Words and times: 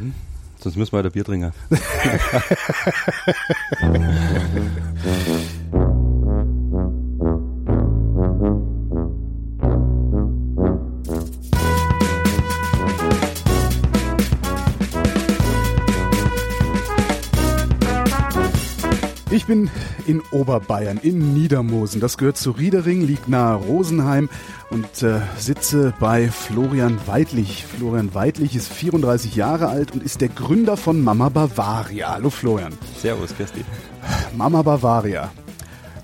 Hm? 0.00 0.14
Sonst 0.58 0.76
müssen 0.76 0.92
wir 0.92 0.98
halt 0.98 1.06
ein 1.06 1.12
Bier 1.12 1.24
trinken. 1.24 1.52
bin 19.50 19.68
in 20.06 20.22
Oberbayern, 20.30 20.98
in 21.02 21.34
Niedermosen. 21.34 22.00
Das 22.00 22.18
gehört 22.18 22.36
zu 22.36 22.52
Riedering, 22.52 23.02
liegt 23.02 23.28
nahe 23.28 23.56
Rosenheim 23.56 24.30
und 24.70 25.02
äh, 25.02 25.22
sitze 25.38 25.92
bei 25.98 26.28
Florian 26.28 27.00
Weidlich. 27.06 27.66
Florian 27.66 28.14
Weidlich 28.14 28.54
ist 28.54 28.72
34 28.72 29.34
Jahre 29.34 29.66
alt 29.66 29.90
und 29.90 30.04
ist 30.04 30.20
der 30.20 30.28
Gründer 30.28 30.76
von 30.76 31.02
Mama 31.02 31.30
Bavaria. 31.30 32.12
Hallo 32.12 32.30
Florian. 32.30 32.74
Servus, 32.96 33.34
Christi. 33.36 33.64
Mama 34.36 34.62
Bavaria. 34.62 35.32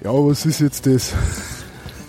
Ja, 0.02 0.10
was 0.10 0.44
ist 0.44 0.60
jetzt 0.60 0.84
das? 0.88 1.14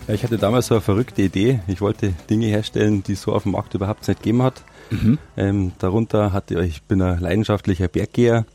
Ja, 0.08 0.16
ich 0.16 0.24
hatte 0.24 0.40
damals 0.40 0.66
so 0.66 0.74
eine 0.74 0.82
verrückte 0.82 1.22
Idee. 1.22 1.60
Ich 1.68 1.82
wollte 1.82 2.16
Dinge 2.32 2.48
herstellen, 2.48 3.04
die 3.04 3.14
es 3.14 3.22
so 3.22 3.32
auf 3.32 3.44
dem 3.44 3.52
Markt 3.52 3.76
überhaupt 3.76 4.08
nicht 4.08 4.24
gegeben 4.24 4.42
hat. 4.42 4.64
Mhm. 4.90 5.20
Ähm, 5.38 5.72
darunter 5.78 6.34
hatte 6.34 6.64
ich 6.64 6.82
bin 6.82 7.00
ein 7.00 7.20
leidenschaftlicher 7.20 7.90
Berggeher 7.90 8.48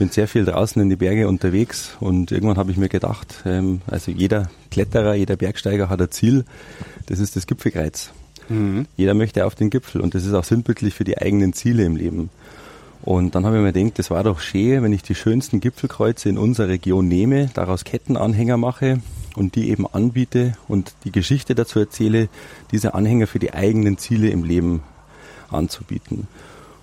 bin 0.00 0.08
sehr 0.08 0.28
viel 0.28 0.46
draußen 0.46 0.80
in 0.80 0.88
die 0.88 0.96
Berge 0.96 1.28
unterwegs 1.28 1.98
und 2.00 2.32
irgendwann 2.32 2.56
habe 2.56 2.70
ich 2.70 2.78
mir 2.78 2.88
gedacht, 2.88 3.42
ähm, 3.44 3.82
also 3.86 4.10
jeder 4.10 4.50
Kletterer, 4.70 5.14
jeder 5.14 5.36
Bergsteiger 5.36 5.90
hat 5.90 6.00
ein 6.00 6.10
Ziel, 6.10 6.46
das 7.04 7.18
ist 7.18 7.36
das 7.36 7.46
Gipfelkreuz. 7.46 8.10
Mhm. 8.48 8.86
Jeder 8.96 9.12
möchte 9.12 9.44
auf 9.44 9.54
den 9.54 9.68
Gipfel 9.68 10.00
und 10.00 10.14
das 10.14 10.24
ist 10.24 10.32
auch 10.32 10.44
sinnbildlich 10.44 10.94
für 10.94 11.04
die 11.04 11.18
eigenen 11.18 11.52
Ziele 11.52 11.84
im 11.84 11.96
Leben. 11.96 12.30
Und 13.02 13.34
dann 13.34 13.44
habe 13.44 13.58
ich 13.58 13.62
mir 13.62 13.74
gedacht, 13.74 13.98
das 13.98 14.10
war 14.10 14.24
doch 14.24 14.40
schön, 14.40 14.82
wenn 14.82 14.94
ich 14.94 15.02
die 15.02 15.14
schönsten 15.14 15.60
Gipfelkreuze 15.60 16.30
in 16.30 16.38
unserer 16.38 16.68
Region 16.68 17.06
nehme, 17.06 17.50
daraus 17.52 17.84
Kettenanhänger 17.84 18.56
mache 18.56 19.02
und 19.36 19.54
die 19.54 19.68
eben 19.68 19.86
anbiete 19.86 20.54
und 20.66 20.94
die 21.04 21.12
Geschichte 21.12 21.54
dazu 21.54 21.78
erzähle, 21.78 22.30
diese 22.72 22.94
Anhänger 22.94 23.26
für 23.26 23.38
die 23.38 23.52
eigenen 23.52 23.98
Ziele 23.98 24.30
im 24.30 24.44
Leben 24.44 24.82
anzubieten. 25.50 26.26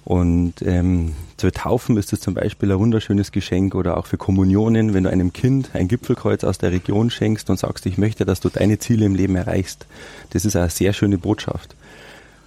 Und 0.08 0.61
ähm, 0.61 1.16
zu 1.36 1.52
Taufen 1.52 1.97
ist 1.97 2.13
es 2.13 2.22
zum 2.22 2.33
Beispiel 2.33 2.72
ein 2.72 2.80
wunderschönes 2.80 3.33
Geschenk 3.33 3.75
oder 3.75 3.97
auch 3.97 4.05
für 4.05 4.16
Kommunionen, 4.16 4.94
wenn 4.94 5.03
du 5.03 5.09
einem 5.09 5.33
Kind 5.33 5.72
ein 5.73 5.89
Gipfelkreuz 5.89 6.45
aus 6.45 6.58
der 6.58 6.72
Region 6.72 7.09
schenkst 7.09 7.50
und 7.50 7.59
sagst, 7.59 7.86
ich 7.86 7.97
möchte, 7.97 8.23
dass 8.23 8.39
du 8.39 8.47
deine 8.47 8.80
Ziele 8.80 9.05
im 9.05 9.16
Leben 9.16 9.35
erreichst. 9.35 9.85
Das 10.30 10.45
ist 10.45 10.55
eine 10.55 10.69
sehr 10.69 10.94
schöne 10.94 11.17
Botschaft. 11.17 11.75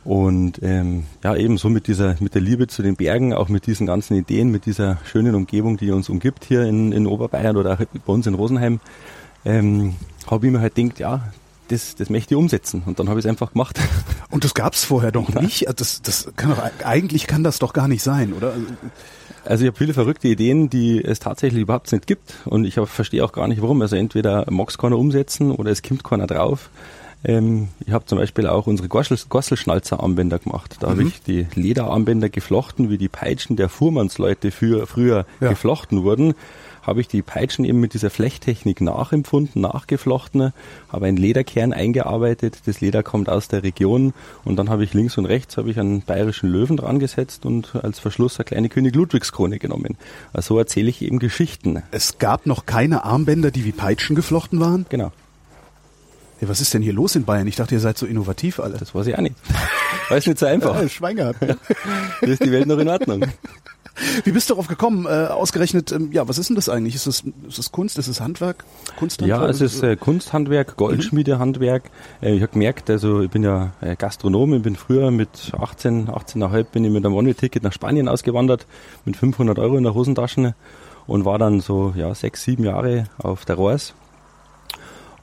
Und 0.05 0.63
ähm, 0.63 1.05
ja, 1.23 1.37
ebenso 1.37 1.69
mit 1.69 1.87
dieser, 1.87 2.17
mit 2.21 2.35
der 2.35 2.41
Liebe 2.41 2.67
zu 2.67 2.83
den 2.83 2.97
Bergen, 2.97 3.35
auch 3.35 3.51
mit 3.51 3.67
diesen 3.67 3.87
ganzen 3.87 4.17
Ideen, 4.17 4.51
mit 4.51 4.65
dieser 4.65 4.97
schönen 5.05 5.35
Umgebung, 5.35 5.77
die 5.77 5.91
uns 5.91 6.09
umgibt 6.09 6.47
hier 6.47 6.63
in, 6.63 6.93
in 6.93 7.07
Oberbayern 7.07 7.59
oder 7.59 7.75
auch 7.75 7.79
bei 8.07 8.13
uns 8.15 8.27
in 8.27 8.33
Rosenheim, 8.33 8.81
ähm, 9.45 9.97
habe 10.27 10.47
ich 10.47 10.53
mir 10.53 10.63
halt 10.63 10.77
gedacht, 10.77 10.99
ja, 10.99 11.31
das, 11.71 11.95
das 11.95 12.11
möchte 12.11 12.35
ich 12.35 12.39
umsetzen. 12.39 12.83
Und 12.87 12.99
dann 12.99 13.09
habe 13.09 13.21
ich 13.21 13.27
es 13.27 13.31
einfach 13.31 13.53
gemacht. 13.53 13.79
Und 14.31 14.45
das 14.45 14.55
gab 14.55 14.75
es 14.75 14.85
vorher 14.85 15.13
doch 15.13 15.29
nicht. 15.29 15.67
Das, 15.77 16.03
das 16.03 16.31
kann 16.37 16.51
doch, 16.51 16.63
eigentlich 16.85 17.27
kann 17.27 17.45
das 17.45 17.59
doch 17.59 17.73
gar 17.73 17.89
nicht 17.89 18.03
sein, 18.03 18.33
oder? 18.33 18.55
Also 19.45 19.65
ich 19.65 19.69
habe 19.69 19.79
viele 19.79 19.95
verrückte 19.95 20.29
Ideen, 20.29 20.69
die 20.69 21.03
es 21.03 21.19
tatsächlich 21.19 21.63
überhaupt 21.63 21.91
nicht 21.93 22.07
gibt. 22.07 22.35
Und 22.45 22.65
ich 22.65 22.75
verstehe 22.75 23.25
auch 23.25 23.33
gar 23.33 23.49
nicht, 23.49 23.63
warum. 23.63 23.81
Also 23.83 23.97
entweder 23.97 24.47
mag 24.51 24.69
es 24.69 24.79
keiner 24.79 24.99
umsetzen 24.99 25.53
oder 25.53 25.71
es 25.71 25.83
kommt 25.83 26.05
keiner 26.05 26.27
drauf. 26.27 26.71
Ähm, 27.23 27.69
ich 27.87 27.93
habe 27.93 28.07
zum 28.07 28.19
Beispiel 28.19 28.47
auch 28.47 28.67
unsere 28.67 28.89
Gosselschnalzer-Armbänder 28.89 30.39
gemacht. 30.39 30.77
Da 30.81 30.89
mhm. 30.89 30.91
habe 30.91 31.03
ich 31.05 31.23
die 31.23 31.47
Lederarmbänder 31.55 32.29
geflochten, 32.31 32.91
wie 32.91 32.99
die 32.99 33.09
Peitschen 33.09 33.57
der 33.57 33.69
Fuhrmannsleute 33.69 34.51
für, 34.51 34.87
früher 34.87 35.27
ja. 35.41 35.51
geflochten 35.51 36.03
wurden 36.03 36.35
habe 36.83 37.01
ich 37.01 37.09
die 37.09 37.23
Peitschen 37.23 37.65
eben 37.65 37.81
mit 37.81 37.95
dieser 37.95 38.11
Flechttechnik 38.11 38.81
nachempfunden, 38.81 39.63
nachgeflochten, 39.63 40.53
habe 40.89 41.07
einen 41.07 41.17
Lederkern 41.17 41.73
eingearbeitet, 41.73 42.59
das 42.67 42.81
Leder 42.81 43.03
kommt 43.03 43.29
aus 43.29 43.49
der 43.49 43.63
Region 43.63 44.13
und 44.45 44.57
dann 44.57 44.71
habe 44.71 44.85
ich 44.85 44.95
links 44.95 45.19
und 45.19 45.27
rechts 45.27 45.57
habe 45.57 45.71
ich 45.71 45.79
einen 45.79 46.03
bayerischen 46.03 46.51
Löwen 46.51 46.77
dran 46.77 46.99
gesetzt 46.99 47.47
und 47.47 47.75
als 47.77 47.99
Verschluss 47.99 48.39
eine 48.39 48.45
kleine 48.45 48.69
König 48.69 48.95
Ludwigskrone 48.95 49.59
genommen. 49.59 49.97
Also 50.33 50.55
so 50.55 50.59
erzähle 50.59 50.91
ich 50.91 51.03
eben 51.03 51.19
Geschichten. 51.21 51.83
Es 51.93 52.19
gab 52.19 52.47
noch 52.47 52.67
keine 52.67 53.05
Armbänder, 53.05 53.51
die 53.51 53.65
wie 53.65 53.73
Peitschen 53.73 54.17
geflochten 54.17 54.59
waren? 54.59 54.87
Genau. 54.89 55.13
Ja, 56.41 56.49
was 56.49 56.61
ist 56.61 56.73
denn 56.73 56.83
hier 56.83 56.95
los 56.95 57.15
in 57.17 57.25
Bayern? 57.25 57.47
Ich 57.47 57.57
dachte, 57.57 57.75
ihr 57.75 57.81
seid 57.81 57.99
so 57.99 58.07
innovativ 58.07 58.61
alle. 58.61 58.79
Das 58.79 58.95
weiß 58.95 59.07
ich 59.07 59.17
auch 59.17 59.21
nicht. 59.21 59.37
Weiß 60.09 60.27
nicht 60.27 60.39
so 60.39 60.47
einfach. 60.47 60.81
Ja, 60.81 60.89
Schwein 60.89 61.17
gehabt. 61.17 61.39
Da 62.21 62.27
ist 62.27 62.45
die 62.45 62.51
Welt 62.51 62.67
noch 62.67 62.79
in 62.79 62.89
Ordnung. 62.89 63.27
Wie 64.25 64.33
bist 64.33 64.49
du 64.49 64.55
darauf 64.55 64.69
gekommen? 64.69 65.07
Äh, 65.07 65.27
ausgerechnet, 65.27 65.93
ähm, 65.93 66.11
ja, 66.13 66.27
was 66.29 66.39
ist 66.39 66.49
denn 66.49 66.57
das 66.57 66.69
eigentlich? 66.69 66.95
Ist 66.95 67.07
das, 67.07 67.25
ist 67.49 67.59
das 67.59 67.73
Kunst? 67.73 67.99
Ist 67.99 68.09
das 68.09 68.21
Handwerk? 68.21 68.65
Kunsthandwerk? 68.97 69.43
Ja, 69.43 69.49
es 69.49 69.61
ist 69.61 69.83
äh, 69.83 69.97
Kunsthandwerk, 69.97 70.77
Goldschmiedehandwerk. 70.77 71.91
Mhm. 72.21 72.27
Äh, 72.27 72.35
ich 72.35 72.43
habe 72.43 72.53
gemerkt, 72.53 72.89
also 72.91 73.21
ich 73.23 73.31
bin 73.31 73.43
ja 73.43 73.73
äh, 73.81 73.97
Gastronom, 73.97 74.55
ich 74.55 74.63
bin 74.63 74.77
früher 74.77 75.11
mit 75.11 75.53
18, 75.59 76.09
18,5 76.09 76.65
bin 76.65 76.85
ich 76.85 76.91
mit 76.91 77.05
einem 77.05 77.15
One-Ticket 77.15 77.63
nach 77.63 77.73
Spanien 77.73 78.09
ausgewandert, 78.09 78.67
mit 79.05 79.17
500 79.17 79.59
Euro 79.59 79.77
in 79.77 79.85
der 79.85 79.95
Hosentasche 79.95 80.55
und 81.07 81.25
war 81.25 81.39
dann 81.39 81.61
so, 81.61 81.93
ja, 81.97 82.15
sechs, 82.15 82.45
sieben 82.45 82.65
Jahre 82.65 83.05
auf 83.19 83.45
der 83.45 83.57
Rohrs 83.57 83.95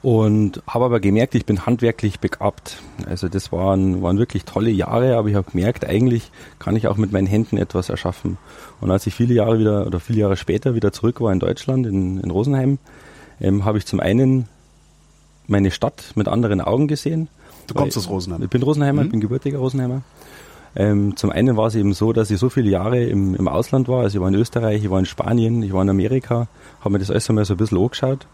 und 0.02 0.62
habe 0.66 0.84
aber 0.84 1.00
gemerkt, 1.00 1.34
ich 1.34 1.44
bin 1.44 1.66
handwerklich 1.66 2.20
begabt. 2.20 2.76
Also 3.06 3.28
das 3.28 3.50
waren, 3.50 4.00
waren 4.00 4.18
wirklich 4.18 4.44
tolle 4.44 4.70
Jahre, 4.70 5.16
aber 5.16 5.28
ich 5.28 5.34
habe 5.34 5.50
gemerkt, 5.50 5.84
eigentlich 5.84 6.30
kann 6.58 6.76
ich 6.76 6.86
auch 6.86 6.96
mit 6.96 7.12
meinen 7.12 7.26
Händen 7.26 7.56
etwas 7.56 7.88
erschaffen. 7.88 8.38
Und 8.80 8.90
als 8.90 9.06
ich 9.06 9.14
viele 9.14 9.34
Jahre 9.34 9.58
wieder 9.58 9.86
oder 9.86 9.98
viele 9.98 10.20
Jahre 10.20 10.36
später 10.36 10.74
wieder 10.74 10.92
zurück 10.92 11.20
war 11.20 11.32
in 11.32 11.40
Deutschland, 11.40 11.86
in, 11.86 12.20
in 12.20 12.30
Rosenheim, 12.30 12.78
ähm, 13.40 13.64
habe 13.64 13.78
ich 13.78 13.86
zum 13.86 13.98
einen 13.98 14.48
meine 15.48 15.70
Stadt 15.70 16.12
mit 16.14 16.28
anderen 16.28 16.60
Augen 16.60 16.86
gesehen. 16.86 17.28
Du 17.66 17.74
kommst 17.74 17.96
aus 17.96 18.08
Rosenheim? 18.08 18.42
Ich 18.42 18.50
bin 18.50 18.62
Rosenheimer, 18.62 19.00
mhm. 19.00 19.06
ich 19.06 19.12
bin 19.12 19.20
gebürtiger 19.20 19.58
Rosenheimer. 19.58 20.02
Ähm, 20.76 21.16
zum 21.16 21.30
einen 21.30 21.56
war 21.56 21.66
es 21.66 21.74
eben 21.74 21.92
so, 21.92 22.12
dass 22.12 22.30
ich 22.30 22.38
so 22.38 22.50
viele 22.50 22.70
Jahre 22.70 23.02
im, 23.02 23.34
im 23.34 23.48
Ausland 23.48 23.88
war. 23.88 24.02
Also 24.02 24.18
ich 24.18 24.22
war 24.22 24.28
in 24.28 24.34
Österreich, 24.34 24.84
ich 24.84 24.90
war 24.90 25.00
in 25.00 25.06
Spanien, 25.06 25.62
ich 25.62 25.72
war 25.72 25.82
in 25.82 25.88
Amerika, 25.88 26.46
habe 26.80 26.90
mir 26.90 26.98
das 27.00 27.10
alles 27.10 27.28
einmal 27.28 27.44
so 27.44 27.54
ein 27.54 27.56
bisschen 27.56 27.78
angeschaut 27.78 28.26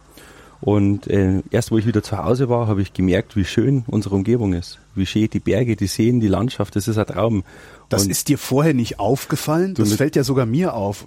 und 0.64 1.08
äh, 1.08 1.42
erst 1.50 1.70
wo 1.70 1.76
ich 1.76 1.86
wieder 1.86 2.02
zu 2.02 2.16
Hause 2.16 2.48
war, 2.48 2.66
habe 2.68 2.80
ich 2.80 2.94
gemerkt, 2.94 3.36
wie 3.36 3.44
schön 3.44 3.84
unsere 3.86 4.14
Umgebung 4.14 4.54
ist. 4.54 4.78
Wie 4.94 5.06
schön 5.06 5.28
die 5.30 5.40
Berge, 5.40 5.76
die 5.76 5.86
Seen, 5.86 6.20
die 6.20 6.28
Landschaft, 6.28 6.76
das 6.76 6.88
ist 6.88 6.98
ein 6.98 7.06
Traum. 7.06 7.44
Das 7.88 8.04
und 8.04 8.10
ist 8.10 8.28
dir 8.28 8.38
vorher 8.38 8.74
nicht 8.74 8.98
aufgefallen? 8.98 9.74
Das 9.74 9.90
mit, 9.90 9.98
fällt 9.98 10.16
ja 10.16 10.24
sogar 10.24 10.46
mir 10.46 10.74
auf. 10.74 11.04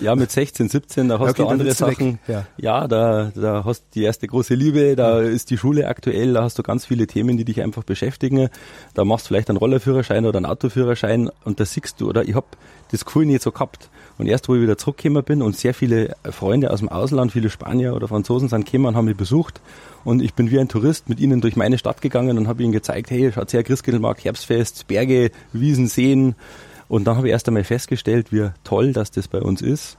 Ja, 0.00 0.14
mit 0.14 0.30
16, 0.30 0.68
17, 0.68 1.08
da 1.08 1.18
hast 1.18 1.30
okay, 1.30 1.42
du 1.42 1.48
andere 1.48 1.72
Sachen. 1.72 2.18
Ja. 2.28 2.46
ja, 2.58 2.86
da, 2.86 3.32
da 3.34 3.64
hast 3.64 3.80
du 3.80 3.86
die 3.94 4.02
erste 4.02 4.26
große 4.26 4.54
Liebe, 4.54 4.94
da 4.94 5.22
ja. 5.22 5.28
ist 5.28 5.50
die 5.50 5.56
Schule 5.56 5.88
aktuell, 5.88 6.34
da 6.34 6.42
hast 6.42 6.58
du 6.58 6.62
ganz 6.62 6.84
viele 6.84 7.06
Themen, 7.06 7.36
die 7.36 7.44
dich 7.44 7.62
einfach 7.62 7.84
beschäftigen. 7.84 8.50
Da 8.94 9.04
machst 9.04 9.26
du 9.26 9.28
vielleicht 9.28 9.48
einen 9.48 9.58
Rollerführerschein 9.58 10.26
oder 10.26 10.36
einen 10.36 10.46
Autoführerschein 10.46 11.30
und 11.44 11.60
da 11.60 11.64
siehst 11.64 12.00
du, 12.00 12.08
oder 12.08 12.28
ich 12.28 12.34
habe 12.34 12.46
das 12.90 13.04
Gefühl 13.04 13.26
nicht 13.26 13.42
so 13.42 13.50
gehabt. 13.52 13.88
Und 14.18 14.26
erst, 14.26 14.48
wo 14.48 14.54
ich 14.54 14.62
wieder 14.62 14.76
zurückgekommen 14.76 15.24
bin 15.24 15.42
und 15.42 15.56
sehr 15.56 15.74
viele 15.74 16.16
Freunde 16.30 16.70
aus 16.72 16.80
dem 16.80 16.88
Ausland, 16.88 17.32
viele 17.32 17.50
Spanier 17.50 17.94
oder 17.94 18.08
Franzosen 18.08 18.48
sind 18.48 18.64
gekommen 18.64 18.86
und 18.86 18.96
haben 18.96 19.04
mich 19.04 19.16
besucht. 19.16 19.60
Und 20.04 20.22
ich 20.22 20.34
bin 20.34 20.50
wie 20.50 20.58
ein 20.58 20.68
Tourist 20.68 21.08
mit 21.08 21.20
ihnen 21.20 21.40
durch 21.40 21.56
meine 21.56 21.78
Stadt 21.78 22.00
gegangen 22.00 22.38
und 22.38 22.48
habe 22.48 22.62
ihnen 22.62 22.72
gezeigt, 22.72 23.10
hey, 23.10 23.30
schaut 23.32 23.52
her, 23.52 23.62
Christkindlmarkt, 23.62 24.24
Herbstfest, 24.24 24.86
Berge, 24.86 25.30
Wiesen, 25.52 25.88
Seen. 25.88 26.34
Und 26.88 27.04
dann 27.04 27.16
habe 27.16 27.28
ich 27.28 27.32
erst 27.32 27.48
einmal 27.48 27.64
festgestellt, 27.64 28.32
wie 28.32 28.50
toll, 28.64 28.92
dass 28.92 29.10
das 29.10 29.28
bei 29.28 29.40
uns 29.40 29.60
ist. 29.60 29.98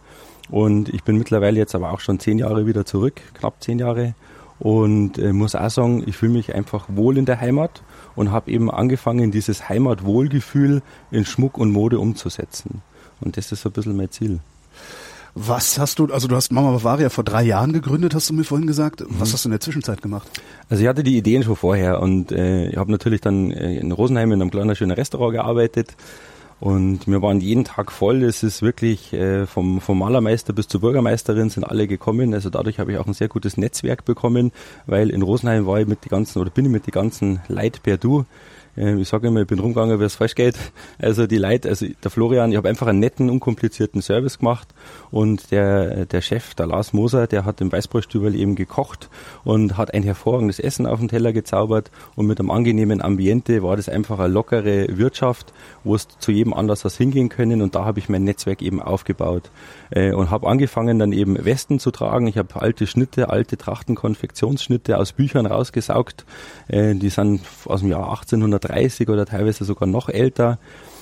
Und 0.49 0.89
ich 0.89 1.03
bin 1.03 1.17
mittlerweile 1.17 1.59
jetzt 1.59 1.75
aber 1.75 1.91
auch 1.91 1.99
schon 1.99 2.19
zehn 2.19 2.39
Jahre 2.39 2.65
wieder 2.65 2.85
zurück, 2.85 3.21
knapp 3.35 3.61
zehn 3.61 3.79
Jahre. 3.79 4.15
Und 4.57 5.17
äh, 5.17 5.31
muss 5.31 5.55
auch 5.55 5.69
sagen, 5.69 6.03
ich 6.05 6.17
fühle 6.17 6.33
mich 6.33 6.53
einfach 6.53 6.85
wohl 6.89 7.17
in 7.17 7.25
der 7.25 7.39
Heimat 7.39 7.81
und 8.15 8.31
habe 8.31 8.51
eben 8.51 8.69
angefangen, 8.69 9.31
dieses 9.31 9.69
Heimatwohlgefühl 9.69 10.81
in 11.11 11.25
Schmuck 11.25 11.57
und 11.57 11.71
Mode 11.71 11.99
umzusetzen. 11.99 12.81
Und 13.21 13.37
das 13.37 13.51
ist 13.51 13.61
so 13.61 13.69
ein 13.69 13.73
bisschen 13.73 13.95
mein 13.95 14.11
Ziel. 14.11 14.39
Was 15.35 15.79
hast 15.79 15.99
du, 15.99 16.07
also 16.07 16.27
du 16.27 16.35
hast 16.35 16.51
Mama 16.51 16.71
Bavaria 16.71 17.09
vor 17.09 17.23
drei 17.23 17.43
Jahren 17.43 17.73
gegründet, 17.73 18.15
hast 18.15 18.29
du 18.29 18.33
mir 18.33 18.43
vorhin 18.43 18.67
gesagt. 18.67 19.03
Was 19.07 19.29
mhm. 19.29 19.33
hast 19.33 19.45
du 19.45 19.49
in 19.49 19.51
der 19.51 19.59
Zwischenzeit 19.59 20.01
gemacht? 20.01 20.27
Also 20.69 20.83
ich 20.83 20.89
hatte 20.89 21.03
die 21.03 21.17
Ideen 21.17 21.43
schon 21.43 21.55
vorher 21.55 22.01
und 22.01 22.31
äh, 22.31 22.69
ich 22.69 22.77
habe 22.77 22.91
natürlich 22.91 23.21
dann 23.21 23.51
äh, 23.51 23.77
in 23.77 23.91
Rosenheim 23.91 24.31
in 24.31 24.41
einem 24.41 24.51
kleinen 24.51 24.75
schönen 24.75 24.91
Restaurant 24.91 25.33
gearbeitet 25.33 25.95
und 26.59 27.07
wir 27.07 27.21
waren 27.21 27.39
jeden 27.39 27.63
Tag 27.63 27.91
voll. 27.91 28.23
Es 28.23 28.43
ist 28.43 28.61
wirklich 28.61 29.13
äh, 29.13 29.45
vom, 29.45 29.79
vom 29.79 29.99
Malermeister 29.99 30.51
bis 30.51 30.67
zur 30.67 30.81
Bürgermeisterin 30.81 31.49
sind 31.49 31.63
alle 31.63 31.87
gekommen. 31.87 32.33
Also 32.33 32.49
dadurch 32.49 32.79
habe 32.79 32.91
ich 32.91 32.97
auch 32.97 33.07
ein 33.07 33.13
sehr 33.13 33.29
gutes 33.29 33.55
Netzwerk 33.55 34.03
bekommen, 34.03 34.51
weil 34.85 35.09
in 35.09 35.21
Rosenheim 35.21 35.65
war 35.65 35.79
ich 35.79 35.87
mit 35.87 36.03
die 36.03 36.09
ganzen 36.09 36.39
oder 36.39 36.49
bin 36.49 36.65
ich 36.65 36.71
mit 36.71 36.85
die 36.85 36.91
ganzen 36.91 37.39
Leid 37.47 37.81
per 37.81 37.97
Du 37.97 38.25
ich 38.79 39.09
sage 39.09 39.27
immer, 39.27 39.41
ich 39.41 39.47
bin 39.47 39.59
rumgegangen, 39.59 39.99
wie 39.99 40.05
es 40.05 40.15
falsch 40.15 40.35
geht. 40.35 40.55
Also 41.01 41.27
die 41.27 41.37
Leute, 41.37 41.69
also 41.69 41.85
der 42.03 42.11
Florian, 42.11 42.51
ich 42.51 42.57
habe 42.57 42.67
einfach 42.67 42.87
einen 42.87 42.99
netten, 42.99 43.29
unkomplizierten 43.29 44.01
Service 44.01 44.39
gemacht 44.39 44.67
und 45.11 45.49
der, 45.51 46.05
der 46.05 46.21
Chef, 46.21 46.53
der 46.55 46.67
Lars 46.67 46.93
Moser, 46.93 47.25
der 47.25 47.45
hat 47.45 47.61
im 47.61 47.71
Weißbrotstüberl 47.71 48.35
eben 48.35 48.55
gekocht 48.55 49.09
und 49.43 49.77
hat 49.77 49.93
ein 49.93 50.03
hervorragendes 50.03 50.59
Essen 50.59 50.85
auf 50.85 50.99
den 50.99 51.07
Teller 51.07 51.31
gezaubert 51.31 51.89
und 52.15 52.27
mit 52.27 52.39
einem 52.39 52.51
angenehmen 52.51 53.01
Ambiente 53.01 53.63
war 53.63 53.77
das 53.77 53.87
einfach 53.87 54.19
eine 54.19 54.33
lockere 54.33 54.97
Wirtschaft, 54.97 55.53
wo 55.83 55.95
es 55.95 56.07
zu 56.19 56.31
jedem 56.31 56.53
anders 56.53 56.83
was 56.85 56.97
hingehen 56.97 57.29
können 57.29 57.61
und 57.61 57.75
da 57.75 57.85
habe 57.85 57.99
ich 57.99 58.09
mein 58.09 58.23
Netzwerk 58.23 58.61
eben 58.61 58.81
aufgebaut 58.81 59.51
äh, 59.91 60.11
und 60.11 60.29
habe 60.29 60.47
angefangen 60.47 60.99
dann 60.99 61.13
eben 61.13 61.43
Westen 61.43 61.79
zu 61.79 61.91
tragen. 61.91 62.27
Ich 62.27 62.37
habe 62.37 62.61
alte 62.61 62.87
Schnitte, 62.87 63.29
alte 63.29 63.57
Trachtenkonfektionsschnitte 63.57 64.97
aus 64.97 65.13
Büchern 65.13 65.45
rausgesaugt, 65.45 66.25
äh, 66.67 66.93
die 66.95 67.09
sind 67.09 67.41
aus 67.65 67.79
dem 67.79 67.89
Jahr 67.89 68.09
1830 68.09 68.68
oder 69.09 69.25
teilweise 69.25 69.65
sogar 69.65 69.87
noch 69.87 70.09
älter 70.09 70.59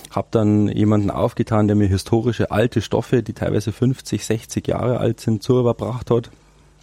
habe 0.10 0.28
dann 0.32 0.68
jemanden 0.70 1.10
aufgetan, 1.10 1.68
der 1.68 1.76
mir 1.76 1.88
historische 1.88 2.52
alte 2.52 2.82
Stoffe, 2.82 3.24
die 3.24 3.34
teilweise 3.34 3.72
50, 3.72 4.26
60 4.26 4.68
Jahre 4.68 5.00
alt 5.00 5.20
sind, 5.20 5.44
zu 5.44 5.60
überbracht 5.60 6.12
hat. 6.12 6.32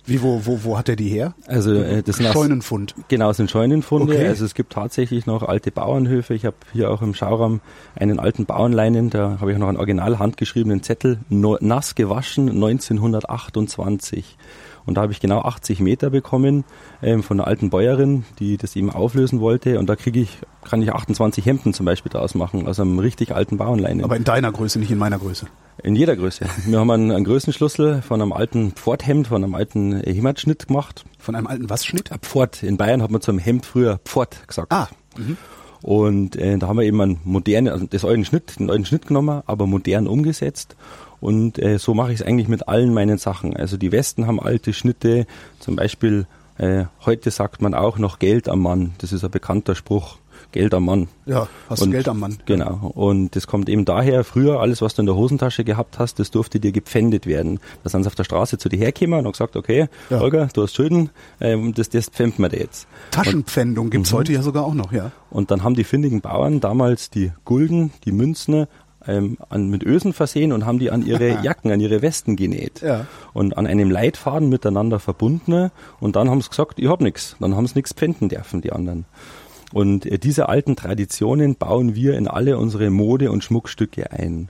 Wie, 0.07 0.21
wo, 0.21 0.45
wo, 0.45 0.65
wo 0.65 0.77
hat 0.77 0.91
er 0.91 0.97
die 0.97 1.09
her? 1.09 1.35
Also 1.47 1.73
äh, 1.73 2.03
das 2.03 2.17
sind 2.17 2.31
Scheunenfund. 2.31 2.95
Aus, 2.95 3.05
genau, 3.09 3.33
sind 3.33 3.51
Scheunenfunde. 3.51 4.13
Okay. 4.13 4.29
Also 4.29 4.45
es 4.45 4.53
gibt 4.55 4.75
tatsächlich 4.75 5.25
noch 5.25 5.43
alte 5.43 5.71
Bauernhöfe. 5.71 6.35
Ich 6.35 6.45
habe 6.45 6.57
hier 6.75 6.91
auch 6.91 7.01
im 7.01 7.15
Schauraum 7.15 7.61
einen 7.97 8.21
alten 8.21 8.45
Bauernleinen, 8.45 9.09
da 9.09 9.39
habe 9.41 9.53
ich 9.53 9.59
noch 9.59 9.69
einen 9.69 9.79
original 9.79 10.19
handgeschriebenen 10.19 10.83
Zettel, 10.83 11.21
nass 11.31 11.95
gewaschen 11.95 12.51
1928. 12.51 14.37
Und 14.87 14.95
da 14.97 15.03
habe 15.03 15.13
ich 15.13 15.21
genau 15.21 15.41
80 15.41 15.81
Meter 15.81 16.11
bekommen 16.11 16.65
ähm, 17.03 17.23
von 17.23 17.41
einer 17.41 17.47
alten 17.47 17.71
Bäuerin, 17.71 18.25
die 18.39 18.57
das 18.57 18.77
eben 18.77 18.91
auflösen 18.91 19.41
wollte. 19.41 19.79
Und 19.79 19.89
da 19.89 19.97
kriege 19.97 20.21
ich, 20.21 20.39
kann 20.65 20.83
ich 20.83 20.93
28 20.93 21.45
Hemden 21.45 21.73
zum 21.73 21.87
Beispiel 21.87 22.11
daraus 22.11 22.35
machen, 22.35 22.67
aus 22.67 22.81
einem 22.81 22.99
richtig 22.99 23.35
alten 23.35 23.57
Bauernleinen. 23.57 24.05
Aber 24.05 24.17
in 24.17 24.25
deiner 24.25 24.53
Größe, 24.53 24.79
nicht 24.79 24.91
in 24.91 24.99
meiner 24.99 25.19
Größe. 25.19 25.47
In 25.83 25.97
jeder 25.97 26.17
Größe. 26.17 26.47
Wir 26.67 26.79
haben 26.79 26.91
einen, 26.91 27.11
einen 27.11 27.25
Größenschlüssel 27.25 28.03
von 28.03 28.21
einem 28.21 28.33
alten 28.33 28.73
Pforthemd, 28.73 29.27
von 29.29 29.43
einem 29.43 29.55
alten 29.55 30.01
Heimatschnitt 30.03 30.69
gemacht. 30.69 31.05
Von 31.19 31.35
einem 31.35 31.47
alten 31.47 31.69
was 31.69 31.85
Schnitt? 31.85 32.11
Pfort. 32.21 32.63
In 32.63 32.77
Bayern 32.77 33.03
hat 33.03 33.11
man 33.11 33.21
zum 33.21 33.39
Hemd 33.39 33.67
früher 33.67 33.99
Pfort 34.05 34.47
gesagt. 34.47 34.73
Ah. 34.73 34.89
Mhm. 35.17 35.37
Und 35.83 36.37
äh, 36.37 36.57
da 36.57 36.69
haben 36.69 36.79
wir 36.79 36.87
eben 36.87 36.99
einen 37.03 37.21
modernen, 37.25 37.69
also 37.69 37.85
das 37.87 38.07
alten 38.07 38.25
Schnitt, 38.25 38.59
den 38.59 38.71
alten 38.71 38.87
Schnitt 38.87 39.07
genommen, 39.07 39.43
aber 39.45 39.67
modern 39.67 40.07
umgesetzt. 40.07 40.77
Und 41.25 41.59
äh, 41.59 41.79
so 41.79 41.95
mache 41.95 42.13
ich 42.13 42.21
es 42.21 42.27
eigentlich 42.27 42.49
mit 42.49 42.69
allen 42.69 42.93
meinen 42.93 43.17
Sachen. 43.17 43.57
Also 43.57 43.79
die 43.79 43.93
Westen 43.93 44.27
haben 44.27 44.39
alte 44.39 44.75
Schnitte, 44.75 45.25
zum 45.59 45.75
Beispiel 45.75 46.27
äh, 46.59 46.85
heute 47.07 47.31
sagt 47.31 47.63
man 47.63 47.73
auch 47.73 47.97
noch 47.97 48.19
Geld 48.19 48.47
am 48.47 48.61
Mann. 48.61 48.93
Das 48.99 49.11
ist 49.11 49.25
ein 49.25 49.31
bekannter 49.31 49.75
Spruch. 49.75 50.19
Geld 50.53 50.75
am 50.75 50.85
Mann. 50.85 51.09
Ja, 51.25 51.49
hast 51.71 51.81
und, 51.81 51.89
du 51.89 51.93
Geld 51.93 52.09
am 52.09 52.21
Mann. 52.21 52.37
Genau. 52.45 52.93
Und 52.95 53.35
das 53.35 53.47
kommt 53.47 53.71
eben 53.71 53.87
daher, 53.87 54.23
früher 54.23 54.61
alles, 54.61 54.83
was 54.83 54.95
du 54.95 55.01
in 55.03 55.07
der 55.07 55.17
Hosentasche 55.17 55.65
gehabt 55.65 55.99
hast, 55.99 56.19
das 56.19 56.31
durfte 56.31 56.61
dir 56.61 56.73
gepfändet 56.73 57.27
werden. 57.27 57.59
Da 57.83 57.89
sind 57.89 58.03
sie 58.03 58.07
auf 58.09 58.15
der 58.15 58.25
Straße 58.25 58.59
zu 58.59 58.69
dir 58.69 58.77
hergekommen 58.77 59.21
und 59.21 59.25
haben 59.25 59.33
gesagt, 59.33 59.57
okay, 59.57 59.89
ja. 60.11 60.21
Holger, 60.21 60.49
du 60.53 60.63
hast 60.63 60.77
Schulden, 60.77 61.09
ähm, 61.41 61.73
das, 61.73 61.89
das 61.89 62.09
pfänden 62.09 62.45
wir 62.45 62.51
dir 62.51 62.61
jetzt. 62.61 62.87
Taschenpfändung 63.11 63.89
gibt's 63.89 64.13
mhm. 64.13 64.17
heute 64.19 64.33
ja 64.35 64.43
sogar 64.43 64.65
auch 64.65 64.75
noch, 64.75 64.93
ja. 64.93 65.11
Und 65.31 65.51
dann 65.51 65.65
haben 65.65 65.75
die 65.75 65.85
findigen 65.85 66.21
Bauern 66.21 66.61
damals 66.61 67.09
die 67.09 67.33
Gulden, 67.45 67.93
die 68.05 68.13
Münzen 68.13 68.67
ähm, 69.07 69.39
an, 69.49 69.69
mit 69.71 69.83
Ösen 69.83 70.13
versehen 70.13 70.53
und 70.53 70.67
haben 70.67 70.79
die 70.79 70.91
an 70.91 71.05
ihre 71.05 71.41
Jacken, 71.43 71.71
an 71.71 71.81
ihre 71.81 72.03
Westen 72.03 72.37
genäht. 72.37 72.83
Ja. 72.83 73.07
Und 73.33 73.57
an 73.57 73.67
einem 73.67 73.91
Leitfaden 73.91 74.49
miteinander 74.49 75.01
verbunden. 75.01 75.71
Und 76.01 76.17
dann 76.17 76.31
haben 76.31 76.41
sie 76.41 76.49
gesagt, 76.49 76.79
ich 76.79 76.89
hab 76.89 77.01
nix. 77.01 77.37
Dann 77.41 77.57
haben 77.57 77.67
sie 77.67 77.75
nichts 77.77 77.93
pfänden 77.93 78.29
dürfen, 78.29 78.61
die 78.61 78.73
anderen. 78.73 79.07
Und 79.73 80.07
äh, 80.07 80.19
diese 80.19 80.49
alten 80.49 80.77
Traditionen 80.77 81.57
bauen 81.57 81.95
wir 81.95 82.17
in 82.17 82.29
alle 82.29 82.59
unsere 82.59 82.91
Mode- 82.91 83.31
und 83.31 83.43
Schmuckstücke 83.43 84.13
ein. 84.13 84.49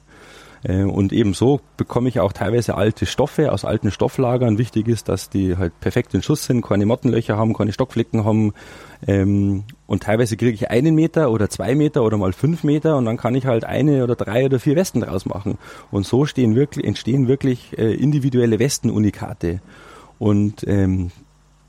Äh, 0.64 0.82
und 0.84 1.12
ebenso 1.12 1.61
bekomme 1.76 2.08
ich 2.08 2.20
auch 2.20 2.32
teilweise 2.32 2.75
alte 2.75 3.06
Stoffe 3.06 3.52
aus 3.52 3.64
alten 3.64 3.90
Stofflagern. 3.90 4.58
Wichtig 4.58 4.88
ist, 4.88 5.08
dass 5.08 5.31
die 5.31 5.56
halt 5.56 5.78
perfekt 5.81 6.14
in 6.14 6.22
Schuss 6.22 6.44
sind, 6.44 6.62
keine 6.62 6.87
Mottenlöcher 6.87 7.37
haben, 7.37 7.55
keine 7.55 7.72
Stockflicken 7.72 8.25
haben. 8.25 8.55
Ähm, 9.06 9.64
und 9.87 10.02
teilweise 10.02 10.37
kriege 10.37 10.52
ich 10.52 10.70
einen 10.70 10.94
Meter 10.94 11.31
oder 11.31 11.50
zwei 11.50 11.75
Meter 11.75 12.02
oder 12.02 12.16
mal 12.16 12.32
fünf 12.32 12.64
Meter 12.64 12.96
und 12.96 13.05
dann 13.05 13.19
kann 13.19 13.34
ich 13.34 13.46
halt 13.46 13.64
eine 13.64 14.02
oder 14.02 14.16
drei 14.16 14.46
oder 14.46 14.58
vier 14.58 14.76
Westen 14.76 15.00
draus 15.00 15.26
machen. 15.26 15.58
Und 15.90 16.06
so 16.06 16.25
stehen 16.25 16.55
wirklich, 16.55 16.87
entstehen 16.87 17.28
wirklich 17.28 17.78
äh, 17.78 17.94
individuelle 17.94 18.58
Westenunikate. 18.58 19.61
Und 20.19 20.66
ähm, 20.66 21.11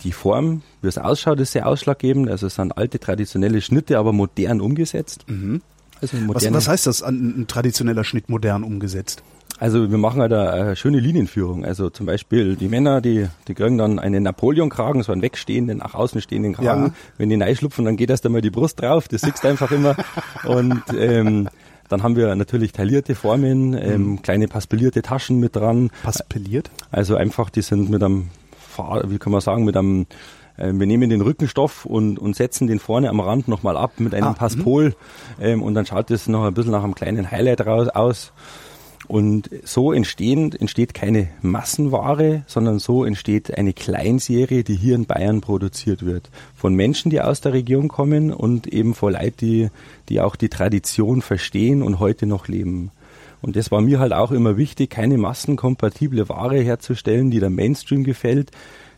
die 0.04 0.12
Form, 0.12 0.62
wie 0.82 0.88
es 0.88 0.98
ausschaut, 0.98 1.40
ist 1.40 1.52
sehr 1.52 1.68
ausschlaggebend. 1.68 2.30
Also 2.30 2.48
es 2.48 2.56
sind 2.56 2.78
alte 2.78 3.00
traditionelle 3.00 3.60
Schnitte, 3.60 3.98
aber 3.98 4.14
modern 4.14 4.62
umgesetzt. 4.62 5.26
Mhm. 5.28 5.62
Also 6.02 6.18
was, 6.28 6.52
was 6.54 6.68
heißt 6.68 6.88
das, 6.88 7.04
ein, 7.04 7.42
ein 7.42 7.48
traditioneller 7.48 8.04
Schnitt 8.04 8.30
modern 8.30 8.64
umgesetzt? 8.64 9.24
Also 9.58 9.90
wir 9.90 9.98
machen 9.98 10.22
halt 10.22 10.34
eine 10.34 10.76
schöne 10.76 11.00
Linienführung. 11.00 11.64
Also 11.64 11.90
zum 11.90 12.06
Beispiel 12.06 12.56
die 12.56 12.68
Männer, 12.68 13.00
die, 13.00 13.28
die 13.48 13.54
kriegen 13.54 13.78
dann 13.78 14.00
einen 14.00 14.24
Napoleon-Kragen, 14.24 15.04
so 15.04 15.14
einen 15.14 15.22
wegstehenden, 15.22 15.78
nach 15.78 15.94
außen 15.94 16.22
stehenden 16.22 16.54
Kragen. 16.54 16.88
Ja. 16.88 16.94
Wenn 17.18 17.30
die 17.30 17.36
reinschlupfen, 17.36 17.86
dann 17.86 17.96
geht 17.96 18.10
erst 18.10 18.26
einmal 18.26 18.42
die 18.42 18.50
Brust 18.50 18.82
drauf. 18.82 19.08
Das 19.08 19.22
siehst 19.22 19.44
du 19.44 19.48
einfach 19.48 19.72
immer. 19.72 19.96
Und 20.44 20.84
ähm, 20.98 21.48
dann 21.88 22.04
haben 22.04 22.16
wir 22.16 22.36
natürlich 22.36 22.74
taillierte 22.74 23.16
Formen, 23.16 23.74
ähm, 23.74 24.10
mhm. 24.10 24.22
kleine 24.22 24.48
paspellierte 24.48 25.02
Taschen 25.02 25.40
mit 25.40 25.56
dran. 25.56 25.90
Paspelliert? 26.04 26.70
Also 26.92 27.16
einfach, 27.16 27.50
die 27.50 27.62
sind 27.62 27.90
mit 27.90 28.04
einem 28.04 28.30
wie 29.06 29.18
kann 29.18 29.32
man 29.32 29.42
sagen, 29.42 29.64
mit 29.64 29.78
einem 29.78 30.02
äh, 30.02 30.06
wir 30.58 30.88
nehmen 30.88 31.10
den 31.10 31.22
Rückenstoff 31.22 31.86
und, 31.86 32.18
und 32.18 32.36
setzen 32.36 32.68
den 32.68 32.80
vorne 32.80 33.10
am 33.10 33.20
Rand 33.20 33.48
nochmal 33.48 33.78
ab 33.78 33.94
mit 34.00 34.14
einem 34.14 34.28
ah, 34.28 34.34
Passpol 34.34 34.96
ähm, 35.40 35.62
und 35.62 35.74
dann 35.74 35.86
schaut 35.86 36.12
es 36.12 36.28
noch 36.28 36.46
ein 36.46 36.54
bisschen 36.54 36.72
nach 36.72 36.84
einem 36.84 36.96
kleinen 36.96 37.30
Highlight 37.32 37.66
raus, 37.66 37.90
aus. 37.90 38.32
Und 39.08 39.52
so 39.64 39.94
entstehen, 39.94 40.52
entsteht 40.54 40.96
keine 40.96 41.28
Massenware, 41.42 42.44
sondern 42.48 42.80
so 42.80 43.06
entsteht 43.06 43.56
eine 43.56 43.74
Kleinserie, 43.74 44.64
die 44.64 44.76
hier 44.76 44.96
in 44.96 45.06
Bayern 45.06 45.42
produziert 45.42 46.04
wird. 46.04 46.32
Von 46.56 46.74
Menschen, 46.74 47.12
die 47.12 47.22
aus 47.22 47.40
der 47.40 47.54
Region 47.54 47.88
kommen 47.88 48.34
und 48.34 48.66
eben 48.66 48.96
vor 48.96 49.12
Leuten, 49.12 49.38
die, 49.42 49.70
die 50.10 50.22
auch 50.22 50.36
die 50.36 50.50
Tradition 50.50 51.22
verstehen 51.22 51.84
und 51.84 52.00
heute 52.00 52.26
noch 52.26 52.48
leben. 52.48 52.90
Und 53.42 53.56
das 53.56 53.70
war 53.70 53.82
mir 53.82 54.00
halt 54.00 54.12
auch 54.12 54.32
immer 54.32 54.58
wichtig, 54.58 54.90
keine 54.90 55.20
massenkompatible 55.20 56.28
Ware 56.30 56.60
herzustellen, 56.60 57.30
die 57.30 57.40
der 57.40 57.52
Mainstream 57.52 58.04
gefällt, 58.04 58.50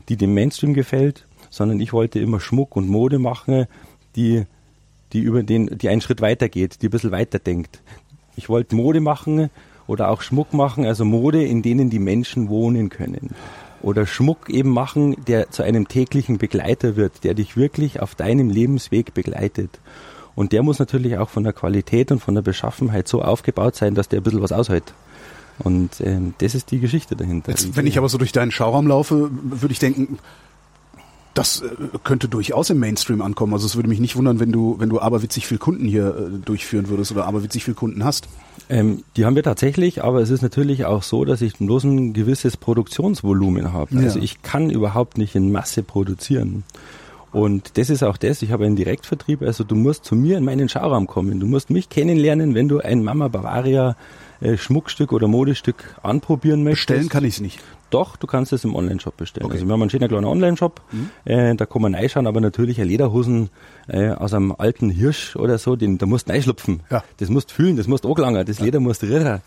die 0.07 0.15
dem 0.15 0.33
Mainstream 0.33 0.73
gefällt, 0.73 1.26
sondern 1.49 1.79
ich 1.79 1.93
wollte 1.93 2.19
immer 2.19 2.39
Schmuck 2.39 2.75
und 2.75 2.87
Mode 2.87 3.19
machen, 3.19 3.65
die, 4.15 4.45
die 5.13 5.19
über 5.19 5.43
den, 5.43 5.77
die 5.77 5.89
einen 5.89 6.01
Schritt 6.01 6.21
weiter 6.21 6.49
geht, 6.49 6.81
die 6.81 6.87
ein 6.87 6.91
bisschen 6.91 7.11
weiter 7.11 7.39
denkt. 7.39 7.81
Ich 8.35 8.49
wollte 8.49 8.75
Mode 8.75 8.99
machen 8.99 9.49
oder 9.87 10.09
auch 10.09 10.21
Schmuck 10.21 10.53
machen, 10.53 10.85
also 10.85 11.05
Mode, 11.05 11.43
in 11.43 11.61
denen 11.61 11.89
die 11.89 11.99
Menschen 11.99 12.49
wohnen 12.49 12.89
können. 12.89 13.31
Oder 13.81 14.05
Schmuck 14.05 14.49
eben 14.49 14.69
machen, 14.69 15.15
der 15.27 15.51
zu 15.51 15.63
einem 15.63 15.87
täglichen 15.87 16.37
Begleiter 16.37 16.95
wird, 16.95 17.23
der 17.23 17.33
dich 17.35 17.55
wirklich 17.55 18.01
auf 18.01 18.15
deinem 18.15 18.49
Lebensweg 18.49 19.13
begleitet. 19.13 19.79
Und 20.35 20.51
der 20.51 20.61
muss 20.61 20.79
natürlich 20.79 21.17
auch 21.17 21.29
von 21.29 21.43
der 21.43 21.53
Qualität 21.53 22.11
und 22.11 22.19
von 22.19 22.35
der 22.35 22.41
Beschaffenheit 22.41 23.07
so 23.07 23.21
aufgebaut 23.21 23.75
sein, 23.75 23.95
dass 23.95 24.09
der 24.09 24.19
ein 24.19 24.23
bisschen 24.23 24.41
was 24.41 24.51
aushält. 24.51 24.93
Und 25.59 26.01
ähm, 26.01 26.35
das 26.37 26.53
ist 26.53 26.71
die 26.71 26.79
Geschichte 26.79 27.15
dahinter. 27.15 27.51
Jetzt, 27.51 27.75
wenn 27.75 27.87
ich 27.87 27.97
aber 27.97 28.09
so 28.09 28.17
durch 28.17 28.31
deinen 28.31 28.51
Schauraum 28.51 28.87
laufe, 28.87 29.31
würde 29.31 29.71
ich 29.71 29.79
denken, 29.79 30.19
das 31.37 31.61
äh, 31.61 31.67
könnte 32.03 32.27
durchaus 32.27 32.69
im 32.69 32.79
Mainstream 32.79 33.21
ankommen. 33.21 33.53
Also 33.53 33.65
es 33.65 33.75
würde 33.75 33.89
mich 33.89 33.99
nicht 33.99 34.15
wundern, 34.15 34.39
wenn 34.39 34.51
du, 34.51 34.75
wenn 34.79 34.89
du 34.89 34.99
aberwitzig 34.99 35.47
viel 35.47 35.57
Kunden 35.57 35.85
hier 35.87 36.15
äh, 36.15 36.37
durchführen 36.43 36.89
würdest 36.89 37.11
oder 37.11 37.25
aberwitzig 37.25 37.63
viel 37.63 37.73
Kunden 37.73 38.03
hast. 38.03 38.27
Ähm, 38.69 39.03
die 39.15 39.25
haben 39.25 39.35
wir 39.35 39.43
tatsächlich, 39.43 40.03
aber 40.03 40.21
es 40.21 40.29
ist 40.29 40.41
natürlich 40.41 40.85
auch 40.85 41.03
so, 41.03 41.25
dass 41.25 41.41
ich 41.41 41.57
bloß 41.57 41.83
ein 41.85 42.13
gewisses 42.13 42.57
Produktionsvolumen 42.57 43.71
habe. 43.71 43.95
Ja. 43.95 44.01
Also 44.01 44.19
ich 44.19 44.41
kann 44.41 44.69
überhaupt 44.69 45.17
nicht 45.17 45.35
in 45.35 45.51
Masse 45.51 45.83
produzieren. 45.83 46.63
Und 47.31 47.77
das 47.77 47.89
ist 47.89 48.03
auch 48.03 48.17
das, 48.17 48.41
ich 48.41 48.51
habe 48.51 48.65
einen 48.65 48.75
Direktvertrieb, 48.75 49.41
also 49.41 49.63
du 49.63 49.75
musst 49.75 50.05
zu 50.05 50.15
mir 50.15 50.37
in 50.37 50.45
meinen 50.45 50.69
Schauraum 50.69 51.07
kommen. 51.07 51.39
Du 51.39 51.45
musst 51.45 51.69
mich 51.69 51.89
kennenlernen, 51.89 52.55
wenn 52.55 52.67
du 52.67 52.79
ein 52.79 53.03
Mama 53.03 53.27
Bavaria 53.27 53.95
äh, 54.39 54.57
Schmuckstück 54.57 55.11
oder 55.11 55.27
Modestück 55.27 55.95
anprobieren 56.03 56.63
möchtest. 56.63 56.87
Bestellen 56.87 57.09
kann 57.09 57.25
ich 57.25 57.35
es 57.35 57.41
nicht. 57.41 57.59
Doch, 57.89 58.17
du 58.17 58.27
kannst 58.27 58.51
es 58.51 58.63
im 58.63 58.75
Online-Shop 58.75 59.15
bestellen. 59.15 59.45
Okay. 59.45 59.55
Also 59.55 59.65
wir 59.65 59.73
haben 59.73 59.81
einen 59.81 59.89
schönen 59.89 60.07
kleinen 60.09 60.25
Online-Shop, 60.25 60.81
mhm. 60.91 61.09
äh, 61.25 61.55
da 61.55 61.65
kann 61.65 61.81
man 61.81 61.95
reinschauen, 61.95 62.27
aber 62.27 62.41
natürlich 62.41 62.79
eine 62.79 62.89
Lederhosen 62.89 63.49
äh, 63.87 64.09
aus 64.09 64.33
einem 64.33 64.53
alten 64.57 64.89
Hirsch 64.89 65.35
oder 65.35 65.57
so, 65.57 65.75
den, 65.75 65.97
da 65.97 66.05
musst 66.05 66.27
du 66.27 66.33
reinschlupfen. 66.33 66.81
Ja. 66.89 67.03
Das 67.17 67.29
musst 67.29 67.51
fühlen, 67.51 67.77
das 67.77 67.87
musst 67.87 68.05
angelangen, 68.05 68.45
das 68.45 68.59
ja. 68.59 68.65
Leder 68.65 68.79
musst 68.79 69.03
rühren. 69.03 69.41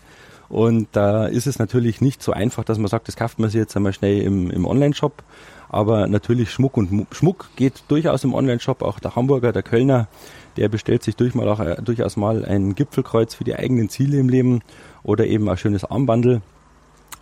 Und 0.51 0.89
da 0.91 1.27
ist 1.27 1.47
es 1.47 1.59
natürlich 1.59 2.01
nicht 2.01 2.21
so 2.21 2.33
einfach, 2.33 2.65
dass 2.65 2.77
man 2.77 2.87
sagt, 2.87 3.07
das 3.07 3.15
kauft 3.15 3.39
man 3.39 3.49
sich 3.49 3.57
jetzt 3.57 3.75
einmal 3.77 3.93
schnell 3.93 4.21
im, 4.21 4.51
im 4.51 4.65
Online-Shop. 4.65 5.23
Aber 5.69 6.07
natürlich 6.07 6.51
Schmuck 6.51 6.75
und 6.75 7.07
Schmuck 7.11 7.49
geht 7.55 7.83
durchaus 7.87 8.25
im 8.25 8.33
Online-Shop. 8.33 8.81
Auch 8.81 8.99
der 8.99 9.15
Hamburger, 9.15 9.53
der 9.53 9.63
Kölner, 9.63 10.09
der 10.57 10.67
bestellt 10.67 11.03
sich 11.03 11.15
durch 11.15 11.33
mal 11.35 11.47
auch, 11.47 11.61
äh, 11.61 11.77
durchaus 11.81 12.17
mal 12.17 12.43
ein 12.43 12.75
Gipfelkreuz 12.75 13.33
für 13.33 13.45
die 13.45 13.55
eigenen 13.55 13.87
Ziele 13.87 14.17
im 14.17 14.27
Leben 14.27 14.61
oder 15.03 15.25
eben 15.25 15.47
ein 15.47 15.55
schönes 15.55 15.85
Armbandel. 15.85 16.41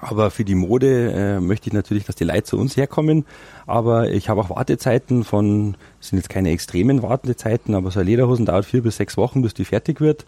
Aber 0.02 0.32
für 0.32 0.46
die 0.46 0.56
Mode 0.56 1.12
äh, 1.12 1.40
möchte 1.40 1.68
ich 1.68 1.74
natürlich, 1.74 2.06
dass 2.06 2.16
die 2.16 2.24
Leute 2.24 2.44
zu 2.44 2.58
uns 2.58 2.78
herkommen. 2.78 3.26
Aber 3.66 4.10
ich 4.10 4.30
habe 4.30 4.42
auch 4.42 4.50
Wartezeiten 4.50 5.24
von, 5.24 5.76
sind 6.00 6.18
jetzt 6.18 6.30
keine 6.30 6.52
extremen 6.52 7.02
Wartezeiten, 7.02 7.76
aber 7.76 7.92
so 7.92 8.00
eine 8.00 8.10
Lederhosen 8.10 8.46
dauert 8.46 8.66
vier 8.66 8.82
bis 8.82 8.98
sechs 8.98 9.18
Wochen, 9.18 9.42
bis 9.42 9.54
die 9.54 9.66
fertig 9.66 10.00
wird. 10.00 10.26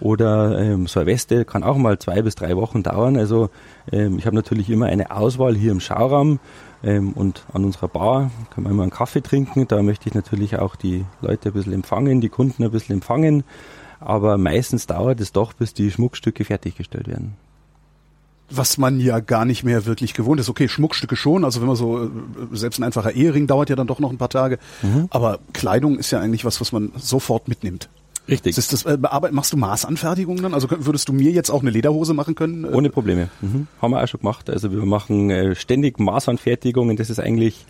Oder 0.00 0.58
ähm, 0.58 0.86
so 0.86 1.00
eine 1.00 1.06
Weste 1.06 1.44
kann 1.44 1.62
auch 1.62 1.76
mal 1.76 1.98
zwei 1.98 2.20
bis 2.20 2.34
drei 2.34 2.56
Wochen 2.56 2.82
dauern. 2.82 3.16
Also 3.16 3.48
ähm, 3.90 4.18
ich 4.18 4.26
habe 4.26 4.36
natürlich 4.36 4.68
immer 4.68 4.86
eine 4.86 5.10
Auswahl 5.10 5.54
hier 5.54 5.72
im 5.72 5.80
Schauraum 5.80 6.38
ähm, 6.82 7.12
und 7.12 7.44
an 7.52 7.64
unserer 7.64 7.88
Bar 7.88 8.30
kann 8.50 8.64
man 8.64 8.72
immer 8.72 8.82
einen 8.82 8.92
Kaffee 8.92 9.22
trinken. 9.22 9.66
Da 9.68 9.82
möchte 9.82 10.08
ich 10.08 10.14
natürlich 10.14 10.58
auch 10.58 10.76
die 10.76 11.04
Leute 11.22 11.48
ein 11.48 11.52
bisschen 11.52 11.72
empfangen, 11.72 12.20
die 12.20 12.28
Kunden 12.28 12.62
ein 12.64 12.70
bisschen 12.70 12.96
empfangen. 12.96 13.44
Aber 14.00 14.36
meistens 14.36 14.86
dauert 14.86 15.20
es 15.20 15.32
doch, 15.32 15.54
bis 15.54 15.72
die 15.72 15.90
Schmuckstücke 15.90 16.44
fertiggestellt 16.44 17.08
werden 17.08 17.36
was 18.50 18.78
man 18.78 19.00
ja 19.00 19.20
gar 19.20 19.44
nicht 19.44 19.64
mehr 19.64 19.86
wirklich 19.86 20.14
gewohnt 20.14 20.40
ist. 20.40 20.48
Okay, 20.48 20.68
Schmuckstücke 20.68 21.16
schon, 21.16 21.44
also 21.44 21.60
wenn 21.60 21.68
man 21.68 21.76
so, 21.76 22.04
äh, 22.04 22.08
selbst 22.52 22.78
ein 22.78 22.84
einfacher 22.84 23.12
Ehering 23.12 23.46
dauert 23.46 23.70
ja 23.70 23.76
dann 23.76 23.86
doch 23.86 24.00
noch 24.00 24.10
ein 24.10 24.18
paar 24.18 24.28
Tage, 24.28 24.58
mhm. 24.82 25.06
aber 25.10 25.38
Kleidung 25.52 25.98
ist 25.98 26.10
ja 26.10 26.20
eigentlich 26.20 26.44
was, 26.44 26.60
was 26.60 26.72
man 26.72 26.92
sofort 26.96 27.48
mitnimmt. 27.48 27.88
Richtig. 28.28 28.56
Ist 28.56 28.72
das, 28.72 28.84
äh, 28.84 28.96
machst 29.32 29.52
du 29.52 29.56
Maßanfertigungen 29.56 30.42
dann? 30.42 30.54
Also 30.54 30.68
würdest 30.70 31.08
du 31.08 31.12
mir 31.12 31.30
jetzt 31.30 31.50
auch 31.50 31.60
eine 31.60 31.70
Lederhose 31.70 32.14
machen 32.14 32.34
können? 32.34 32.64
Ohne 32.64 32.88
Probleme. 32.88 33.28
Mhm. 33.42 33.66
Haben 33.82 33.90
wir 33.90 34.02
auch 34.02 34.08
schon 34.08 34.20
gemacht. 34.20 34.48
Also 34.48 34.72
wir 34.72 34.84
machen 34.86 35.30
äh, 35.30 35.54
ständig 35.54 35.98
Maßanfertigungen. 35.98 36.96
Das 36.96 37.10
ist 37.10 37.20
eigentlich 37.20 37.66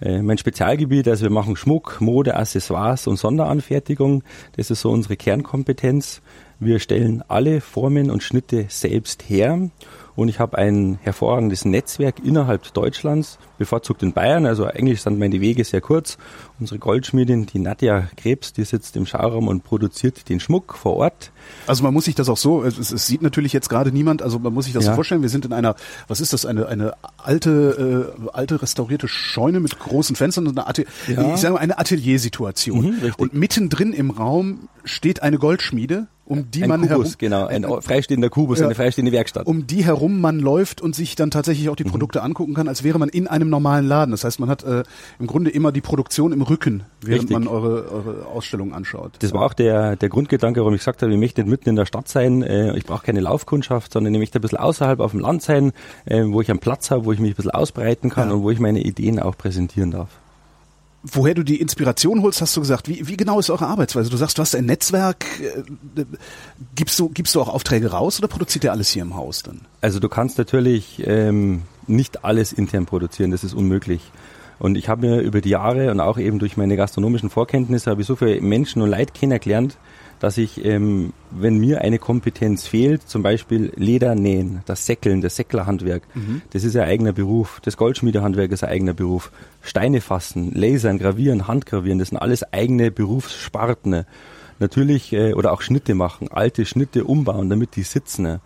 äh, 0.00 0.22
mein 0.22 0.38
Spezialgebiet. 0.38 1.08
Also 1.08 1.24
wir 1.24 1.30
machen 1.30 1.56
Schmuck, 1.56 2.00
Mode, 2.00 2.36
Accessoires 2.36 3.08
und 3.08 3.16
Sonderanfertigung. 3.16 4.22
Das 4.56 4.70
ist 4.70 4.82
so 4.82 4.90
unsere 4.90 5.16
Kernkompetenz. 5.16 6.22
Wir 6.60 6.78
stellen 6.78 7.24
alle 7.26 7.60
Formen 7.60 8.10
und 8.10 8.22
Schnitte 8.22 8.66
selbst 8.68 9.28
her 9.28 9.68
und 10.18 10.28
ich 10.28 10.40
habe 10.40 10.58
ein 10.58 10.98
hervorragendes 11.02 11.64
Netzwerk 11.64 12.16
innerhalb 12.24 12.74
Deutschlands, 12.74 13.38
bevorzugt 13.56 14.02
in 14.02 14.12
Bayern. 14.12 14.46
Also 14.46 14.64
eigentlich 14.64 15.00
sind 15.00 15.16
meine 15.16 15.40
Wege 15.40 15.62
sehr 15.62 15.80
kurz. 15.80 16.18
Unsere 16.58 16.80
Goldschmiedin, 16.80 17.46
die 17.46 17.60
Nadja 17.60 18.08
Krebs, 18.16 18.52
die 18.52 18.64
sitzt 18.64 18.96
im 18.96 19.06
Schauraum 19.06 19.46
und 19.46 19.62
produziert 19.62 20.28
den 20.28 20.40
Schmuck 20.40 20.74
vor 20.74 20.96
Ort. 20.96 21.30
Also 21.68 21.84
man 21.84 21.94
muss 21.94 22.06
sich 22.06 22.16
das 22.16 22.28
auch 22.28 22.36
so, 22.36 22.64
es, 22.64 22.78
es 22.90 23.06
sieht 23.06 23.22
natürlich 23.22 23.52
jetzt 23.52 23.68
gerade 23.68 23.92
niemand, 23.92 24.20
also 24.22 24.40
man 24.40 24.52
muss 24.52 24.64
sich 24.64 24.74
das 24.74 24.86
ja. 24.86 24.90
so 24.90 24.96
vorstellen, 24.96 25.22
wir 25.22 25.28
sind 25.28 25.44
in 25.44 25.52
einer, 25.52 25.76
was 26.08 26.20
ist 26.20 26.32
das, 26.32 26.44
eine, 26.44 26.66
eine 26.66 26.94
alte, 27.16 28.12
äh, 28.18 28.28
alte 28.32 28.60
restaurierte 28.60 29.06
Scheune 29.06 29.60
mit 29.60 29.78
großen 29.78 30.16
Fenstern, 30.16 30.48
eine, 30.48 30.66
Atel 30.66 30.86
ja. 31.06 31.32
ich 31.32 31.40
sage 31.40 31.54
mal 31.54 31.60
eine 31.60 31.78
Ateliersituation. 31.78 32.86
Mhm, 32.86 33.12
und 33.18 33.34
mittendrin 33.34 33.92
im 33.92 34.10
Raum 34.10 34.68
steht 34.82 35.22
eine 35.22 35.38
Goldschmiede 35.38 36.08
um 36.28 36.50
die 36.50 36.62
ein 36.62 36.68
man 36.68 36.82
Kubus, 36.82 36.90
herum, 36.90 37.14
genau, 37.18 37.46
ein, 37.46 37.64
freistehender 37.80 38.28
Kubus, 38.28 38.58
ja, 38.60 38.66
eine 38.66 38.74
freistehende 38.74 39.12
Werkstatt. 39.12 39.46
Um 39.46 39.66
die 39.66 39.84
herum 39.84 40.20
man 40.20 40.38
läuft 40.38 40.80
und 40.80 40.94
sich 40.94 41.16
dann 41.16 41.30
tatsächlich 41.30 41.68
auch 41.70 41.76
die 41.76 41.84
mhm. 41.84 41.90
Produkte 41.90 42.22
angucken 42.22 42.54
kann, 42.54 42.68
als 42.68 42.84
wäre 42.84 42.98
man 42.98 43.08
in 43.08 43.26
einem 43.26 43.48
normalen 43.48 43.86
Laden. 43.86 44.10
Das 44.10 44.24
heißt, 44.24 44.38
man 44.38 44.50
hat 44.50 44.62
äh, 44.62 44.84
im 45.18 45.26
Grunde 45.26 45.50
immer 45.50 45.72
die 45.72 45.80
Produktion 45.80 46.32
im 46.32 46.42
Rücken, 46.42 46.82
während 47.00 47.30
Richtig. 47.30 47.38
man 47.38 47.48
eure, 47.48 47.90
eure 47.90 48.26
Ausstellung 48.26 48.74
anschaut. 48.74 49.12
Das 49.20 49.32
war 49.32 49.42
auch 49.42 49.54
der, 49.54 49.96
der 49.96 50.08
Grundgedanke, 50.08 50.60
warum 50.60 50.74
ich 50.74 50.80
gesagt 50.80 51.02
habe, 51.02 51.12
ich 51.12 51.18
möchte 51.18 51.40
nicht 51.40 51.50
mitten 51.50 51.70
in 51.70 51.76
der 51.76 51.86
Stadt 51.86 52.08
sein, 52.08 52.42
äh, 52.42 52.76
ich 52.76 52.84
brauche 52.84 53.04
keine 53.04 53.20
Laufkundschaft, 53.20 53.92
sondern 53.92 54.12
ich 54.12 54.20
möchte 54.20 54.38
ein 54.38 54.42
bisschen 54.42 54.58
außerhalb 54.58 55.00
auf 55.00 55.12
dem 55.12 55.20
Land 55.20 55.42
sein, 55.42 55.72
äh, 56.04 56.22
wo 56.26 56.40
ich 56.42 56.50
einen 56.50 56.60
Platz 56.60 56.90
habe, 56.90 57.06
wo 57.06 57.12
ich 57.12 57.20
mich 57.20 57.32
ein 57.32 57.36
bisschen 57.36 57.52
ausbreiten 57.52 58.10
kann 58.10 58.28
ja. 58.28 58.34
und 58.34 58.42
wo 58.42 58.50
ich 58.50 58.60
meine 58.60 58.80
Ideen 58.80 59.18
auch 59.18 59.36
präsentieren 59.36 59.90
darf 59.90 60.08
woher 61.02 61.34
du 61.34 61.42
die 61.42 61.60
Inspiration 61.60 62.22
holst, 62.22 62.40
hast 62.40 62.56
du 62.56 62.60
gesagt. 62.60 62.88
Wie, 62.88 63.06
wie 63.06 63.16
genau 63.16 63.38
ist 63.38 63.50
eure 63.50 63.66
Arbeitsweise? 63.66 64.10
Du 64.10 64.16
sagst, 64.16 64.38
du 64.38 64.42
hast 64.42 64.54
ein 64.54 64.66
Netzwerk. 64.66 65.24
Äh, 65.40 66.04
gibst, 66.74 66.98
du, 66.98 67.08
gibst 67.08 67.34
du 67.34 67.40
auch 67.40 67.48
Aufträge 67.48 67.90
raus 67.90 68.18
oder 68.18 68.28
produziert 68.28 68.64
ihr 68.64 68.72
alles 68.72 68.90
hier 68.90 69.02
im 69.02 69.14
Haus 69.14 69.42
dann? 69.42 69.60
Also 69.80 70.00
du 70.00 70.08
kannst 70.08 70.38
natürlich 70.38 71.02
ähm, 71.06 71.62
nicht 71.86 72.24
alles 72.24 72.52
intern 72.52 72.86
produzieren, 72.86 73.30
das 73.30 73.44
ist 73.44 73.54
unmöglich. 73.54 74.00
Und 74.58 74.76
ich 74.76 74.88
habe 74.88 75.06
mir 75.06 75.20
über 75.20 75.40
die 75.40 75.50
Jahre 75.50 75.90
und 75.90 76.00
auch 76.00 76.18
eben 76.18 76.40
durch 76.40 76.56
meine 76.56 76.76
gastronomischen 76.76 77.30
Vorkenntnisse 77.30 77.90
habe 77.90 78.00
ich 78.00 78.06
so 78.06 78.16
viele 78.16 78.40
Menschen 78.40 78.82
und 78.82 78.90
Leute 78.90 79.12
kennengelernt, 79.12 79.76
dass 80.20 80.38
ich, 80.38 80.64
ähm, 80.64 81.12
wenn 81.30 81.58
mir 81.58 81.80
eine 81.82 81.98
Kompetenz 81.98 82.66
fehlt, 82.66 83.08
zum 83.08 83.22
Beispiel 83.22 83.72
Leder 83.76 84.14
nähen, 84.14 84.62
das 84.66 84.86
Säckeln, 84.86 85.20
das 85.20 85.36
Säcklerhandwerk, 85.36 86.02
mhm. 86.14 86.42
das 86.50 86.64
ist 86.64 86.76
ein 86.76 86.88
eigener 86.88 87.12
Beruf. 87.12 87.60
Das 87.64 87.76
Goldschmiedehandwerk 87.76 88.52
ist 88.52 88.64
ein 88.64 88.70
eigener 88.70 88.94
Beruf. 88.94 89.30
Steine 89.62 90.00
fassen, 90.00 90.52
lasern, 90.54 90.98
gravieren, 90.98 91.46
handgravieren, 91.46 91.98
das 91.98 92.08
sind 92.08 92.18
alles 92.18 92.52
eigene 92.52 92.90
Berufssparten. 92.90 94.04
Natürlich, 94.60 95.12
äh, 95.12 95.34
oder 95.34 95.52
auch 95.52 95.62
Schnitte 95.62 95.94
machen, 95.94 96.28
alte 96.30 96.66
Schnitte 96.66 97.04
umbauen, 97.04 97.48
damit 97.48 97.76
die 97.76 97.84
sitzen. 97.84 98.40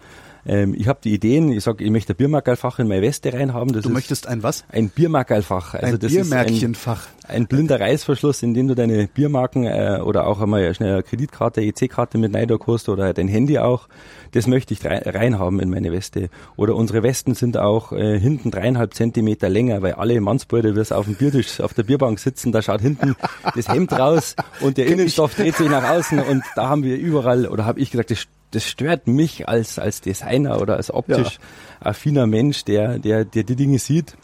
Ähm, 0.44 0.74
ich 0.76 0.88
habe 0.88 0.98
die 1.02 1.14
Ideen, 1.14 1.52
ich 1.52 1.62
sage, 1.62 1.84
ich 1.84 1.90
möchte 1.90 2.14
ein 2.14 2.16
Biermarkerlfach 2.16 2.78
in 2.80 2.88
meine 2.88 3.02
Weste 3.02 3.32
reinhaben. 3.32 3.72
Das 3.72 3.84
du 3.84 3.90
möchtest 3.90 4.26
ein 4.26 4.42
was? 4.42 4.64
Ein 4.70 4.88
Biermarkerlfach. 4.88 5.74
Also 5.74 5.94
ein 5.94 6.00
das 6.00 6.12
Biermärkchenfach. 6.12 7.06
Ist 7.06 7.30
ein, 7.30 7.36
ein 7.42 7.46
blinder 7.46 7.80
Reißverschluss, 7.80 8.42
in 8.42 8.52
dem 8.54 8.66
du 8.66 8.74
deine 8.74 9.06
Biermarken 9.06 9.64
äh, 9.64 10.00
oder 10.04 10.26
auch 10.26 10.40
einmal 10.40 10.74
schnell 10.74 10.94
eine 10.94 11.02
Kreditkarte, 11.02 11.60
EC-Karte 11.60 12.18
mit 12.18 12.34
hast 12.34 12.88
oder 12.88 13.12
dein 13.12 13.28
Handy 13.28 13.58
auch. 13.58 13.88
Das 14.32 14.46
möchte 14.46 14.74
ich 14.74 14.80
reinhaben 14.84 15.60
in 15.60 15.70
meine 15.70 15.92
Weste. 15.92 16.28
Oder 16.56 16.74
unsere 16.74 17.02
Westen 17.02 17.34
sind 17.34 17.56
auch 17.56 17.92
äh, 17.92 18.18
hinten 18.18 18.50
dreieinhalb 18.50 18.94
Zentimeter 18.94 19.48
länger, 19.48 19.82
weil 19.82 19.92
alle 19.92 20.20
Mannsbrüder, 20.20 20.74
wie 20.74 20.80
es 20.80 20.90
auf 20.90 21.04
dem 21.04 21.14
Biertisch, 21.14 21.60
auf 21.60 21.74
der 21.74 21.84
Bierbank 21.84 22.18
sitzen, 22.18 22.50
da 22.50 22.62
schaut 22.62 22.80
hinten 22.80 23.14
das 23.54 23.68
Hemd 23.68 23.92
raus 23.92 24.34
und 24.60 24.76
der 24.76 24.86
Innenstoff 24.86 25.34
dreht 25.34 25.56
sich 25.56 25.68
nach 25.68 25.88
außen 25.88 26.18
und 26.18 26.42
da 26.56 26.68
haben 26.68 26.82
wir 26.82 26.96
überall, 26.96 27.46
oder 27.46 27.64
habe 27.64 27.78
ich 27.78 27.90
gesagt, 27.90 28.10
das 28.10 28.26
das 28.52 28.64
stört 28.64 29.08
mich 29.08 29.48
als, 29.48 29.78
als 29.78 30.00
Designer 30.00 30.60
oder 30.60 30.76
als 30.76 30.92
optisch 30.92 31.38
ja. 31.80 31.86
affiner 31.88 32.26
Mensch, 32.26 32.64
der, 32.64 32.98
der, 32.98 33.24
der 33.24 33.42
die 33.42 33.56
Dinge 33.56 33.78
sieht. 33.78 34.16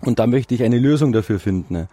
Und 0.00 0.18
da 0.18 0.26
möchte 0.26 0.54
ich 0.54 0.62
eine 0.62 0.78
Lösung 0.78 1.12
dafür 1.12 1.38
finden. 1.38 1.88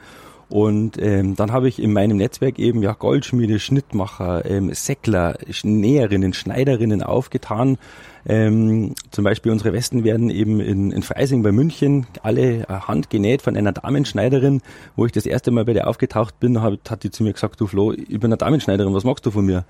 Und 0.50 1.00
ähm, 1.00 1.36
dann 1.36 1.52
habe 1.52 1.68
ich 1.68 1.82
in 1.82 1.94
meinem 1.94 2.18
Netzwerk 2.18 2.58
eben 2.58 2.82
ja 2.82 2.94
Goldschmiede, 2.94 3.60
Schnittmacher, 3.60 4.46
ähm, 4.46 4.74
Säckler, 4.74 5.38
Näherinnen, 5.64 6.34
Schneiderinnen 6.34 7.04
aufgetan. 7.04 7.78
Ähm, 8.26 8.96
zum 9.12 9.24
Beispiel 9.24 9.52
unsere 9.52 9.74
Westen 9.74 10.04
werden 10.04 10.32
eben 10.32 10.60
in, 10.60 10.92
in 10.92 11.04
Freising 11.04 11.44
bei 11.44 11.52
München 11.52 12.08
alle 12.24 12.62
äh, 12.62 12.66
handgenäht 12.68 13.44
von 13.44 13.56
einer 13.56 13.74
Damenschneiderin. 13.74 14.62
Wo 14.96 15.06
ich 15.06 15.12
das 15.12 15.28
erste 15.28 15.52
Mal 15.52 15.66
bei 15.66 15.74
der 15.74 15.88
aufgetaucht 15.88 16.40
bin, 16.40 16.64
hat, 16.64 16.90
hat 16.90 17.04
die 17.04 17.12
zu 17.12 17.24
mir 17.24 17.34
gesagt, 17.34 17.62
du 17.62 17.68
Flo, 17.68 17.94
ich 17.94 18.08
bin 18.08 18.26
eine 18.26 18.38
Damenschneiderin, 18.38 18.94
was 18.94 19.04
magst 19.04 19.28
du 19.28 19.32
von 19.32 19.46
mir? 19.46 19.66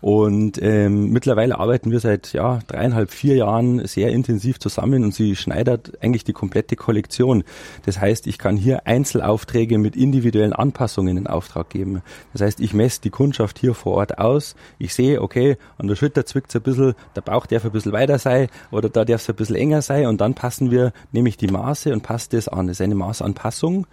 Und 0.00 0.60
ähm, 0.62 1.10
mittlerweile 1.10 1.58
arbeiten 1.58 1.90
wir 1.90 2.00
seit 2.00 2.32
ja, 2.32 2.60
dreieinhalb, 2.66 3.10
vier 3.10 3.36
Jahren 3.36 3.86
sehr 3.86 4.10
intensiv 4.10 4.58
zusammen 4.58 5.04
und 5.04 5.14
sie 5.14 5.36
schneidert 5.36 5.92
eigentlich 6.02 6.24
die 6.24 6.32
komplette 6.32 6.76
Kollektion. 6.76 7.44
Das 7.84 8.00
heißt, 8.00 8.26
ich 8.26 8.38
kann 8.38 8.56
hier 8.56 8.86
Einzelaufträge 8.86 9.78
mit 9.78 9.96
individuellen 9.96 10.52
Anpassungen 10.52 11.16
in 11.16 11.26
Auftrag 11.26 11.70
geben. 11.70 12.02
Das 12.32 12.42
heißt, 12.42 12.60
ich 12.60 12.74
messe 12.74 13.00
die 13.00 13.10
Kundschaft 13.10 13.58
hier 13.58 13.74
vor 13.74 13.94
Ort 13.94 14.18
aus. 14.18 14.54
Ich 14.78 14.94
sehe, 14.94 15.22
okay, 15.22 15.56
an 15.78 15.88
der 15.88 15.96
Schulter 15.96 16.26
zwickt 16.26 16.50
es 16.50 16.56
ein 16.56 16.62
bisschen, 16.62 16.94
der 17.14 17.22
Bauch 17.22 17.46
darf 17.46 17.64
ein 17.64 17.72
bisschen 17.72 17.92
weiter 17.92 18.18
sein 18.18 18.48
oder 18.70 18.88
da 18.88 19.04
darf 19.04 19.22
es 19.22 19.28
ein 19.28 19.36
bisschen 19.36 19.56
enger 19.56 19.82
sein 19.82 20.06
und 20.06 20.20
dann 20.20 20.34
passen 20.34 20.70
wir, 20.70 20.92
nehme 21.12 21.28
ich 21.28 21.36
die 21.36 21.48
Maße 21.48 21.92
und 21.92 22.02
passe 22.02 22.28
das 22.30 22.48
an. 22.48 22.66
Das 22.66 22.78
ist 22.78 22.80
eine 22.82 22.94
Maßanpassung. 22.94 23.86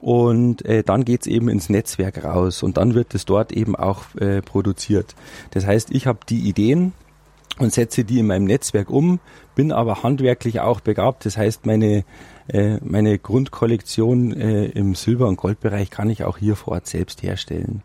Und 0.00 0.64
äh, 0.64 0.82
dann 0.82 1.04
geht's 1.04 1.26
eben 1.26 1.48
ins 1.48 1.68
Netzwerk 1.70 2.22
raus 2.22 2.62
und 2.62 2.76
dann 2.76 2.94
wird 2.94 3.14
es 3.14 3.24
dort 3.24 3.52
eben 3.52 3.74
auch 3.74 4.14
äh, 4.16 4.42
produziert. 4.42 5.14
Das 5.50 5.66
heißt, 5.66 5.90
ich 5.90 6.06
habe 6.06 6.18
die 6.28 6.40
Ideen 6.48 6.92
und 7.58 7.72
setze 7.72 8.04
die 8.04 8.18
in 8.18 8.26
meinem 8.26 8.44
Netzwerk 8.44 8.90
um, 8.90 9.20
bin 9.54 9.72
aber 9.72 10.02
handwerklich 10.02 10.60
auch 10.60 10.80
begabt. 10.80 11.24
Das 11.24 11.36
heißt, 11.38 11.64
meine, 11.64 12.04
äh, 12.48 12.76
meine 12.84 13.18
Grundkollektion 13.18 14.32
äh, 14.34 14.66
im 14.66 14.94
Silber- 14.94 15.28
und 15.28 15.36
Goldbereich 15.36 15.90
kann 15.90 16.10
ich 16.10 16.24
auch 16.24 16.36
hier 16.36 16.56
vor 16.56 16.74
Ort 16.74 16.86
selbst 16.86 17.22
herstellen. 17.22 17.82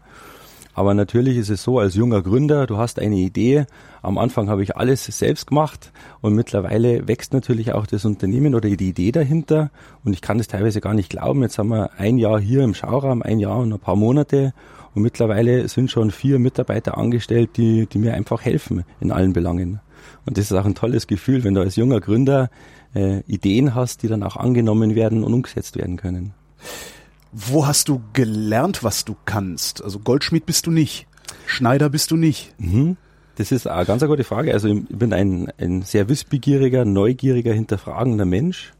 Aber 0.73 0.93
natürlich 0.93 1.37
ist 1.37 1.49
es 1.49 1.63
so, 1.63 1.79
als 1.79 1.95
junger 1.95 2.21
Gründer, 2.21 2.65
du 2.65 2.77
hast 2.77 2.99
eine 2.99 3.17
Idee. 3.17 3.65
Am 4.01 4.17
Anfang 4.17 4.49
habe 4.49 4.63
ich 4.63 4.77
alles 4.77 5.05
selbst 5.05 5.47
gemacht 5.47 5.91
und 6.21 6.33
mittlerweile 6.33 7.07
wächst 7.07 7.33
natürlich 7.33 7.73
auch 7.73 7.85
das 7.85 8.05
Unternehmen 8.05 8.55
oder 8.55 8.69
die 8.69 8.89
Idee 8.89 9.11
dahinter. 9.11 9.69
Und 10.03 10.13
ich 10.13 10.21
kann 10.21 10.37
das 10.37 10.47
teilweise 10.47 10.81
gar 10.81 10.93
nicht 10.93 11.09
glauben. 11.09 11.41
Jetzt 11.41 11.57
haben 11.57 11.69
wir 11.69 11.91
ein 11.97 12.17
Jahr 12.17 12.39
hier 12.39 12.63
im 12.63 12.73
Schauraum, 12.73 13.21
ein 13.21 13.39
Jahr 13.39 13.57
und 13.57 13.73
ein 13.73 13.79
paar 13.79 13.95
Monate. 13.95 14.53
Und 14.93 15.03
mittlerweile 15.03 15.67
sind 15.67 15.91
schon 15.91 16.11
vier 16.11 16.39
Mitarbeiter 16.39 16.97
angestellt, 16.97 17.51
die, 17.57 17.85
die 17.87 17.97
mir 17.97 18.13
einfach 18.13 18.41
helfen 18.41 18.83
in 18.99 19.11
allen 19.11 19.33
Belangen. 19.33 19.79
Und 20.25 20.37
das 20.37 20.45
ist 20.45 20.53
auch 20.53 20.65
ein 20.65 20.75
tolles 20.75 21.07
Gefühl, 21.07 21.43
wenn 21.43 21.53
du 21.53 21.61
als 21.61 21.75
junger 21.75 21.99
Gründer 21.99 22.49
äh, 22.95 23.19
Ideen 23.21 23.75
hast, 23.75 24.03
die 24.03 24.07
dann 24.07 24.23
auch 24.23 24.37
angenommen 24.37 24.95
werden 24.95 25.23
und 25.23 25.33
umgesetzt 25.33 25.77
werden 25.77 25.97
können. 25.97 26.33
Wo 27.31 27.65
hast 27.65 27.87
du 27.87 28.01
gelernt, 28.13 28.83
was 28.83 29.05
du 29.05 29.15
kannst? 29.25 29.83
Also 29.83 29.99
Goldschmied 29.99 30.45
bist 30.45 30.67
du 30.67 30.71
nicht, 30.71 31.07
Schneider 31.45 31.89
bist 31.89 32.11
du 32.11 32.17
nicht. 32.17 32.53
Mhm. 32.57 32.97
Das 33.35 33.51
ist 33.51 33.67
eine 33.67 33.85
ganz 33.85 34.03
eine 34.03 34.09
gute 34.09 34.23
Frage. 34.23 34.53
Also 34.53 34.67
ich 34.67 34.85
bin 34.89 35.13
ein, 35.13 35.51
ein 35.57 35.81
sehr 35.81 36.09
wissbegieriger, 36.09 36.85
neugieriger, 36.85 37.53
hinterfragender 37.53 38.25
Mensch. 38.25 38.73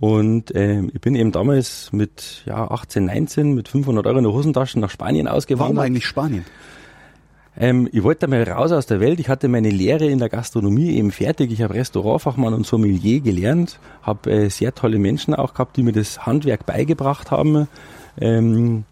Und 0.00 0.52
ähm, 0.56 0.90
ich 0.92 1.00
bin 1.00 1.14
eben 1.14 1.30
damals 1.30 1.92
mit 1.92 2.42
ja, 2.44 2.68
18, 2.68 3.06
19 3.06 3.54
mit 3.54 3.68
500 3.68 4.04
Euro 4.06 4.18
in 4.18 4.24
der 4.24 4.32
Hosentasche 4.32 4.80
nach 4.80 4.90
Spanien 4.90 5.28
ausgewandert. 5.28 5.76
Warum 5.76 5.86
eigentlich 5.86 6.06
Spanien? 6.06 6.44
Ähm, 7.56 7.88
ich 7.92 8.02
wollte 8.02 8.28
mal 8.28 8.42
raus 8.42 8.72
aus 8.72 8.86
der 8.86 9.00
Welt. 9.00 9.20
Ich 9.20 9.28
hatte 9.28 9.48
meine 9.48 9.70
Lehre 9.70 10.06
in 10.06 10.18
der 10.18 10.28
Gastronomie 10.28 10.96
eben 10.96 11.10
fertig. 11.10 11.52
Ich 11.52 11.62
habe 11.62 11.74
Restaurantfachmann 11.74 12.54
und 12.54 12.66
Sommelier 12.66 13.20
gelernt, 13.20 13.78
habe 14.02 14.30
äh, 14.30 14.48
sehr 14.48 14.74
tolle 14.74 14.98
Menschen 14.98 15.34
auch 15.34 15.52
gehabt, 15.52 15.76
die 15.76 15.82
mir 15.82 15.92
das 15.92 16.24
Handwerk 16.24 16.64
beigebracht 16.64 17.30
haben. 17.30 17.68
Ähm, 18.20 18.84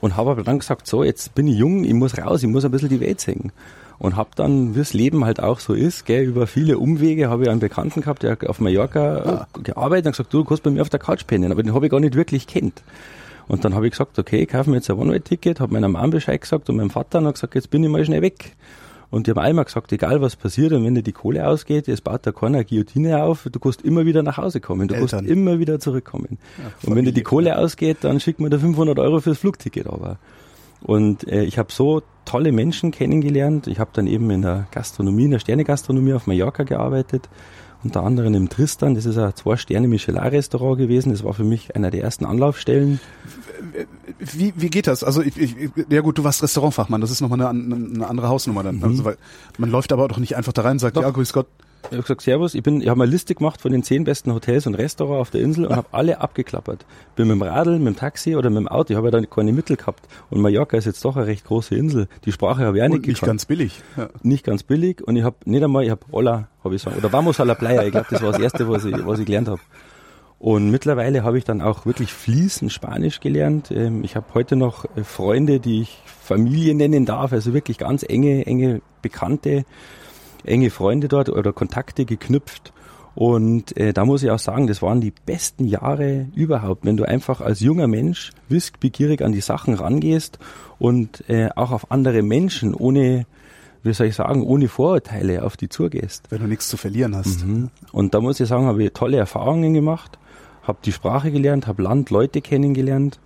und 0.00 0.16
habe 0.16 0.32
aber 0.32 0.42
dann 0.42 0.58
gesagt, 0.58 0.86
so, 0.86 1.02
jetzt 1.02 1.34
bin 1.34 1.48
ich 1.48 1.56
jung, 1.56 1.84
ich 1.84 1.94
muss 1.94 2.18
raus, 2.18 2.42
ich 2.42 2.48
muss 2.48 2.64
ein 2.64 2.70
bisschen 2.70 2.90
die 2.90 3.00
Welt 3.00 3.20
sehen. 3.20 3.52
Und 3.98 4.16
habe 4.16 4.30
dann, 4.36 4.74
wie 4.74 4.80
das 4.80 4.92
Leben 4.92 5.24
halt 5.24 5.40
auch 5.40 5.60
so 5.60 5.72
ist, 5.72 6.04
gell, 6.04 6.24
über 6.24 6.46
viele 6.46 6.78
Umwege 6.78 7.30
habe 7.30 7.44
ich 7.44 7.48
einen 7.48 7.60
Bekannten 7.60 8.02
gehabt, 8.02 8.22
der 8.22 8.36
auf 8.46 8.60
Mallorca 8.60 9.46
ah. 9.46 9.60
gearbeitet 9.62 10.06
und 10.06 10.12
gesagt, 10.12 10.34
du, 10.34 10.38
du 10.38 10.44
kannst 10.44 10.62
bei 10.62 10.70
mir 10.70 10.82
auf 10.82 10.90
der 10.90 11.00
Couch 11.00 11.26
pennen. 11.26 11.50
Aber 11.52 11.62
den 11.62 11.72
habe 11.72 11.86
ich 11.86 11.90
gar 11.90 12.00
nicht 12.00 12.14
wirklich 12.14 12.46
kennt. 12.46 12.82
Und 13.48 13.64
dann 13.64 13.74
habe 13.74 13.86
ich 13.86 13.92
gesagt, 13.92 14.18
okay, 14.18 14.42
ich 14.42 14.48
kaufe 14.48 14.70
mir 14.70 14.76
jetzt 14.76 14.90
ein 14.90 14.96
One-Way-Ticket, 14.96 15.60
habe 15.60 15.72
meiner 15.72 15.88
Mom 15.88 16.10
Bescheid 16.10 16.40
gesagt 16.40 16.68
und 16.70 16.76
meinem 16.76 16.90
Vater 16.90 17.18
und 17.18 17.24
habe 17.24 17.34
gesagt, 17.34 17.54
jetzt 17.54 17.70
bin 17.70 17.84
ich 17.84 17.90
mal 17.90 18.04
schnell 18.04 18.22
weg. 18.22 18.56
Und 19.10 19.26
die 19.26 19.30
haben 19.30 19.38
einmal 19.38 19.64
gesagt, 19.64 19.92
egal 19.92 20.20
was 20.20 20.34
passiert 20.34 20.72
und 20.72 20.84
wenn 20.84 20.94
dir 20.96 21.02
die 21.02 21.12
Kohle 21.12 21.46
ausgeht, 21.46 21.86
es 21.86 22.00
baut 22.00 22.26
da 22.26 22.32
keiner 22.32 22.64
Guillotine 22.64 23.22
auf, 23.22 23.46
du 23.50 23.60
kannst 23.60 23.82
immer 23.82 24.06
wieder 24.06 24.24
nach 24.24 24.38
Hause 24.38 24.60
kommen, 24.60 24.88
du 24.88 24.94
Eltern. 24.94 25.20
kannst 25.20 25.30
immer 25.30 25.60
wieder 25.60 25.78
zurückkommen. 25.78 26.38
Ja, 26.58 26.88
und 26.88 26.96
wenn 26.96 27.04
dir 27.04 27.12
die 27.12 27.22
Kohle 27.22 27.56
ausgeht, 27.56 27.98
dann 28.00 28.18
schickt 28.18 28.40
man 28.40 28.50
da 28.50 28.58
500 28.58 28.98
Euro 28.98 29.20
fürs 29.20 29.38
Flugticket 29.38 29.86
aber. 29.86 30.18
Und 30.82 31.28
äh, 31.28 31.44
ich 31.44 31.58
habe 31.58 31.72
so 31.72 32.02
tolle 32.24 32.50
Menschen 32.50 32.90
kennengelernt. 32.90 33.68
Ich 33.68 33.78
habe 33.78 33.90
dann 33.92 34.06
eben 34.06 34.28
in 34.30 34.42
der 34.42 34.66
Gastronomie, 34.70 35.26
in 35.26 35.30
der 35.30 35.38
Sternegastronomie 35.38 36.14
auf 36.14 36.26
Mallorca 36.26 36.64
gearbeitet 36.64 37.28
unter 37.84 38.02
anderem 38.02 38.34
im 38.34 38.48
Tristan. 38.48 38.94
Das 38.94 39.06
ist 39.06 39.18
ein 39.18 39.34
Zwei-Sterne-Michelin-Restaurant 39.34 40.78
gewesen. 40.78 41.10
Das 41.10 41.22
war 41.22 41.34
für 41.34 41.44
mich 41.44 41.76
einer 41.76 41.90
der 41.90 42.02
ersten 42.02 42.24
Anlaufstellen. 42.24 43.00
Wie, 44.18 44.52
wie 44.56 44.70
geht 44.70 44.86
das? 44.86 45.04
Also 45.04 45.22
ich, 45.22 45.38
ich, 45.38 45.54
ja 45.88 46.00
gut, 46.00 46.18
du 46.18 46.24
warst 46.24 46.42
Restaurantfachmann, 46.42 47.00
das 47.00 47.10
ist 47.10 47.20
nochmal 47.20 47.40
eine, 47.40 47.74
eine 47.74 48.06
andere 48.06 48.28
Hausnummer 48.28 48.62
dann. 48.62 48.78
Mhm. 48.78 48.84
Also, 48.84 49.04
weil 49.04 49.16
man 49.58 49.70
läuft 49.70 49.92
aber 49.92 50.08
doch 50.08 50.18
nicht 50.18 50.36
einfach 50.36 50.52
da 50.52 50.62
rein 50.62 50.72
und 50.72 50.78
sagt, 50.78 50.96
Doch. 50.96 51.02
ja, 51.02 51.10
grüß 51.10 51.32
Gott, 51.32 51.46
ich 51.90 51.92
habe 51.92 52.02
gesagt, 52.02 52.22
Servus, 52.22 52.54
ich 52.54 52.62
bin, 52.62 52.80
ich 52.80 52.88
habe 52.88 53.02
eine 53.02 53.10
Liste 53.10 53.34
gemacht 53.34 53.60
von 53.60 53.72
den 53.72 53.82
zehn 53.82 54.04
besten 54.04 54.32
Hotels 54.32 54.66
und 54.66 54.74
Restaurants 54.74 55.20
auf 55.20 55.30
der 55.30 55.42
Insel 55.42 55.66
und 55.66 55.76
habe 55.76 55.88
alle 55.92 56.20
abgeklappert. 56.20 56.84
Bin 57.16 57.28
mit 57.28 57.36
dem 57.36 57.42
Radl, 57.42 57.78
mit 57.78 57.94
dem 57.94 57.96
Taxi 57.96 58.36
oder 58.36 58.50
mit 58.50 58.58
dem 58.58 58.68
Auto. 58.68 58.92
Ich 58.92 58.96
habe 58.96 59.08
ja 59.08 59.10
dann 59.10 59.28
keine 59.28 59.52
Mittel 59.52 59.76
gehabt. 59.76 60.06
Und 60.30 60.40
Mallorca 60.40 60.76
ist 60.76 60.86
jetzt 60.86 61.04
doch 61.04 61.16
eine 61.16 61.26
recht 61.26 61.44
große 61.44 61.74
Insel. 61.74 62.08
Die 62.24 62.32
Sprache 62.32 62.64
habe 62.64 62.78
ich 62.78 62.82
auch 62.82 62.88
nicht 62.88 62.98
und 62.98 63.06
nicht 63.06 63.22
ganz 63.22 63.44
billig. 63.44 63.82
Ja. 63.96 64.08
Nicht 64.22 64.44
ganz 64.44 64.62
billig. 64.62 65.06
Und 65.06 65.16
ich 65.16 65.24
habe 65.24 65.36
nicht 65.44 65.62
einmal, 65.62 65.84
ich 65.84 65.90
habe 65.90 66.02
Hola, 66.10 66.48
habe 66.62 66.74
ich 66.74 66.82
sagen, 66.82 66.96
oder 66.96 67.12
Vamos 67.12 67.40
a 67.40 67.44
la 67.44 67.54
Playa. 67.54 67.84
Ich 67.84 67.92
glaube, 67.92 68.06
das 68.10 68.22
war 68.22 68.32
das 68.32 68.40
erste, 68.40 68.68
was 68.68 68.84
ich, 68.84 68.94
was 69.06 69.18
ich 69.18 69.26
gelernt 69.26 69.48
habe. 69.48 69.60
Und 70.38 70.70
mittlerweile 70.70 71.22
habe 71.22 71.38
ich 71.38 71.44
dann 71.44 71.62
auch 71.62 71.86
wirklich 71.86 72.12
fließend 72.12 72.72
Spanisch 72.72 73.20
gelernt. 73.20 73.70
Ähm, 73.70 74.04
ich 74.04 74.16
habe 74.16 74.26
heute 74.34 74.56
noch 74.56 74.84
äh, 74.96 75.04
Freunde, 75.04 75.60
die 75.60 75.82
ich 75.82 75.98
Familie 76.04 76.74
nennen 76.74 77.06
darf, 77.06 77.32
also 77.32 77.54
wirklich 77.54 77.78
ganz 77.78 78.02
enge, 78.02 78.46
enge 78.46 78.82
Bekannte 79.00 79.64
enge 80.44 80.70
Freunde 80.70 81.08
dort 81.08 81.28
oder 81.28 81.52
Kontakte 81.52 82.04
geknüpft. 82.04 82.72
Und 83.14 83.76
äh, 83.76 83.92
da 83.92 84.04
muss 84.04 84.22
ich 84.22 84.30
auch 84.30 84.38
sagen, 84.38 84.66
das 84.66 84.82
waren 84.82 85.00
die 85.00 85.12
besten 85.24 85.66
Jahre 85.66 86.26
überhaupt, 86.34 86.84
wenn 86.84 86.96
du 86.96 87.04
einfach 87.04 87.40
als 87.40 87.60
junger 87.60 87.86
Mensch 87.86 88.32
wissbegierig 88.48 89.22
an 89.22 89.32
die 89.32 89.40
Sachen 89.40 89.74
rangehst 89.74 90.38
und 90.78 91.28
äh, 91.28 91.48
auch 91.54 91.70
auf 91.70 91.92
andere 91.92 92.22
Menschen 92.22 92.74
ohne, 92.74 93.26
wie 93.84 93.92
soll 93.92 94.08
ich 94.08 94.16
sagen, 94.16 94.42
ohne 94.42 94.66
Vorurteile 94.66 95.44
auf 95.44 95.56
die 95.56 95.68
zugehst. 95.68 96.24
Wenn 96.30 96.40
du 96.40 96.48
nichts 96.48 96.68
zu 96.68 96.76
verlieren 96.76 97.14
hast. 97.14 97.46
Mhm. 97.46 97.70
Und 97.92 98.14
da 98.14 98.20
muss 98.20 98.40
ich 98.40 98.48
sagen, 98.48 98.66
habe 98.66 98.82
ich 98.82 98.92
tolle 98.92 99.16
Erfahrungen 99.16 99.74
gemacht, 99.74 100.18
habe 100.64 100.78
die 100.84 100.92
Sprache 100.92 101.30
gelernt, 101.30 101.68
habe 101.68 101.82
Land, 101.82 102.10
Leute 102.10 102.40
kennengelernt, 102.40 103.20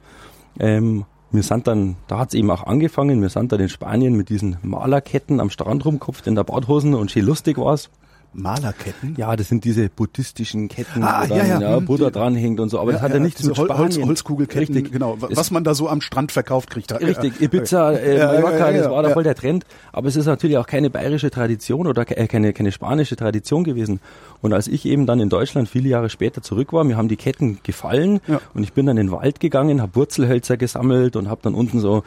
ähm, 0.60 1.06
wir 1.30 1.42
sind 1.42 1.66
dann, 1.66 1.96
da 2.06 2.18
hat 2.18 2.28
es 2.28 2.34
eben 2.34 2.50
auch 2.50 2.64
angefangen, 2.64 3.20
wir 3.20 3.28
sind 3.28 3.52
dann 3.52 3.60
in 3.60 3.68
Spanien 3.68 4.14
mit 4.16 4.30
diesen 4.30 4.56
Malerketten 4.62 5.40
am 5.40 5.50
Strand 5.50 5.84
rumkopft 5.84 6.26
in 6.26 6.34
der 6.34 6.44
Badhosen 6.44 6.94
und 6.94 7.10
schön 7.10 7.26
lustig 7.26 7.58
war's. 7.58 7.90
Malerketten? 8.32 9.14
Ja, 9.16 9.34
das 9.36 9.48
sind 9.48 9.64
diese 9.64 9.88
buddhistischen 9.88 10.68
Ketten, 10.68 11.02
ah, 11.02 11.22
wo 11.24 11.28
dann 11.28 11.38
ja, 11.38 11.44
ja. 11.44 11.60
Ja, 11.60 11.76
hm, 11.76 11.86
Buddha 11.86 12.10
dranhängt 12.10 12.60
und 12.60 12.68
so, 12.68 12.78
aber 12.78 12.90
ja, 12.90 12.96
das 12.96 13.02
hat 13.02 13.14
ja, 13.14 13.18
nichts 13.20 13.42
mit 13.42 13.56
Spanien. 13.56 13.78
Holz, 13.78 13.98
Holzkugelketten, 13.98 14.74
Richtig. 14.74 14.92
genau, 14.92 15.16
was 15.18 15.50
man 15.50 15.64
da 15.64 15.74
so 15.74 15.88
am 15.88 16.00
Strand 16.00 16.32
verkauft 16.32 16.70
kriegt. 16.70 16.92
Richtig, 17.00 17.40
Ibiza, 17.40 17.92
äh, 17.92 18.18
Mallorca, 18.18 18.72
das 18.72 18.90
war 18.90 19.02
da 19.02 19.10
voll 19.10 19.24
der 19.24 19.34
Trend, 19.34 19.66
aber 19.92 20.08
es 20.08 20.16
ist 20.16 20.26
natürlich 20.26 20.56
auch 20.56 20.66
keine 20.66 20.90
bayerische 20.90 21.30
Tradition 21.30 21.86
oder 21.86 22.04
äh, 22.16 22.26
keine, 22.26 22.52
keine 22.52 22.72
spanische 22.72 23.16
Tradition 23.16 23.64
gewesen. 23.64 24.00
Und 24.40 24.52
als 24.52 24.68
ich 24.68 24.86
eben 24.86 25.06
dann 25.06 25.20
in 25.20 25.28
Deutschland 25.28 25.68
viele 25.68 25.88
Jahre 25.88 26.10
später 26.10 26.42
zurück 26.42 26.72
war, 26.72 26.84
mir 26.84 26.96
haben 26.96 27.08
die 27.08 27.16
Ketten 27.16 27.58
gefallen 27.62 28.20
und 28.54 28.62
ich 28.62 28.72
bin 28.72 28.86
dann 28.86 28.96
in 28.96 29.08
den 29.08 29.12
Wald 29.12 29.40
gegangen, 29.40 29.82
habe 29.82 29.96
Wurzelhölzer 29.96 30.56
gesammelt 30.56 31.16
und 31.16 31.28
habe 31.28 31.40
dann 31.42 31.54
unten 31.54 31.80
so 31.80 32.04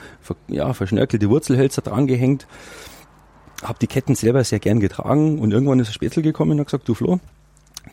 ja, 0.48 0.74
verschnörkelte 0.74 1.30
Wurzelhölzer 1.30 1.82
drangehängt 1.82 2.48
habe 3.64 3.80
die 3.80 3.88
Ketten 3.88 4.16
selber 4.16 4.44
sehr 4.44 4.60
gern 4.60 4.80
getragen 4.80 5.40
und 5.40 5.52
irgendwann 5.52 5.80
ist 5.80 5.90
ein 5.90 5.94
Spätzle 5.94 6.22
gekommen 6.22 6.52
und 6.52 6.60
hat 6.60 6.68
gesagt, 6.68 6.88
du 6.88 6.94
Flo, 6.94 7.20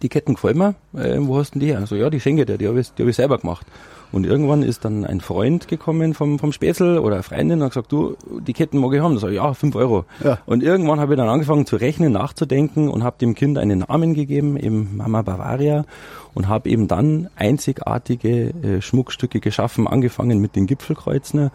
die 0.02 0.08
Ketten 0.08 0.34
gefallen 0.34 0.58
mir, 0.58 0.74
äh, 0.94 1.18
wo 1.20 1.38
hast 1.38 1.54
du 1.54 1.58
denn 1.58 1.66
die 1.66 1.72
her? 1.72 1.80
Also 1.80 1.96
ja, 1.96 2.10
die 2.10 2.20
schenke 2.20 2.46
dir, 2.46 2.58
die 2.58 2.68
habe 2.68 2.80
ich, 2.80 2.92
die 2.92 3.02
hab 3.02 3.08
ich 3.08 3.16
selber 3.16 3.38
gemacht. 3.38 3.66
Und 4.10 4.24
irgendwann 4.24 4.62
ist 4.62 4.86
dann 4.86 5.04
ein 5.04 5.20
Freund 5.20 5.68
gekommen 5.68 6.14
vom, 6.14 6.38
vom 6.38 6.52
Spätzl 6.52 6.98
oder 6.98 7.16
eine 7.16 7.22
Freundin 7.22 7.58
und 7.58 7.64
hat 7.64 7.72
gesagt, 7.72 7.92
du, 7.92 8.16
die 8.40 8.54
Ketten 8.54 8.78
mag 8.78 8.94
ich 8.94 9.00
haben. 9.00 9.14
Da 9.14 9.20
sag 9.20 9.28
ich, 9.28 9.36
ja, 9.36 9.52
fünf 9.52 9.74
Euro. 9.76 10.06
Ja. 10.24 10.38
Und 10.46 10.62
irgendwann 10.62 10.98
habe 10.98 11.12
ich 11.12 11.18
dann 11.18 11.28
angefangen 11.28 11.66
zu 11.66 11.76
rechnen, 11.76 12.12
nachzudenken 12.12 12.88
und 12.88 13.04
habe 13.04 13.18
dem 13.20 13.34
Kind 13.34 13.58
einen 13.58 13.80
Namen 13.80 14.14
gegeben, 14.14 14.56
eben 14.56 14.96
Mama 14.96 15.22
Bavaria 15.22 15.84
und 16.32 16.48
habe 16.48 16.70
eben 16.70 16.88
dann 16.88 17.28
einzigartige 17.36 18.54
äh, 18.62 18.80
Schmuckstücke 18.80 19.40
geschaffen, 19.40 19.86
angefangen 19.86 20.38
mit 20.38 20.56
den 20.56 20.66
Gipfelkreuzen 20.66 21.50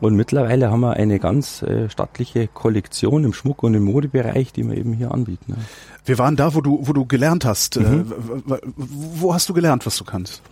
und 0.00 0.14
mittlerweile 0.14 0.70
haben 0.70 0.80
wir 0.80 0.94
eine 0.94 1.18
ganz 1.18 1.62
äh, 1.62 1.88
stattliche 1.88 2.48
Kollektion 2.48 3.24
im 3.24 3.32
Schmuck- 3.32 3.62
und 3.62 3.74
im 3.74 3.84
Modebereich, 3.84 4.52
die 4.52 4.64
wir 4.64 4.76
eben 4.76 4.92
hier 4.92 5.12
anbieten. 5.12 5.52
Ne? 5.52 5.56
Wir 6.04 6.18
waren 6.18 6.36
da, 6.36 6.54
wo 6.54 6.60
du, 6.60 6.80
wo 6.82 6.92
du 6.92 7.06
gelernt 7.06 7.44
hast. 7.44 7.76
Äh, 7.76 7.80
mhm. 7.80 8.12
Äh, 8.50 8.58
wo 8.76 9.32
hast 9.32 9.48
du 9.48 9.54
gelernt, 9.54 9.86
was 9.86 9.96
du 9.96 10.04
kannst? 10.04 10.42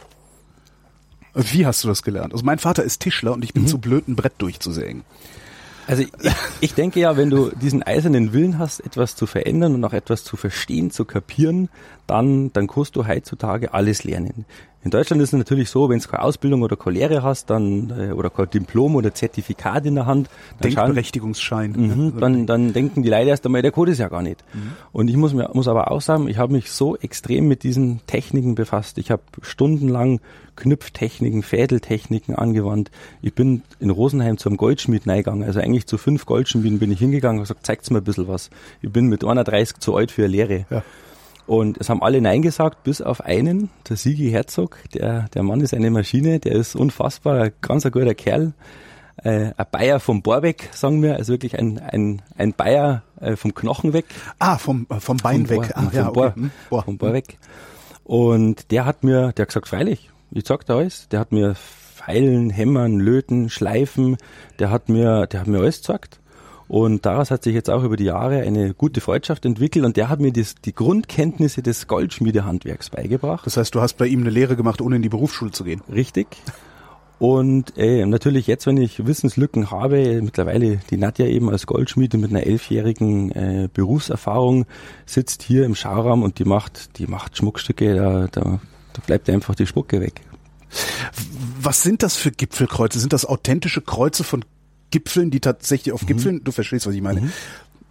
Wie 1.34 1.66
hast 1.66 1.82
du 1.84 1.88
das 1.88 2.02
gelernt? 2.02 2.32
Also 2.32 2.44
mein 2.44 2.58
Vater 2.58 2.84
ist 2.84 3.00
Tischler 3.00 3.32
und 3.32 3.44
ich 3.44 3.52
bin 3.52 3.64
mhm. 3.64 3.68
zu 3.68 3.78
blöd, 3.78 4.08
ein 4.08 4.16
Brett 4.16 4.34
durchzusägen. 4.38 5.02
Also 5.86 6.02
ich, 6.02 6.10
ich 6.60 6.74
denke 6.74 7.00
ja, 7.00 7.16
wenn 7.16 7.28
du 7.28 7.50
diesen 7.50 7.82
eisernen 7.82 8.32
Willen 8.32 8.58
hast, 8.58 8.80
etwas 8.80 9.16
zu 9.16 9.26
verändern 9.26 9.74
und 9.74 9.84
auch 9.84 9.92
etwas 9.92 10.24
zu 10.24 10.36
verstehen, 10.36 10.90
zu 10.90 11.04
kapieren, 11.04 11.68
dann, 12.06 12.52
dann 12.52 12.66
kannst 12.66 12.96
du 12.96 13.06
heutzutage 13.06 13.72
alles 13.72 14.04
lernen. 14.04 14.44
In 14.84 14.90
Deutschland 14.90 15.22
ist 15.22 15.32
es 15.32 15.38
natürlich 15.38 15.70
so, 15.70 15.88
wenn 15.88 15.98
du 15.98 16.06
keine 16.06 16.22
Ausbildung 16.22 16.60
oder 16.60 16.76
keine 16.76 16.98
Lehre 16.98 17.22
hast, 17.22 17.48
dann 17.48 17.90
äh, 17.98 18.12
oder 18.12 18.28
kein 18.28 18.50
Diplom 18.50 18.96
oder 18.96 19.14
Zertifikat 19.14 19.86
in 19.86 19.94
der 19.94 20.04
Hand, 20.04 20.28
dann 20.60 20.70
Denkberechtigungsschein. 20.70 21.72
Mhm, 21.72 22.20
dann, 22.20 22.46
dann 22.46 22.74
denken 22.74 23.02
die 23.02 23.08
Leute 23.08 23.30
erst 23.30 23.46
einmal, 23.46 23.62
der 23.62 23.72
Code 23.72 23.92
ist 23.92 23.98
ja 23.98 24.08
gar 24.08 24.20
nicht. 24.20 24.44
Mhm. 24.52 24.72
Und 24.92 25.08
ich 25.08 25.16
muss 25.16 25.32
mir 25.32 25.48
muss 25.54 25.68
aber 25.68 25.90
auch 25.90 26.02
sagen, 26.02 26.28
ich 26.28 26.36
habe 26.36 26.52
mich 26.52 26.70
so 26.70 26.96
extrem 26.96 27.48
mit 27.48 27.62
diesen 27.62 28.02
Techniken 28.06 28.54
befasst. 28.54 28.98
Ich 28.98 29.10
habe 29.10 29.22
stundenlang 29.40 30.20
Knüpftechniken, 30.56 31.42
Fädeltechniken 31.42 32.34
angewandt. 32.34 32.90
Ich 33.22 33.34
bin 33.34 33.62
in 33.80 33.88
Rosenheim 33.88 34.36
zum 34.36 34.58
Goldschmied 34.58 35.08
reingegangen, 35.08 35.44
also 35.44 35.60
eigentlich 35.60 35.86
zu 35.86 35.96
fünf 35.96 36.26
Goldschmieden 36.26 36.78
bin 36.78 36.92
ich 36.92 36.98
hingegangen 36.98 37.38
und 37.38 37.44
gesagt, 37.44 37.64
zeigt's 37.64 37.90
mir 37.90 37.98
ein 37.98 38.04
bisschen 38.04 38.28
was. 38.28 38.50
Ich 38.82 38.92
bin 38.92 39.06
mit 39.06 39.24
31 39.24 39.78
zu 39.78 39.96
alt 39.96 40.10
für 40.10 40.24
eine 40.24 40.32
Lehre. 40.32 40.66
Ja. 40.68 40.82
Und 41.46 41.78
es 41.78 41.90
haben 41.90 42.02
alle 42.02 42.20
Nein 42.20 42.42
gesagt, 42.42 42.84
bis 42.84 43.02
auf 43.02 43.20
einen, 43.20 43.70
der 43.88 43.96
Sigi 43.96 44.30
Herzog. 44.30 44.78
Der, 44.94 45.28
der 45.34 45.42
Mann 45.42 45.60
ist 45.60 45.74
eine 45.74 45.90
Maschine, 45.90 46.40
der 46.40 46.52
ist 46.52 46.74
unfassbar, 46.74 47.42
ein 47.42 47.52
ganz 47.60 47.84
ein 47.84 47.92
guter 47.92 48.14
Kerl. 48.14 48.54
Äh, 49.16 49.52
ein 49.56 49.66
Bayer 49.70 50.00
vom 50.00 50.22
Borbeck, 50.22 50.70
sagen 50.72 51.02
wir, 51.02 51.16
also 51.16 51.32
wirklich 51.32 51.58
ein, 51.58 51.78
ein, 51.78 52.22
ein 52.36 52.52
Bayer 52.52 53.02
äh, 53.20 53.36
vom 53.36 53.54
Knochen 53.54 53.92
weg. 53.92 54.06
Ah, 54.38 54.58
vom, 54.58 54.86
äh, 54.90 54.98
vom 54.98 55.18
Bein 55.18 55.46
vom 55.46 55.50
weg. 55.50 55.70
ah, 55.74 55.82
vom, 55.82 55.92
ja, 55.92 56.10
Bohr, 56.10 56.26
okay. 56.28 56.40
Hm, 56.40 56.50
Bohr. 56.70 56.82
vom 56.82 56.98
Bohr 56.98 57.12
weg. 57.12 57.38
Und 58.02 58.70
der 58.70 58.86
hat 58.86 59.04
mir, 59.04 59.32
der 59.32 59.44
hat 59.44 59.48
gesagt, 59.48 59.68
freilich, 59.68 60.10
ich 60.30 60.46
sag 60.46 60.66
da 60.66 60.76
alles, 60.76 61.08
der 61.08 61.20
hat 61.20 61.30
mir 61.30 61.54
Pfeilen, 61.54 62.50
Hämmern, 62.50 62.98
Löten, 62.98 63.48
Schleifen, 63.50 64.16
der 64.58 64.70
hat 64.70 64.88
mir, 64.88 65.26
der 65.26 65.40
hat 65.40 65.46
mir 65.46 65.58
alles 65.58 65.78
gesagt. 65.78 66.20
Und 66.66 67.04
daraus 67.04 67.30
hat 67.30 67.42
sich 67.44 67.54
jetzt 67.54 67.68
auch 67.68 67.84
über 67.84 67.96
die 67.96 68.04
Jahre 68.04 68.40
eine 68.40 68.72
gute 68.74 69.00
Freundschaft 69.00 69.44
entwickelt 69.44 69.84
und 69.84 69.96
der 69.96 70.08
hat 70.08 70.20
mir 70.20 70.32
das, 70.32 70.54
die 70.54 70.74
Grundkenntnisse 70.74 71.62
des 71.62 71.86
Goldschmiedehandwerks 71.86 72.90
beigebracht. 72.90 73.46
Das 73.46 73.56
heißt, 73.56 73.74
du 73.74 73.80
hast 73.80 73.94
bei 73.94 74.06
ihm 74.06 74.20
eine 74.20 74.30
Lehre 74.30 74.56
gemacht, 74.56 74.80
ohne 74.80 74.96
in 74.96 75.02
die 75.02 75.08
Berufsschule 75.08 75.50
zu 75.50 75.64
gehen. 75.64 75.82
Richtig. 75.92 76.26
Und 77.18 77.78
äh, 77.78 78.04
natürlich 78.06 78.46
jetzt, 78.46 78.66
wenn 78.66 78.76
ich 78.76 79.06
Wissenslücken 79.06 79.70
habe, 79.70 80.20
mittlerweile 80.20 80.78
die 80.90 80.96
Nadja 80.96 81.26
eben 81.26 81.48
als 81.48 81.66
Goldschmiede 81.66 82.18
mit 82.18 82.30
einer 82.30 82.44
elfjährigen 82.44 83.30
äh, 83.30 83.68
Berufserfahrung 83.72 84.66
sitzt 85.06 85.42
hier 85.42 85.64
im 85.64 85.74
Schauraum 85.74 86.22
und 86.22 86.38
die 86.38 86.44
macht, 86.44 86.98
die 86.98 87.06
macht 87.06 87.36
Schmuckstücke, 87.36 87.94
da, 87.94 88.26
da, 88.26 88.60
da 88.92 89.02
bleibt 89.06 89.30
einfach 89.30 89.54
die 89.54 89.66
Spucke 89.66 90.00
weg. 90.00 90.22
Was 91.60 91.82
sind 91.82 92.02
das 92.02 92.16
für 92.16 92.32
Gipfelkreuze? 92.32 92.98
Sind 92.98 93.12
das 93.12 93.24
authentische 93.24 93.80
Kreuze 93.80 94.24
von 94.24 94.44
Gipfeln, 94.94 95.32
die 95.32 95.40
tatsächlich 95.40 95.92
auf 95.92 96.02
mhm. 96.02 96.06
Gipfeln, 96.06 96.44
du 96.44 96.52
verstehst, 96.52 96.86
was 96.86 96.94
ich 96.94 97.02
meine. 97.02 97.22
Mhm. 97.22 97.32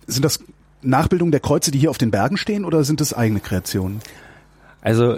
Sind 0.08 0.24
das 0.24 0.40
Nachbildungen 0.82 1.32
der 1.32 1.42
Kreuze, 1.42 1.70
die 1.70 1.80
hier 1.80 1.90
auf 1.90 1.98
den 1.98 2.12
Bergen 2.12 2.38
stehen 2.38 2.64
oder 2.64 2.86
sind 2.86 3.02
das 3.02 3.14
eigene 3.14 3.42
Kreationen? 3.42 4.00
Also 4.82 5.18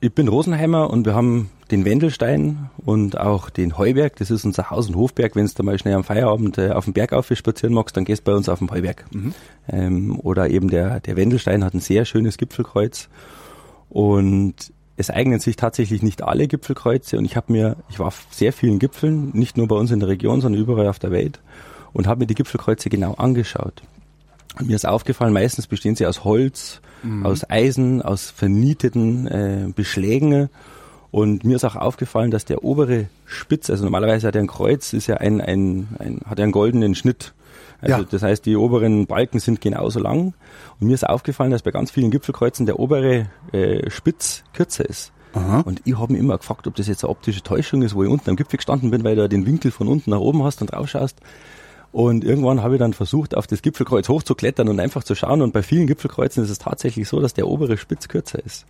Ich 0.00 0.12
bin 0.12 0.28
Rosenheimer 0.28 0.90
und 0.90 1.06
wir 1.06 1.14
haben 1.14 1.50
den 1.70 1.86
Wendelstein 1.86 2.68
und 2.76 3.16
auch 3.16 3.48
den 3.48 3.78
Heuberg. 3.78 4.16
Das 4.16 4.30
ist 4.30 4.44
unser 4.44 4.68
Haus- 4.68 4.88
und 4.88 4.96
Hofberg. 4.96 5.34
Wenn 5.34 5.46
du 5.46 5.62
mal 5.62 5.78
schnell 5.78 5.94
am 5.94 6.04
Feierabend 6.04 6.58
äh, 6.58 6.72
auf 6.72 6.84
den 6.84 6.92
Berg 6.92 7.14
spazieren 7.32 7.74
magst, 7.74 7.96
dann 7.96 8.04
gehst 8.04 8.20
du 8.26 8.30
bei 8.30 8.36
uns 8.36 8.50
auf 8.50 8.58
den 8.58 8.70
Heuberg. 8.70 9.06
Mhm. 9.12 9.34
Ähm, 9.68 10.20
oder 10.20 10.50
eben 10.50 10.68
der, 10.68 11.00
der 11.00 11.16
Wendelstein 11.16 11.64
hat 11.64 11.74
ein 11.74 11.80
sehr 11.80 12.04
schönes 12.04 12.36
Gipfelkreuz. 12.36 13.08
Und 13.88 14.73
es 14.96 15.10
eignen 15.10 15.40
sich 15.40 15.56
tatsächlich 15.56 16.02
nicht 16.02 16.22
alle 16.22 16.46
Gipfelkreuze. 16.46 17.18
Und 17.18 17.24
ich 17.24 17.36
habe 17.36 17.52
mir, 17.52 17.76
ich 17.88 17.98
war 17.98 18.06
auf 18.06 18.26
sehr 18.30 18.52
vielen 18.52 18.78
Gipfeln, 18.78 19.30
nicht 19.32 19.56
nur 19.56 19.68
bei 19.68 19.76
uns 19.76 19.90
in 19.90 20.00
der 20.00 20.08
Region, 20.08 20.40
sondern 20.40 20.60
überall 20.60 20.88
auf 20.88 20.98
der 20.98 21.10
Welt 21.10 21.40
und 21.94 22.06
habe 22.06 22.20
mir 22.20 22.26
die 22.26 22.34
Gipfelkreuze 22.34 22.90
genau 22.90 23.14
angeschaut. 23.14 23.82
Und 24.58 24.68
mir 24.68 24.76
ist 24.76 24.86
aufgefallen, 24.86 25.32
meistens 25.32 25.66
bestehen 25.66 25.96
sie 25.96 26.06
aus 26.06 26.22
Holz, 26.22 26.80
mhm. 27.02 27.24
aus 27.24 27.48
Eisen, 27.48 28.02
aus 28.02 28.30
vernieteten 28.30 29.26
äh, 29.26 29.72
Beschlägen. 29.74 30.50
Und 31.10 31.44
mir 31.44 31.56
ist 31.56 31.64
auch 31.64 31.76
aufgefallen, 31.76 32.30
dass 32.30 32.44
der 32.44 32.62
obere 32.62 33.06
Spitz, 33.24 33.70
also 33.70 33.84
normalerweise 33.84 34.26
hat 34.26 34.34
er 34.34 34.42
ein 34.42 34.48
Kreuz, 34.48 34.92
ist 34.92 35.06
ja 35.06 35.16
ein, 35.16 35.40
ein, 35.40 35.88
ein 35.98 36.20
hat 36.26 36.38
er 36.38 36.44
einen 36.44 36.52
goldenen 36.52 36.94
Schnitt. 36.94 37.32
Also 37.84 37.98
ja. 37.98 38.08
das 38.10 38.22
heißt, 38.22 38.46
die 38.46 38.56
oberen 38.56 39.06
Balken 39.06 39.38
sind 39.40 39.60
genauso 39.60 40.00
lang. 40.00 40.34
Und 40.80 40.86
mir 40.86 40.94
ist 40.94 41.08
aufgefallen, 41.08 41.50
dass 41.50 41.62
bei 41.62 41.70
ganz 41.70 41.90
vielen 41.90 42.10
Gipfelkreuzen 42.10 42.66
der 42.66 42.78
obere 42.78 43.26
äh, 43.52 43.90
Spitz 43.90 44.44
kürzer 44.52 44.88
ist. 44.88 45.12
Aha. 45.34 45.60
Und 45.60 45.82
ich 45.84 45.98
habe 45.98 46.12
mich 46.12 46.22
immer 46.22 46.38
gefragt, 46.38 46.66
ob 46.66 46.76
das 46.76 46.86
jetzt 46.86 47.04
eine 47.04 47.10
optische 47.10 47.42
Täuschung 47.42 47.82
ist, 47.82 47.94
wo 47.94 48.04
ich 48.04 48.08
unten 48.08 48.30
am 48.30 48.36
Gipfel 48.36 48.56
gestanden 48.56 48.90
bin, 48.90 49.04
weil 49.04 49.16
du 49.16 49.28
den 49.28 49.46
Winkel 49.46 49.70
von 49.70 49.88
unten 49.88 50.10
nach 50.10 50.20
oben 50.20 50.44
hast 50.44 50.60
und 50.60 50.72
drauf 50.72 50.88
schaust. 50.88 51.20
Und 51.92 52.24
irgendwann 52.24 52.62
habe 52.62 52.74
ich 52.74 52.80
dann 52.80 52.92
versucht, 52.92 53.36
auf 53.36 53.46
das 53.46 53.62
Gipfelkreuz 53.62 54.08
hochzuklettern 54.08 54.68
und 54.68 54.80
einfach 54.80 55.04
zu 55.04 55.14
schauen. 55.14 55.42
Und 55.42 55.52
bei 55.52 55.62
vielen 55.62 55.86
Gipfelkreuzen 55.86 56.42
ist 56.42 56.50
es 56.50 56.58
tatsächlich 56.58 57.08
so, 57.08 57.20
dass 57.20 57.34
der 57.34 57.46
obere 57.46 57.76
Spitz 57.76 58.08
kürzer 58.08 58.44
ist. 58.44 58.66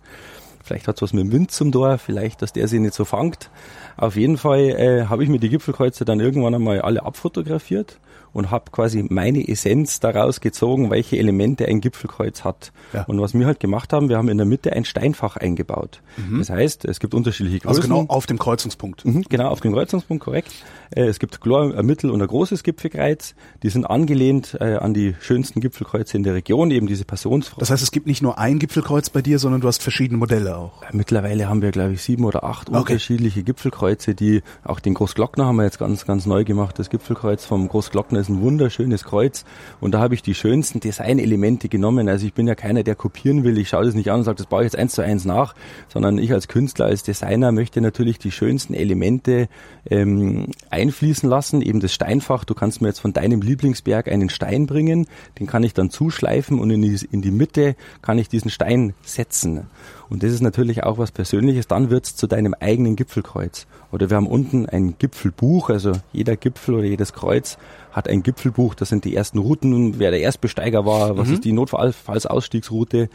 Vielleicht 0.65 0.87
hat 0.87 0.95
es 0.95 1.03
was 1.03 1.13
mit 1.13 1.23
dem 1.23 1.31
Wind 1.31 1.51
zum 1.51 1.71
Tor, 1.71 1.99
vielleicht, 1.99 2.41
dass 2.41 2.51
der 2.51 2.67
sich 2.67 2.79
nicht 2.79 2.95
so 2.95 3.05
fangt. 3.05 3.51
Auf 3.97 4.15
jeden 4.15 4.37
Fall 4.37 4.61
äh, 4.61 5.05
habe 5.05 5.23
ich 5.23 5.29
mir 5.29 5.39
die 5.39 5.49
Gipfelkreuze 5.49 6.05
dann 6.05 6.19
irgendwann 6.19 6.55
einmal 6.55 6.81
alle 6.81 7.05
abfotografiert 7.05 7.99
und 8.35 8.51
habe 8.51 8.69
quasi 8.69 9.05
meine 9.09 9.47
Essenz 9.47 10.01
daraus 10.01 10.41
gezogen, 10.41 10.91
welche 10.91 11.17
Elemente 11.17 11.67
ein 11.69 11.79
Gipfelkreuz 11.79 12.43
hat. 12.43 12.73
Ja. 12.91 13.03
Und 13.03 13.21
was 13.21 13.33
wir 13.33 13.45
halt 13.45 13.61
gemacht 13.61 13.93
haben, 13.93 14.09
wir 14.09 14.17
haben 14.17 14.27
in 14.27 14.35
der 14.35 14.45
Mitte 14.45 14.73
ein 14.73 14.83
Steinfach 14.83 15.37
eingebaut. 15.37 16.01
Mhm. 16.17 16.39
Das 16.39 16.49
heißt, 16.49 16.83
es 16.83 16.99
gibt 16.99 17.13
unterschiedliche 17.13 17.59
Größen. 17.59 17.69
Also 17.69 17.81
genau 17.81 18.13
auf 18.13 18.25
dem 18.25 18.37
Kreuzungspunkt. 18.37 19.05
Mhm, 19.05 19.23
genau 19.29 19.47
auf 19.47 19.61
dem 19.61 19.71
Kreuzungspunkt, 19.71 20.21
korrekt. 20.21 20.51
Äh, 20.93 21.03
es 21.03 21.19
gibt 21.19 21.39
klar 21.39 21.73
ein 21.73 21.85
mittel- 21.85 22.09
und 22.09 22.21
ein 22.21 22.27
großes 22.27 22.63
Gipfelkreuz. 22.63 23.35
Die 23.63 23.69
sind 23.69 23.85
angelehnt 23.85 24.57
äh, 24.59 24.75
an 24.75 24.93
die 24.93 25.15
schönsten 25.21 25.61
Gipfelkreuze 25.61 26.17
in 26.17 26.23
der 26.23 26.33
Region, 26.33 26.71
eben 26.71 26.87
diese 26.87 27.05
Passionsfrau. 27.05 27.59
Das 27.59 27.69
heißt, 27.69 27.81
es 27.81 27.91
gibt 27.91 28.05
nicht 28.05 28.21
nur 28.21 28.37
ein 28.37 28.59
Gipfelkreuz 28.59 29.11
bei 29.11 29.21
dir, 29.21 29.39
sondern 29.39 29.61
du 29.61 29.69
hast 29.69 29.81
verschiedene 29.81 30.17
Modelle 30.17 30.54
auch. 30.55 30.71
Mittlerweile 30.91 31.49
haben 31.49 31.61
wir, 31.61 31.71
glaube 31.71 31.93
ich, 31.93 32.01
sieben 32.01 32.25
oder 32.25 32.43
acht 32.43 32.69
okay. 32.69 32.77
unterschiedliche 32.77 33.43
Gipfelkreuze, 33.43 34.15
die 34.15 34.41
auch 34.63 34.79
den 34.79 34.93
Großglockner 34.93 35.45
haben 35.45 35.57
wir 35.57 35.63
jetzt 35.63 35.79
ganz, 35.79 36.05
ganz 36.05 36.25
neu 36.25 36.43
gemacht. 36.43 36.79
Das 36.79 36.89
Gipfelkreuz 36.89 37.45
vom 37.45 37.67
Großglockner 37.67 38.19
ist 38.19 38.29
ein 38.29 38.41
wunderschönes 38.41 39.03
Kreuz 39.03 39.45
und 39.79 39.93
da 39.93 39.99
habe 39.99 40.15
ich 40.15 40.21
die 40.21 40.35
schönsten 40.35 40.79
Designelemente 40.79 41.69
genommen. 41.69 42.09
Also 42.09 42.25
ich 42.25 42.33
bin 42.33 42.47
ja 42.47 42.55
keiner, 42.55 42.83
der 42.83 42.95
kopieren 42.95 43.43
will. 43.43 43.57
Ich 43.57 43.69
schaue 43.69 43.85
das 43.85 43.95
nicht 43.95 44.09
an 44.11 44.19
und 44.19 44.23
sage, 44.23 44.37
das 44.37 44.47
baue 44.47 44.61
ich 44.61 44.65
jetzt 44.65 44.77
eins 44.77 44.93
zu 44.93 45.01
eins 45.01 45.25
nach, 45.25 45.55
sondern 45.87 46.17
ich 46.17 46.31
als 46.31 46.47
Künstler, 46.47 46.85
als 46.85 47.03
Designer 47.03 47.51
möchte 47.51 47.81
natürlich 47.81 48.19
die 48.19 48.31
schönsten 48.31 48.73
Elemente 48.73 49.47
ähm, 49.89 50.47
einfließen 50.69 51.29
lassen. 51.29 51.61
Eben 51.61 51.79
das 51.79 51.93
Steinfach. 51.93 52.45
Du 52.45 52.53
kannst 52.53 52.81
mir 52.81 52.87
jetzt 52.87 52.99
von 52.99 53.13
deinem 53.13 53.41
Lieblingsberg 53.41 54.07
einen 54.07 54.29
Stein 54.29 54.65
bringen, 54.65 55.07
den 55.39 55.47
kann 55.47 55.63
ich 55.63 55.73
dann 55.73 55.89
zuschleifen 55.89 56.59
und 56.59 56.69
in 56.71 56.81
die, 56.81 56.99
in 57.11 57.21
die 57.21 57.31
Mitte 57.31 57.75
kann 58.01 58.17
ich 58.17 58.29
diesen 58.29 58.49
Stein 58.49 58.93
setzen. 59.03 59.67
Und 60.09 60.23
das 60.23 60.31
ist 60.31 60.41
natürlich 60.41 60.83
auch 60.83 60.97
was 60.97 61.11
Persönliches. 61.11 61.67
Dann 61.67 61.89
wird's 61.89 62.15
zu 62.15 62.27
deinem 62.27 62.53
eigenen 62.53 62.95
Gipfelkreuz. 62.95 63.67
Oder 63.91 64.09
wir 64.09 64.17
haben 64.17 64.27
unten 64.27 64.67
ein 64.67 64.95
Gipfelbuch, 64.97 65.69
also 65.69 65.93
jeder 66.13 66.35
Gipfel 66.35 66.75
oder 66.75 66.85
jedes 66.85 67.13
Kreuz 67.13 67.57
hat 67.91 68.07
ein 68.07 68.23
Gipfelbuch. 68.23 68.75
Das 68.75 68.89
sind 68.89 69.05
die 69.05 69.15
ersten 69.15 69.39
Routen, 69.39 69.99
wer 69.99 70.11
der 70.11 70.19
Erstbesteiger 70.21 70.85
war, 70.85 71.17
was 71.17 71.29
mhm. 71.29 71.33
ist 71.35 71.45
die 71.45 71.53
Notfallsausstiegsroute. 71.53 73.09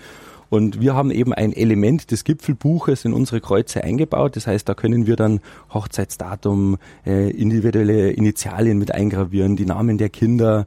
Und 0.48 0.80
wir 0.80 0.94
haben 0.94 1.12
eben 1.12 1.32
ein 1.32 1.52
Element 1.52 2.10
des 2.10 2.24
Gipfelbuches 2.24 3.04
in 3.04 3.12
unsere 3.12 3.40
Kreuze 3.40 3.84
eingebaut. 3.84 4.34
Das 4.34 4.48
heißt, 4.48 4.68
da 4.68 4.74
können 4.74 5.06
wir 5.06 5.14
dann 5.14 5.40
Hochzeitsdatum, 5.72 6.76
äh, 7.06 7.30
individuelle 7.30 8.10
Initialien 8.10 8.76
mit 8.76 8.92
eingravieren, 8.92 9.54
die 9.54 9.64
Namen 9.64 9.96
der 9.96 10.08
Kinder. 10.08 10.66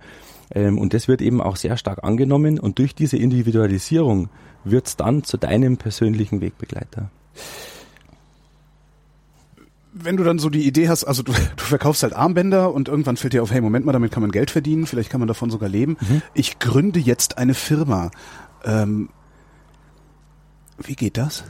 Ähm, 0.55 0.77
und 0.77 0.93
das 0.93 1.09
wird 1.09 1.21
eben 1.21 1.41
auch 1.41 1.57
sehr 1.57 1.75
stark 1.75 2.01
angenommen. 2.03 2.59
Und 2.59 2.79
durch 2.79 2.95
diese 2.95 3.17
Individualisierung 3.17 4.29
wird 4.63 4.87
es 4.87 4.97
dann 4.97 5.23
zu 5.23 5.37
deinem 5.37 5.77
persönlichen 5.77 6.41
Wegbegleiter 6.41 7.09
wenn 9.93 10.17
du 10.17 10.23
dann 10.23 10.39
so 10.39 10.49
die 10.49 10.67
Idee 10.67 10.89
hast, 10.89 11.03
also 11.03 11.23
du, 11.23 11.31
du 11.31 11.63
verkaufst 11.63 12.03
halt 12.03 12.13
Armbänder 12.13 12.73
und 12.73 12.87
irgendwann 12.87 13.15
fällt 13.15 13.33
dir 13.33 13.43
auf, 13.43 13.51
hey, 13.51 13.61
Moment 13.61 13.85
mal, 13.85 13.93
damit 13.93 14.11
kann 14.11 14.21
man 14.21 14.31
Geld 14.31 14.51
verdienen, 14.51 14.85
vielleicht 14.85 15.09
kann 15.09 15.19
man 15.19 15.27
davon 15.27 15.49
sogar 15.49 15.69
leben. 15.69 15.97
Mhm. 16.01 16.21
Ich 16.33 16.59
gründe 16.59 16.99
jetzt 16.99 17.37
eine 17.37 17.53
Firma. 17.53 18.11
Ähm, 18.65 19.09
wie 20.79 20.95
geht 20.95 21.17
das? 21.17 21.43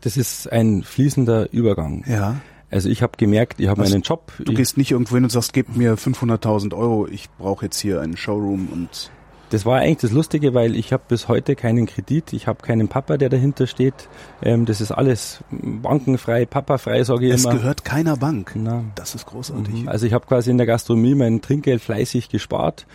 Das 0.00 0.16
ist 0.16 0.50
ein 0.50 0.82
fließender 0.82 1.52
Übergang. 1.52 2.04
Ja. 2.08 2.40
Also 2.70 2.88
ich 2.88 3.02
habe 3.02 3.18
gemerkt, 3.18 3.60
ich 3.60 3.68
habe 3.68 3.82
also 3.82 3.92
meinen 3.92 4.02
Job. 4.02 4.32
Du 4.38 4.54
gehst 4.54 4.78
nicht 4.78 4.90
irgendwo 4.90 5.14
hin 5.14 5.24
und 5.24 5.30
sagst, 5.30 5.52
gib 5.52 5.76
mir 5.76 5.96
500.000 5.96 6.74
Euro, 6.74 7.06
ich 7.06 7.28
brauche 7.38 7.66
jetzt 7.66 7.78
hier 7.78 8.00
einen 8.00 8.16
Showroom 8.16 8.68
und 8.72 9.10
das 9.52 9.66
war 9.66 9.80
eigentlich 9.80 9.98
das 9.98 10.12
Lustige, 10.12 10.54
weil 10.54 10.76
ich 10.76 10.94
habe 10.94 11.02
bis 11.08 11.28
heute 11.28 11.56
keinen 11.56 11.84
Kredit, 11.84 12.32
ich 12.32 12.46
habe 12.46 12.62
keinen 12.62 12.88
Papa, 12.88 13.18
der 13.18 13.28
dahinter 13.28 13.66
steht. 13.66 14.08
Ähm, 14.42 14.64
das 14.64 14.80
ist 14.80 14.92
alles 14.92 15.44
bankenfrei, 15.50 16.46
papafrei, 16.46 17.04
sage 17.04 17.26
ich 17.26 17.34
es 17.34 17.44
immer. 17.44 17.54
Es 17.54 17.60
gehört 17.60 17.84
keiner 17.84 18.16
Bank. 18.16 18.52
Na. 18.54 18.82
Das 18.94 19.14
ist 19.14 19.26
großartig. 19.26 19.82
Mhm. 19.82 19.88
Also 19.88 20.06
ich 20.06 20.14
habe 20.14 20.26
quasi 20.26 20.50
in 20.50 20.56
der 20.56 20.66
Gastronomie 20.66 21.14
mein 21.14 21.42
Trinkgeld 21.42 21.82
fleißig 21.82 22.30
gespart, 22.30 22.86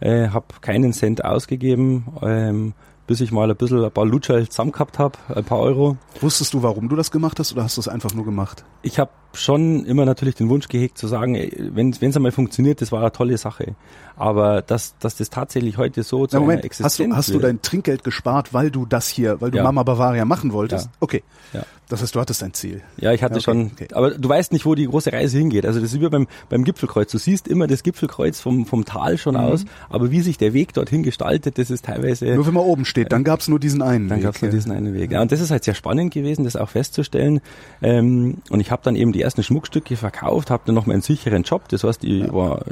äh, 0.00 0.28
habe 0.28 0.46
keinen 0.60 0.92
Cent 0.92 1.24
ausgegeben. 1.24 2.06
Ähm, 2.20 2.74
bis 3.06 3.20
ich 3.20 3.32
mal 3.32 3.50
ein 3.50 3.56
bisschen 3.56 3.84
ein 3.84 3.90
paar 3.90 4.06
Lutscherl 4.06 4.48
zusammen 4.48 4.72
gehabt 4.72 4.98
habe, 4.98 5.18
ein 5.34 5.44
paar 5.44 5.58
Euro. 5.58 5.96
Wusstest 6.20 6.54
du, 6.54 6.62
warum 6.62 6.88
du 6.88 6.96
das 6.96 7.10
gemacht 7.10 7.38
hast 7.38 7.52
oder 7.52 7.64
hast 7.64 7.76
du 7.76 7.80
es 7.80 7.88
einfach 7.88 8.14
nur 8.14 8.24
gemacht? 8.24 8.64
Ich 8.82 8.98
habe 8.98 9.10
schon 9.32 9.84
immer 9.84 10.04
natürlich 10.04 10.34
den 10.34 10.48
Wunsch 10.48 10.68
gehegt 10.68 10.98
zu 10.98 11.06
sagen, 11.06 11.34
wenn 11.58 11.90
es 11.90 12.16
einmal 12.16 12.32
funktioniert, 12.32 12.80
das 12.80 12.92
war 12.92 13.00
eine 13.00 13.12
tolle 13.12 13.38
Sache. 13.38 13.74
Aber 14.16 14.62
dass, 14.62 14.96
dass 14.98 15.16
das 15.16 15.30
tatsächlich 15.30 15.78
heute 15.78 16.02
so 16.02 16.26
zu 16.26 16.36
Na, 16.36 16.40
Moment, 16.40 16.64
Existenz 16.64 16.92
hast 16.92 16.98
du, 16.98 17.16
hast 17.16 17.34
du 17.34 17.38
dein 17.38 17.62
Trinkgeld 17.62 18.04
gespart, 18.04 18.52
weil 18.52 18.70
du 18.70 18.86
das 18.86 19.08
hier, 19.08 19.40
weil 19.40 19.50
du 19.50 19.58
ja. 19.58 19.64
Mama 19.64 19.82
Bavaria 19.82 20.24
machen 20.24 20.52
wolltest? 20.52 20.86
Ja. 20.86 20.92
Okay. 21.00 21.22
Ja. 21.52 21.64
Das 21.88 22.00
heißt, 22.00 22.14
du 22.14 22.20
hattest 22.20 22.42
ein 22.42 22.54
Ziel. 22.54 22.80
Ja, 22.96 23.12
ich 23.12 23.22
hatte 23.22 23.34
okay, 23.34 23.42
schon. 23.42 23.66
Okay. 23.66 23.88
Aber 23.92 24.12
du 24.12 24.26
weißt 24.26 24.52
nicht, 24.52 24.64
wo 24.64 24.74
die 24.74 24.86
große 24.86 25.12
Reise 25.12 25.36
hingeht. 25.36 25.66
Also 25.66 25.78
das 25.78 25.92
ist 25.92 26.00
wie 26.00 26.08
beim, 26.08 26.26
beim 26.48 26.64
Gipfelkreuz. 26.64 27.10
Du 27.10 27.18
siehst 27.18 27.46
immer 27.48 27.66
das 27.66 27.82
Gipfelkreuz 27.82 28.40
vom, 28.40 28.64
vom 28.64 28.86
Tal 28.86 29.18
schon 29.18 29.34
mhm. 29.34 29.40
aus, 29.40 29.64
aber 29.90 30.10
wie 30.10 30.22
sich 30.22 30.38
der 30.38 30.54
Weg 30.54 30.72
dorthin 30.72 31.02
gestaltet, 31.02 31.58
das 31.58 31.70
ist 31.70 31.84
teilweise. 31.84 32.34
Nur 32.34 32.46
wenn 32.46 32.54
man 32.54 32.64
oben 32.64 32.86
steht, 32.86 33.12
dann 33.12 33.24
gab 33.24 33.40
es 33.40 33.48
nur 33.48 33.60
diesen 33.60 33.82
einen 33.82 34.08
dann 34.08 34.16
Weg. 34.16 34.22
Dann 34.22 34.32
gab 34.32 34.36
es 34.36 34.42
nur 34.42 34.50
diesen 34.50 34.72
einen 34.72 34.94
Weg. 34.94 35.10
Ja, 35.10 35.20
und 35.20 35.32
das 35.32 35.40
ist 35.40 35.50
halt 35.50 35.64
sehr 35.64 35.74
spannend 35.74 36.14
gewesen, 36.14 36.44
das 36.44 36.56
auch 36.56 36.70
festzustellen. 36.70 37.42
Ähm, 37.82 38.38
und 38.48 38.60
ich 38.60 38.70
habe 38.70 38.80
dann 38.84 38.96
eben 38.96 39.12
die 39.12 39.21
ersten 39.22 39.42
Schmuckstücke 39.42 39.96
verkauft, 39.96 40.50
habe 40.50 40.62
dann 40.66 40.74
noch 40.74 40.86
meinen 40.86 41.02
sicheren 41.02 41.42
Job. 41.42 41.68
Das 41.68 41.84
heißt, 41.84 42.04
ich 42.04 42.32
war 42.32 42.64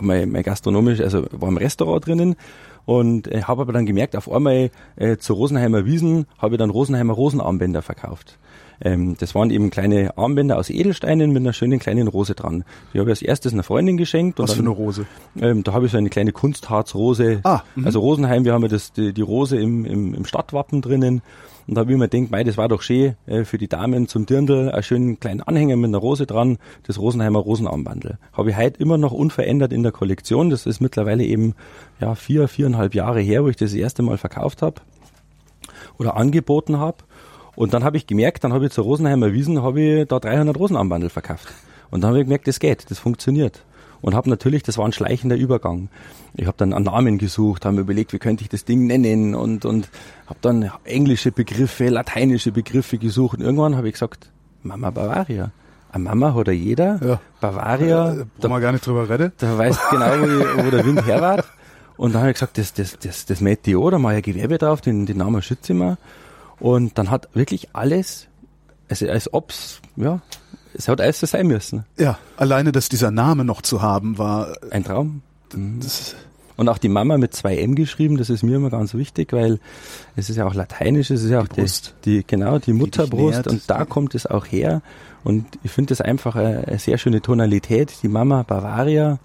mein, 0.00 0.30
mein 0.30 0.42
gastronomisch, 0.42 1.00
also 1.00 1.26
war 1.32 1.48
im 1.48 1.56
Restaurant 1.56 2.06
drinnen 2.06 2.36
und 2.86 3.28
äh, 3.28 3.42
habe 3.42 3.62
aber 3.62 3.72
dann 3.72 3.84
gemerkt, 3.84 4.16
auf 4.16 4.30
einmal 4.30 4.70
äh, 4.96 5.16
zu 5.18 5.34
Rosenheimer 5.34 5.84
Wiesen 5.84 6.26
habe 6.38 6.54
ich 6.54 6.58
dann 6.58 6.70
Rosenheimer 6.70 7.12
Rosenarmbänder 7.12 7.82
verkauft. 7.82 8.38
Ähm, 8.80 9.16
das 9.18 9.34
waren 9.34 9.50
eben 9.50 9.70
kleine 9.70 10.16
Armbänder 10.16 10.56
aus 10.58 10.70
Edelsteinen 10.70 11.32
mit 11.32 11.42
einer 11.42 11.52
schönen 11.52 11.78
kleinen 11.78 12.08
Rose 12.08 12.34
dran. 12.34 12.64
Die 12.92 12.98
habe 12.98 13.10
ich 13.10 13.18
als 13.18 13.22
erstes 13.22 13.52
einer 13.52 13.62
Freundin 13.62 13.96
geschenkt. 13.96 14.38
Was 14.38 14.50
dann, 14.50 14.56
für 14.56 14.62
eine 14.62 14.70
Rose? 14.70 15.06
Ähm, 15.40 15.64
da 15.64 15.72
habe 15.72 15.86
ich 15.86 15.92
so 15.92 15.98
eine 15.98 16.10
kleine 16.10 16.32
Kunstharzrose. 16.32 17.40
Ah, 17.42 17.62
mh. 17.74 17.86
also 17.86 18.00
Rosenheim, 18.00 18.44
wir 18.44 18.52
haben 18.52 18.62
ja 18.62 18.68
das, 18.68 18.92
die, 18.92 19.12
die 19.12 19.22
Rose 19.22 19.58
im, 19.58 19.84
im, 19.84 20.14
im 20.14 20.24
Stadtwappen 20.24 20.82
drinnen. 20.82 21.22
Und 21.66 21.74
da 21.74 21.80
habe 21.80 21.92
ich 21.92 21.98
mir 21.98 22.08
gedacht, 22.08 22.30
mei, 22.30 22.44
das 22.44 22.56
war 22.56 22.68
doch 22.68 22.82
schön 22.82 23.16
äh, 23.26 23.44
für 23.44 23.58
die 23.58 23.68
Damen 23.68 24.06
zum 24.06 24.24
Dirndl, 24.24 24.70
einen 24.70 24.82
schönen 24.82 25.20
kleinen 25.20 25.40
Anhänger 25.40 25.76
mit 25.76 25.88
einer 25.88 25.98
Rose 25.98 26.26
dran, 26.26 26.58
das 26.84 26.98
Rosenheimer 26.98 27.40
Rosenarmbandel. 27.40 28.18
Habe 28.32 28.50
ich 28.50 28.56
heute 28.56 28.80
immer 28.80 28.98
noch 28.98 29.12
unverändert 29.12 29.72
in 29.72 29.82
der 29.82 29.92
Kollektion. 29.92 30.50
Das 30.50 30.66
ist 30.66 30.80
mittlerweile 30.80 31.24
eben 31.24 31.54
ja 32.00 32.14
vier, 32.14 32.46
viereinhalb 32.46 32.94
Jahre 32.94 33.20
her, 33.20 33.42
wo 33.42 33.48
ich 33.48 33.56
das, 33.56 33.74
erste 33.74 34.02
Mal 34.02 34.16
verkauft 34.16 34.62
habe 34.62 34.80
oder 35.98 36.16
angeboten 36.16 36.78
habe. 36.78 36.98
Und 37.56 37.74
dann 37.74 37.84
habe 37.84 37.96
ich 37.96 38.06
gemerkt, 38.06 38.44
dann 38.44 38.52
habe 38.52 38.66
ich 38.66 38.72
zur 38.72 38.84
Rosenheimer 38.84 39.32
Wiesen, 39.32 39.62
habe 39.62 39.80
ich 39.80 40.08
da 40.08 40.20
300 40.20 40.56
Rosenarmbandel 40.56 41.10
verkauft. 41.10 41.48
Und 41.90 42.02
dann 42.02 42.08
habe 42.08 42.20
ich 42.20 42.24
gemerkt, 42.24 42.46
das 42.46 42.60
geht, 42.60 42.90
das 42.90 42.98
funktioniert. 42.98 43.64
Und 44.00 44.14
habe 44.14 44.28
natürlich, 44.30 44.62
das 44.62 44.78
war 44.78 44.84
ein 44.84 44.92
schleichender 44.92 45.36
Übergang. 45.36 45.88
Ich 46.34 46.46
habe 46.46 46.56
dann 46.56 46.72
einen 46.72 46.84
Namen 46.84 47.18
gesucht, 47.18 47.64
habe 47.64 47.76
mir 47.76 47.80
überlegt, 47.82 48.12
wie 48.12 48.18
könnte 48.18 48.42
ich 48.42 48.48
das 48.48 48.64
Ding 48.64 48.86
nennen 48.86 49.34
und, 49.34 49.64
und 49.64 49.88
habe 50.26 50.38
dann 50.42 50.70
englische 50.84 51.32
Begriffe, 51.32 51.88
lateinische 51.88 52.52
Begriffe 52.52 52.98
gesucht. 52.98 53.38
Und 53.38 53.44
irgendwann 53.44 53.76
habe 53.76 53.88
ich 53.88 53.94
gesagt, 53.94 54.30
Mama 54.62 54.90
Bavaria. 54.90 55.50
Eine 55.90 56.04
Mama 56.04 56.34
hat 56.34 56.48
jeder. 56.48 57.00
Ja. 57.02 57.20
Bavaria. 57.40 58.12
Äh, 58.12 58.24
da 58.40 58.48
wir 58.48 58.60
gar 58.60 58.72
nicht 58.72 58.86
drüber 58.86 59.08
reden. 59.08 59.32
Da 59.38 59.56
weißt 59.56 59.80
genau, 59.90 60.10
wo, 60.10 60.64
wo 60.64 60.70
der 60.70 60.84
Wind 60.84 61.06
her 61.06 61.20
war. 61.20 61.44
Und 61.96 62.14
dann 62.14 62.22
habe 62.22 62.30
ich 62.30 62.34
gesagt, 62.34 62.58
das, 62.58 62.74
das, 62.74 62.98
das, 62.98 63.24
das 63.24 63.38
die 63.38 63.72
da 63.72 63.98
mache 63.98 64.18
ich 64.18 64.18
ein 64.18 64.34
Gewerbe 64.34 64.58
drauf, 64.58 64.82
den, 64.82 65.06
den 65.06 65.16
Namen 65.16 65.40
schütze 65.40 65.72
ich 65.72 65.78
mir. 65.78 65.96
Und 66.58 66.98
dann 66.98 67.10
hat 67.10 67.28
wirklich 67.34 67.70
alles 67.72 68.28
also 68.88 69.08
als 69.08 69.32
ob's, 69.32 69.80
ja, 69.96 70.20
es 70.76 70.88
hat 70.88 71.00
alles 71.00 71.20
so 71.20 71.26
sein 71.26 71.46
müssen. 71.46 71.84
Ja, 71.98 72.18
alleine, 72.36 72.72
dass 72.72 72.88
dieser 72.88 73.10
Name 73.10 73.44
noch 73.44 73.62
zu 73.62 73.82
haben, 73.82 74.18
war 74.18 74.56
ein 74.70 74.84
Traum. 74.84 75.22
Mhm. 75.54 75.80
Und 76.56 76.68
auch 76.70 76.78
die 76.78 76.88
Mama 76.88 77.18
mit 77.18 77.34
zwei 77.34 77.58
M 77.58 77.74
geschrieben, 77.74 78.16
das 78.16 78.30
ist 78.30 78.42
mir 78.42 78.56
immer 78.56 78.70
ganz 78.70 78.94
wichtig, 78.94 79.32
weil 79.32 79.60
es 80.16 80.30
ist 80.30 80.36
ja 80.36 80.46
auch 80.46 80.54
lateinisch, 80.54 81.10
es 81.10 81.22
ist 81.22 81.30
ja 81.30 81.40
auch 81.40 81.48
die, 81.48 81.60
Brust. 81.60 81.94
die, 82.04 82.18
die 82.18 82.26
genau, 82.26 82.58
die 82.58 82.72
Mutterbrust 82.72 83.46
und 83.46 83.68
da 83.68 83.84
kommt 83.84 84.14
es 84.14 84.26
auch 84.26 84.46
her. 84.46 84.80
Und 85.22 85.44
ich 85.64 85.70
finde 85.70 85.90
das 85.90 86.00
einfach 86.00 86.36
eine, 86.36 86.66
eine, 86.66 86.78
sehr 86.78 86.98
schöne 86.98 87.20
Tonalität, 87.20 87.92
die 88.02 88.08
Mama 88.08 88.42
Bavaria. 88.42 89.18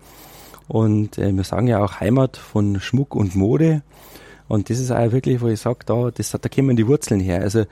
Und 0.68 1.18
äh, 1.18 1.32
wir 1.32 1.44
sagen 1.44 1.68
ja 1.68 1.84
auch 1.84 2.00
Heimat 2.00 2.38
von 2.38 2.80
Schmuck 2.80 3.16
und 3.16 3.36
Mode. 3.36 3.82
Und 4.48 4.70
das 4.70 4.80
ist 4.80 4.92
auch 4.92 5.12
wirklich, 5.12 5.42
wo 5.42 5.48
ich 5.48 5.60
sage, 5.60 5.80
da, 5.86 6.12
das, 6.12 6.32
da 6.32 6.50
kommen 6.50 6.76
die 6.76 6.88
Wurzeln 6.88 7.22
her. 7.22 7.42
Also 7.42 7.66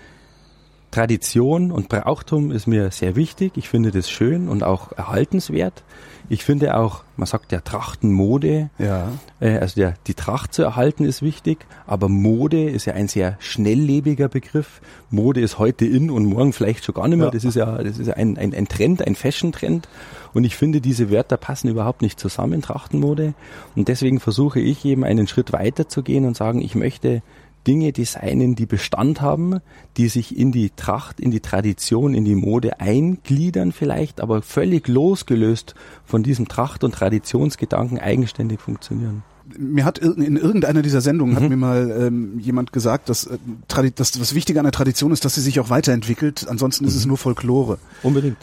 Tradition 0.91 1.71
und 1.71 1.87
Brauchtum 1.89 2.51
ist 2.51 2.67
mir 2.67 2.91
sehr 2.91 3.15
wichtig. 3.15 3.53
Ich 3.55 3.69
finde 3.69 3.91
das 3.91 4.09
schön 4.09 4.49
und 4.49 4.63
auch 4.63 4.91
erhaltenswert. 4.91 5.83
Ich 6.31 6.43
finde 6.43 6.77
auch, 6.77 7.03
man 7.17 7.25
sagt 7.25 7.51
ja 7.51 7.59
Trachtenmode, 7.59 8.69
ja. 8.77 9.11
Äh, 9.39 9.57
also 9.57 9.75
der, 9.75 9.95
die 10.05 10.13
Tracht 10.13 10.53
zu 10.53 10.61
erhalten 10.61 11.03
ist 11.03 11.23
wichtig, 11.23 11.65
aber 11.87 12.07
Mode 12.07 12.69
ist 12.69 12.85
ja 12.85 12.93
ein 12.93 13.07
sehr 13.07 13.35
schnelllebiger 13.39 14.29
Begriff. 14.29 14.79
Mode 15.09 15.41
ist 15.41 15.57
heute 15.57 15.85
in 15.85 16.11
und 16.11 16.25
morgen 16.25 16.53
vielleicht 16.53 16.85
schon 16.85 16.93
gar 16.93 17.07
nicht 17.07 17.17
mehr. 17.17 17.27
Ja. 17.27 17.31
Das 17.31 17.43
ist 17.43 17.55
ja, 17.55 17.81
das 17.83 17.97
ist 17.97 18.11
ein, 18.11 18.37
ein, 18.37 18.53
ein 18.53 18.67
Trend, 18.67 19.05
ein 19.05 19.15
Fashion-Trend. 19.15 19.89
Und 20.33 20.43
ich 20.43 20.55
finde, 20.55 20.81
diese 20.81 21.09
Wörter 21.09 21.37
passen 21.37 21.69
überhaupt 21.69 22.03
nicht 22.03 22.19
zusammen, 22.19 22.61
Trachtenmode. 22.61 23.33
Und 23.75 23.87
deswegen 23.87 24.19
versuche 24.19 24.59
ich 24.59 24.85
eben 24.85 25.03
einen 25.03 25.27
Schritt 25.27 25.51
weiter 25.51 25.87
zu 25.87 26.03
gehen 26.03 26.25
und 26.25 26.37
sagen, 26.37 26.61
ich 26.61 26.75
möchte 26.75 27.23
Dinge 27.67 27.91
designen, 27.91 28.55
die 28.55 28.65
Bestand 28.65 29.21
haben, 29.21 29.59
die 29.97 30.07
sich 30.07 30.37
in 30.37 30.51
die 30.51 30.71
Tracht, 30.71 31.19
in 31.19 31.31
die 31.31 31.39
Tradition, 31.39 32.13
in 32.13 32.25
die 32.25 32.35
Mode 32.35 32.79
eingliedern 32.79 33.71
vielleicht, 33.71 34.21
aber 34.21 34.41
völlig 34.41 34.87
losgelöst 34.87 35.75
von 36.05 36.23
diesem 36.23 36.47
Tracht- 36.47 36.83
und 36.83 36.93
Traditionsgedanken 36.93 37.99
eigenständig 37.99 38.59
funktionieren 38.59 39.23
mir 39.57 39.85
hat 39.85 39.97
in 39.97 40.37
irgendeiner 40.37 40.81
dieser 40.81 41.01
Sendungen 41.01 41.33
mhm. 41.33 41.39
hat 41.39 41.49
mir 41.49 41.57
mal 41.57 41.91
ähm, 41.99 42.39
jemand 42.39 42.71
gesagt, 42.71 43.09
dass, 43.09 43.25
äh, 43.25 43.91
dass 43.95 44.11
das 44.11 44.35
Wichtige 44.35 44.59
an 44.59 44.65
der 44.65 44.71
Tradition 44.71 45.11
ist, 45.11 45.25
dass 45.25 45.35
sie 45.35 45.41
sich 45.41 45.59
auch 45.59 45.69
weiterentwickelt. 45.69 46.47
Ansonsten 46.47 46.83
mhm. 46.83 46.89
ist 46.89 46.95
es 46.95 47.05
mhm. 47.05 47.09
nur 47.09 47.17
Folklore. 47.17 47.79
Unbedingt. 48.03 48.37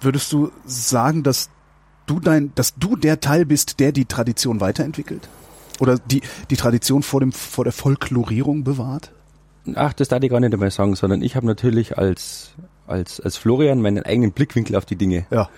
Würdest 0.00 0.32
du 0.32 0.50
sagen, 0.66 1.22
dass 1.22 1.50
du 2.06 2.20
dein, 2.20 2.52
dass 2.54 2.74
du 2.74 2.96
der 2.96 3.20
Teil 3.20 3.46
bist, 3.46 3.80
der 3.80 3.92
die 3.92 4.04
Tradition 4.04 4.60
weiterentwickelt? 4.60 5.28
Oder 5.80 5.98
die, 5.98 6.22
die 6.50 6.56
Tradition 6.56 7.02
vor, 7.02 7.20
dem, 7.20 7.32
vor 7.32 7.64
der 7.64 7.72
Folklorierung 7.72 8.64
bewahrt? 8.64 9.12
Ach, 9.74 9.92
das 9.92 10.08
darf 10.08 10.22
ich 10.22 10.30
gar 10.30 10.40
nicht 10.40 10.52
einmal 10.52 10.70
sagen, 10.70 10.94
sondern 10.94 11.22
ich 11.22 11.36
habe 11.36 11.46
natürlich 11.46 11.96
als, 11.98 12.52
als, 12.86 13.20
als 13.20 13.36
Florian 13.36 13.80
meinen 13.80 14.04
eigenen 14.04 14.32
Blickwinkel 14.32 14.76
auf 14.76 14.84
die 14.84 14.96
Dinge. 14.96 15.26
Ja. 15.30 15.48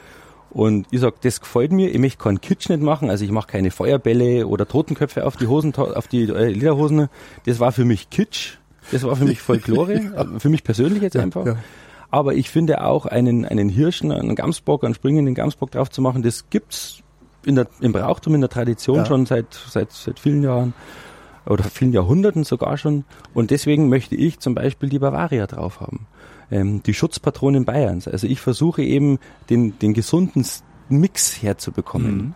Und 0.50 0.86
ich 0.90 1.00
sag, 1.00 1.20
das 1.20 1.40
gefällt 1.40 1.72
mir. 1.72 1.90
Ich 1.90 1.98
möchte 1.98 2.22
keinen 2.22 2.40
Kitsch 2.40 2.68
nicht 2.68 2.80
machen. 2.80 3.10
Also 3.10 3.24
ich 3.24 3.30
mache 3.30 3.48
keine 3.48 3.70
Feuerbälle 3.70 4.46
oder 4.46 4.66
Totenköpfe 4.66 5.26
auf 5.26 5.36
die 5.36 5.48
Hosen, 5.48 5.74
auf 5.74 6.06
die 6.06 6.22
äh, 6.22 6.48
Lederhosen. 6.48 7.08
Das 7.44 7.60
war 7.60 7.72
für 7.72 7.84
mich 7.84 8.10
Kitsch. 8.10 8.54
Das 8.92 9.02
war 9.02 9.16
für 9.16 9.24
mich 9.24 9.42
Folklore. 9.42 9.94
ja. 10.16 10.38
Für 10.38 10.48
mich 10.48 10.64
persönlich 10.64 11.02
jetzt 11.02 11.16
einfach. 11.16 11.44
Ja. 11.44 11.56
Aber 12.10 12.34
ich 12.34 12.48
finde 12.48 12.84
auch 12.84 13.06
einen, 13.06 13.44
einen 13.44 13.68
Hirschen, 13.68 14.12
einen 14.12 14.36
Gamsbock, 14.36 14.84
einen 14.84 14.94
springenden 14.94 15.34
Gamsbock 15.34 15.72
drauf 15.72 15.90
zu 15.90 16.00
machen, 16.00 16.22
das 16.22 16.48
gibt's 16.48 17.02
in 17.46 17.54
der, 17.54 17.68
im 17.80 17.92
Brauchtum, 17.92 18.34
in 18.34 18.40
der 18.40 18.50
Tradition 18.50 18.98
ja. 18.98 19.06
schon 19.06 19.24
seit, 19.24 19.54
seit, 19.54 19.92
seit 19.92 20.18
vielen 20.18 20.42
Jahren 20.42 20.74
oder 21.46 21.64
vielen 21.64 21.92
Jahrhunderten 21.92 22.44
sogar 22.44 22.76
schon. 22.76 23.04
Und 23.32 23.50
deswegen 23.50 23.88
möchte 23.88 24.16
ich 24.16 24.40
zum 24.40 24.54
Beispiel 24.54 24.88
die 24.88 24.98
Bavaria 24.98 25.46
drauf 25.46 25.80
haben. 25.80 26.06
Ähm, 26.50 26.82
die 26.82 26.94
Schutzpatronin 26.94 27.64
Bayerns. 27.64 28.08
Also 28.08 28.26
ich 28.26 28.40
versuche 28.40 28.82
eben 28.82 29.18
den, 29.48 29.78
den 29.78 29.94
gesunden 29.94 30.44
Mix 30.88 31.42
herzubekommen. 31.42 32.16
Mhm. 32.16 32.34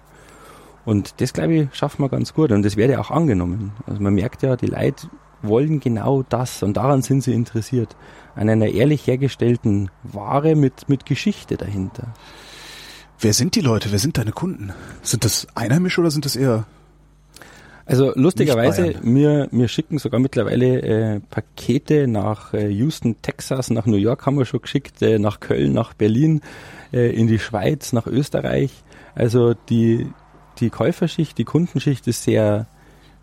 Und 0.84 1.20
das, 1.20 1.32
glaube 1.32 1.54
ich, 1.54 1.74
schaffen 1.74 2.02
wir 2.02 2.08
ganz 2.08 2.32
gut. 2.32 2.52
Und 2.52 2.64
das 2.64 2.76
werde 2.76 3.00
auch 3.00 3.10
angenommen. 3.10 3.72
Also 3.86 4.00
man 4.00 4.14
merkt 4.14 4.42
ja, 4.42 4.56
die 4.56 4.66
Leute 4.66 5.08
wollen 5.42 5.80
genau 5.80 6.22
das 6.28 6.62
und 6.62 6.76
daran 6.76 7.02
sind 7.02 7.22
sie 7.22 7.32
interessiert. 7.32 7.96
An 8.34 8.48
einer 8.48 8.68
ehrlich 8.68 9.06
hergestellten 9.06 9.90
Ware 10.02 10.54
mit, 10.54 10.88
mit 10.88 11.06
Geschichte 11.06 11.56
dahinter. 11.56 12.14
Wer 13.20 13.34
sind 13.34 13.54
die 13.54 13.60
Leute? 13.60 13.92
Wer 13.92 13.98
sind 13.98 14.18
deine 14.18 14.32
Kunden? 14.32 14.72
Sind 15.02 15.24
das 15.24 15.46
Einheimische 15.54 16.00
oder 16.00 16.10
sind 16.10 16.24
das 16.24 16.36
eher 16.36 16.66
also 17.90 18.12
lustigerweise, 18.14 18.94
wir, 19.02 19.48
wir 19.50 19.66
schicken 19.66 19.98
sogar 19.98 20.20
mittlerweile 20.20 20.80
äh, 20.80 21.20
Pakete 21.28 22.06
nach 22.06 22.54
äh, 22.54 22.68
Houston, 22.68 23.20
Texas, 23.20 23.68
nach 23.70 23.84
New 23.84 23.96
York 23.96 24.26
haben 24.26 24.38
wir 24.38 24.44
schon 24.44 24.62
geschickt, 24.62 25.02
äh, 25.02 25.18
nach 25.18 25.40
Köln, 25.40 25.72
nach 25.72 25.92
Berlin, 25.92 26.40
äh, 26.92 27.10
in 27.10 27.26
die 27.26 27.40
Schweiz, 27.40 27.92
nach 27.92 28.06
Österreich. 28.06 28.70
Also 29.16 29.54
die, 29.54 30.06
die 30.60 30.70
Käuferschicht, 30.70 31.36
die 31.36 31.44
Kundenschicht 31.44 32.06
ist 32.06 32.22
sehr, 32.22 32.66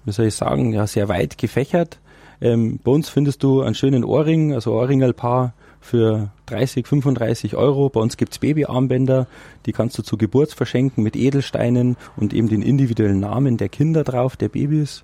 wie 0.03 0.11
soll 0.11 0.25
ich 0.25 0.35
sagen, 0.35 0.73
ja, 0.73 0.85
sehr 0.85 1.07
weit 1.07 1.37
gefächert. 1.37 1.99
Ähm, 2.41 2.81
bei 2.83 2.91
uns 2.91 3.07
findest 3.07 3.43
du 3.43 3.61
einen 3.61 3.73
schönen 3.73 4.03
Ohrring, 4.03 4.53
also 4.53 4.73
Ohrringelpaar 4.73 5.53
für 5.87 6.29
30, 6.47 6.85
35 6.85 7.55
Euro. 7.55 7.89
Bei 7.89 7.99
uns 7.99 8.17
gibt's 8.17 8.39
Babyarmbänder, 8.39 9.27
die 9.65 9.71
kannst 9.71 9.97
du 9.97 10.03
zu 10.03 10.17
Geburt 10.17 10.51
verschenken 10.51 11.03
mit 11.03 11.15
Edelsteinen 11.15 11.97
und 12.15 12.33
eben 12.33 12.49
den 12.49 12.61
individuellen 12.61 13.19
Namen 13.19 13.57
der 13.57 13.69
Kinder 13.69 14.03
drauf, 14.03 14.35
der 14.35 14.49
Babys. 14.49 15.03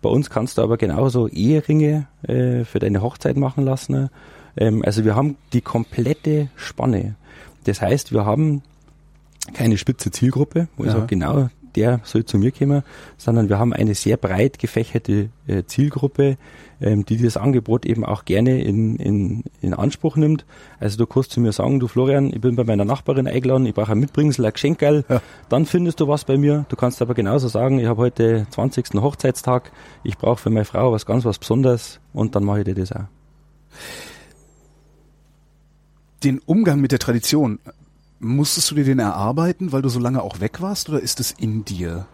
Bei 0.00 0.08
uns 0.08 0.30
kannst 0.30 0.58
du 0.58 0.62
aber 0.62 0.78
genauso 0.78 1.28
Eheringe 1.28 2.06
äh, 2.22 2.64
für 2.64 2.78
deine 2.78 3.02
Hochzeit 3.02 3.36
machen 3.36 3.64
lassen. 3.64 4.10
Ähm, 4.56 4.82
also 4.84 5.04
wir 5.04 5.14
haben 5.14 5.36
die 5.52 5.60
komplette 5.60 6.48
Spanne. 6.56 7.14
Das 7.64 7.80
heißt, 7.80 8.12
wir 8.12 8.24
haben 8.24 8.62
keine 9.54 9.78
spitze 9.78 10.10
Zielgruppe, 10.10 10.68
wo 10.76 10.84
ja. 10.84 10.88
ich 10.88 10.94
sage, 10.94 11.06
genau 11.06 11.48
der 11.76 12.00
soll 12.04 12.24
zu 12.24 12.38
mir 12.38 12.52
kommen, 12.52 12.82
sondern 13.16 13.48
wir 13.48 13.58
haben 13.58 13.72
eine 13.72 13.94
sehr 13.94 14.16
breit 14.16 14.58
gefächerte 14.58 15.30
äh, 15.46 15.64
Zielgruppe, 15.64 16.36
ähm, 16.80 17.04
die 17.04 17.16
das 17.16 17.36
Angebot 17.36 17.86
eben 17.86 18.04
auch 18.04 18.24
gerne 18.24 18.62
in, 18.62 18.96
in, 18.96 19.44
in 19.60 19.74
Anspruch 19.74 20.16
nimmt. 20.16 20.44
Also 20.80 20.98
du 20.98 21.06
kannst 21.06 21.30
zu 21.30 21.40
mir 21.40 21.52
sagen, 21.52 21.80
du 21.80 21.88
Florian, 21.88 22.32
ich 22.32 22.40
bin 22.40 22.56
bei 22.56 22.64
meiner 22.64 22.84
Nachbarin 22.84 23.26
eingeladen, 23.26 23.66
ich 23.66 23.74
brauche 23.74 23.92
ein 23.92 23.98
Mitbringsel, 23.98 24.44
ein 24.44 24.52
Geschenkerl, 24.52 25.04
ja. 25.08 25.22
dann 25.48 25.66
findest 25.66 26.00
du 26.00 26.08
was 26.08 26.24
bei 26.24 26.36
mir. 26.36 26.66
Du 26.68 26.76
kannst 26.76 27.00
aber 27.00 27.14
genauso 27.14 27.48
sagen, 27.48 27.78
ich 27.78 27.86
habe 27.86 28.02
heute 28.02 28.46
20. 28.50 28.94
Hochzeitstag, 28.94 29.72
ich 30.02 30.18
brauche 30.18 30.38
für 30.38 30.50
meine 30.50 30.64
Frau 30.64 30.92
was 30.92 31.06
ganz 31.06 31.24
was 31.24 31.38
Besonderes 31.38 32.00
und 32.12 32.34
dann 32.34 32.44
mache 32.44 32.60
ich 32.60 32.64
dir 32.64 32.74
das 32.74 32.92
auch. 32.92 33.04
Den 36.24 36.38
Umgang 36.40 36.80
mit 36.80 36.92
der 36.92 37.00
Tradition, 37.00 37.58
musstest 38.22 38.70
du 38.70 38.76
dir 38.76 38.84
den 38.84 38.98
erarbeiten, 38.98 39.72
weil 39.72 39.82
du 39.82 39.88
so 39.88 40.00
lange 40.00 40.22
auch 40.22 40.40
weg 40.40 40.60
warst 40.60 40.88
oder 40.88 41.00
ist 41.00 41.20
es 41.20 41.32
in 41.32 41.64
dir? 41.64 42.06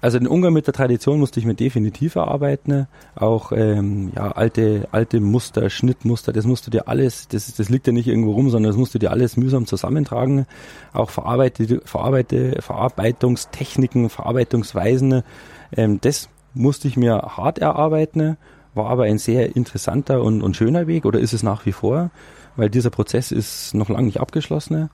Also 0.00 0.18
den 0.18 0.26
Umgang 0.26 0.52
mit 0.52 0.66
der 0.66 0.74
Tradition 0.74 1.20
musste 1.20 1.38
ich 1.38 1.46
mir 1.46 1.54
definitiv 1.54 2.16
erarbeiten. 2.16 2.88
Auch 3.14 3.52
ähm, 3.52 4.10
ja, 4.16 4.32
alte, 4.32 4.88
alte 4.90 5.20
Muster, 5.20 5.70
Schnittmuster, 5.70 6.32
das 6.32 6.44
musst 6.44 6.66
du 6.66 6.72
dir 6.72 6.88
alles, 6.88 7.28
das, 7.28 7.54
das 7.54 7.68
liegt 7.68 7.86
ja 7.86 7.92
nicht 7.92 8.08
irgendwo 8.08 8.32
rum, 8.32 8.50
sondern 8.50 8.72
das 8.72 8.76
musst 8.76 8.94
du 8.94 8.98
dir 8.98 9.12
alles 9.12 9.36
mühsam 9.36 9.64
zusammentragen. 9.64 10.46
Auch 10.92 11.10
verarbeite, 11.10 11.80
verarbeite, 11.84 12.60
Verarbeitungstechniken, 12.60 14.10
Verarbeitungsweisen, 14.10 15.22
ähm, 15.76 16.00
das 16.00 16.28
musste 16.52 16.88
ich 16.88 16.96
mir 16.96 17.18
hart 17.36 17.60
erarbeiten, 17.60 18.36
war 18.74 18.88
aber 18.88 19.04
ein 19.04 19.18
sehr 19.18 19.54
interessanter 19.56 20.22
und, 20.22 20.42
und 20.42 20.56
schöner 20.56 20.86
Weg 20.86 21.04
oder 21.04 21.18
ist 21.18 21.32
es 21.32 21.42
nach 21.42 21.66
wie 21.66 21.72
vor, 21.72 22.10
weil 22.56 22.70
dieser 22.70 22.90
Prozess 22.90 23.32
ist 23.32 23.74
noch 23.74 23.88
lange 23.88 24.06
nicht 24.06 24.20
abgeschlossen. 24.20 24.90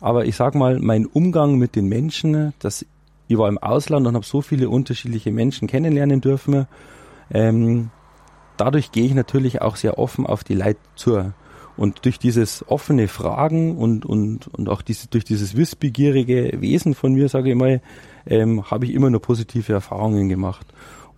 Aber 0.00 0.24
ich 0.24 0.36
sag 0.36 0.54
mal, 0.54 0.78
mein 0.78 1.06
Umgang 1.06 1.56
mit 1.56 1.76
den 1.76 1.86
Menschen, 1.86 2.54
das 2.58 2.86
ich 3.30 3.38
war 3.38 3.48
im 3.48 3.58
Ausland 3.58 4.08
und 4.08 4.14
habe 4.14 4.26
so 4.26 4.40
viele 4.40 4.68
unterschiedliche 4.68 5.30
Menschen 5.30 5.68
kennenlernen 5.68 6.20
dürfen. 6.20 6.66
Ähm, 7.30 7.90
dadurch 8.56 8.90
gehe 8.90 9.04
ich 9.04 9.14
natürlich 9.14 9.62
auch 9.62 9.76
sehr 9.76 9.98
offen 9.98 10.26
auf 10.26 10.42
die 10.42 10.54
Leute 10.54 10.80
zu. 10.96 11.32
Und 11.76 12.04
durch 12.04 12.18
dieses 12.18 12.68
offene 12.68 13.06
Fragen 13.06 13.78
und, 13.78 14.04
und, 14.04 14.48
und 14.48 14.68
auch 14.68 14.82
diese, 14.82 15.06
durch 15.06 15.24
dieses 15.24 15.56
wissbegierige 15.56 16.60
Wesen 16.60 16.94
von 16.94 17.12
mir, 17.12 17.28
sage 17.28 17.50
ich 17.50 17.56
mal, 17.56 17.80
ähm, 18.26 18.68
habe 18.68 18.86
ich 18.86 18.92
immer 18.94 19.10
nur 19.10 19.22
positive 19.22 19.72
Erfahrungen 19.72 20.28
gemacht. 20.28 20.66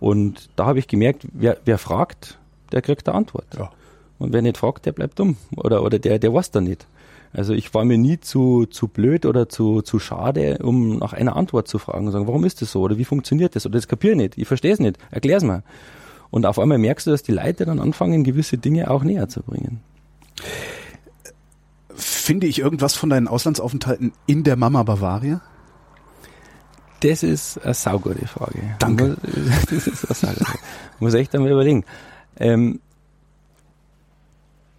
Und 0.03 0.49
da 0.57 0.65
habe 0.65 0.79
ich 0.79 0.89
gemerkt, 0.89 1.25
wer, 1.31 1.59
wer 1.63 1.77
fragt, 1.77 2.37
der 2.73 2.81
kriegt 2.81 3.07
eine 3.07 3.17
Antwort. 3.17 3.47
Ja. 3.57 3.71
Und 4.19 4.33
wer 4.33 4.41
nicht 4.41 4.57
fragt, 4.57 4.85
der 4.85 4.91
bleibt 4.91 5.17
dumm. 5.17 5.37
Oder, 5.55 5.81
oder 5.81 5.97
der, 5.97 6.19
der 6.19 6.33
weiß 6.33 6.51
da 6.51 6.59
nicht. 6.59 6.85
Also 7.31 7.53
ich 7.53 7.73
war 7.73 7.85
mir 7.85 7.97
nie 7.97 8.19
zu, 8.19 8.65
zu 8.65 8.89
blöd 8.89 9.25
oder 9.25 9.47
zu, 9.47 9.81
zu 9.81 9.99
schade, 9.99 10.57
um 10.61 10.97
nach 10.97 11.13
einer 11.13 11.37
Antwort 11.37 11.69
zu 11.69 11.79
fragen 11.79 12.07
und 12.07 12.11
sagen, 12.11 12.27
warum 12.27 12.43
ist 12.43 12.61
das 12.61 12.73
so 12.73 12.81
oder 12.81 12.97
wie 12.97 13.05
funktioniert 13.05 13.55
das 13.55 13.65
oder 13.65 13.77
das 13.77 13.87
kapiere 13.87 14.11
ich 14.11 14.17
nicht, 14.17 14.37
ich 14.37 14.45
verstehe 14.45 14.73
es 14.73 14.79
nicht, 14.79 14.97
erklär 15.09 15.37
es 15.37 15.43
mir. 15.43 15.63
Und 16.31 16.45
auf 16.45 16.59
einmal 16.59 16.79
merkst 16.79 17.07
du, 17.07 17.11
dass 17.11 17.23
die 17.23 17.31
Leute 17.31 17.63
dann 17.63 17.79
anfangen, 17.79 18.25
gewisse 18.25 18.57
Dinge 18.57 18.91
auch 18.91 19.05
näher 19.05 19.29
zu 19.29 19.41
bringen. 19.41 19.79
Finde 21.95 22.45
ich 22.47 22.59
irgendwas 22.59 22.93
von 22.93 23.09
deinen 23.09 23.29
Auslandsaufenthalten 23.29 24.11
in 24.27 24.43
der 24.43 24.57
Mama 24.57 24.83
Bavaria? 24.83 25.39
Das 27.03 27.21
ist 27.21 27.63
eine 27.63 27.73
saugute 27.73 28.25
Frage. 28.27 28.75
Danke. 28.79 29.17
Das 29.69 29.87
ist 29.87 30.05
eine 30.05 30.15
saugute 30.15 30.45
Frage. 30.45 30.59
Muss 30.99 31.13
echt 31.13 31.35
einmal 31.35 31.51
überlegen. 31.51 31.83
Ähm, 32.39 32.79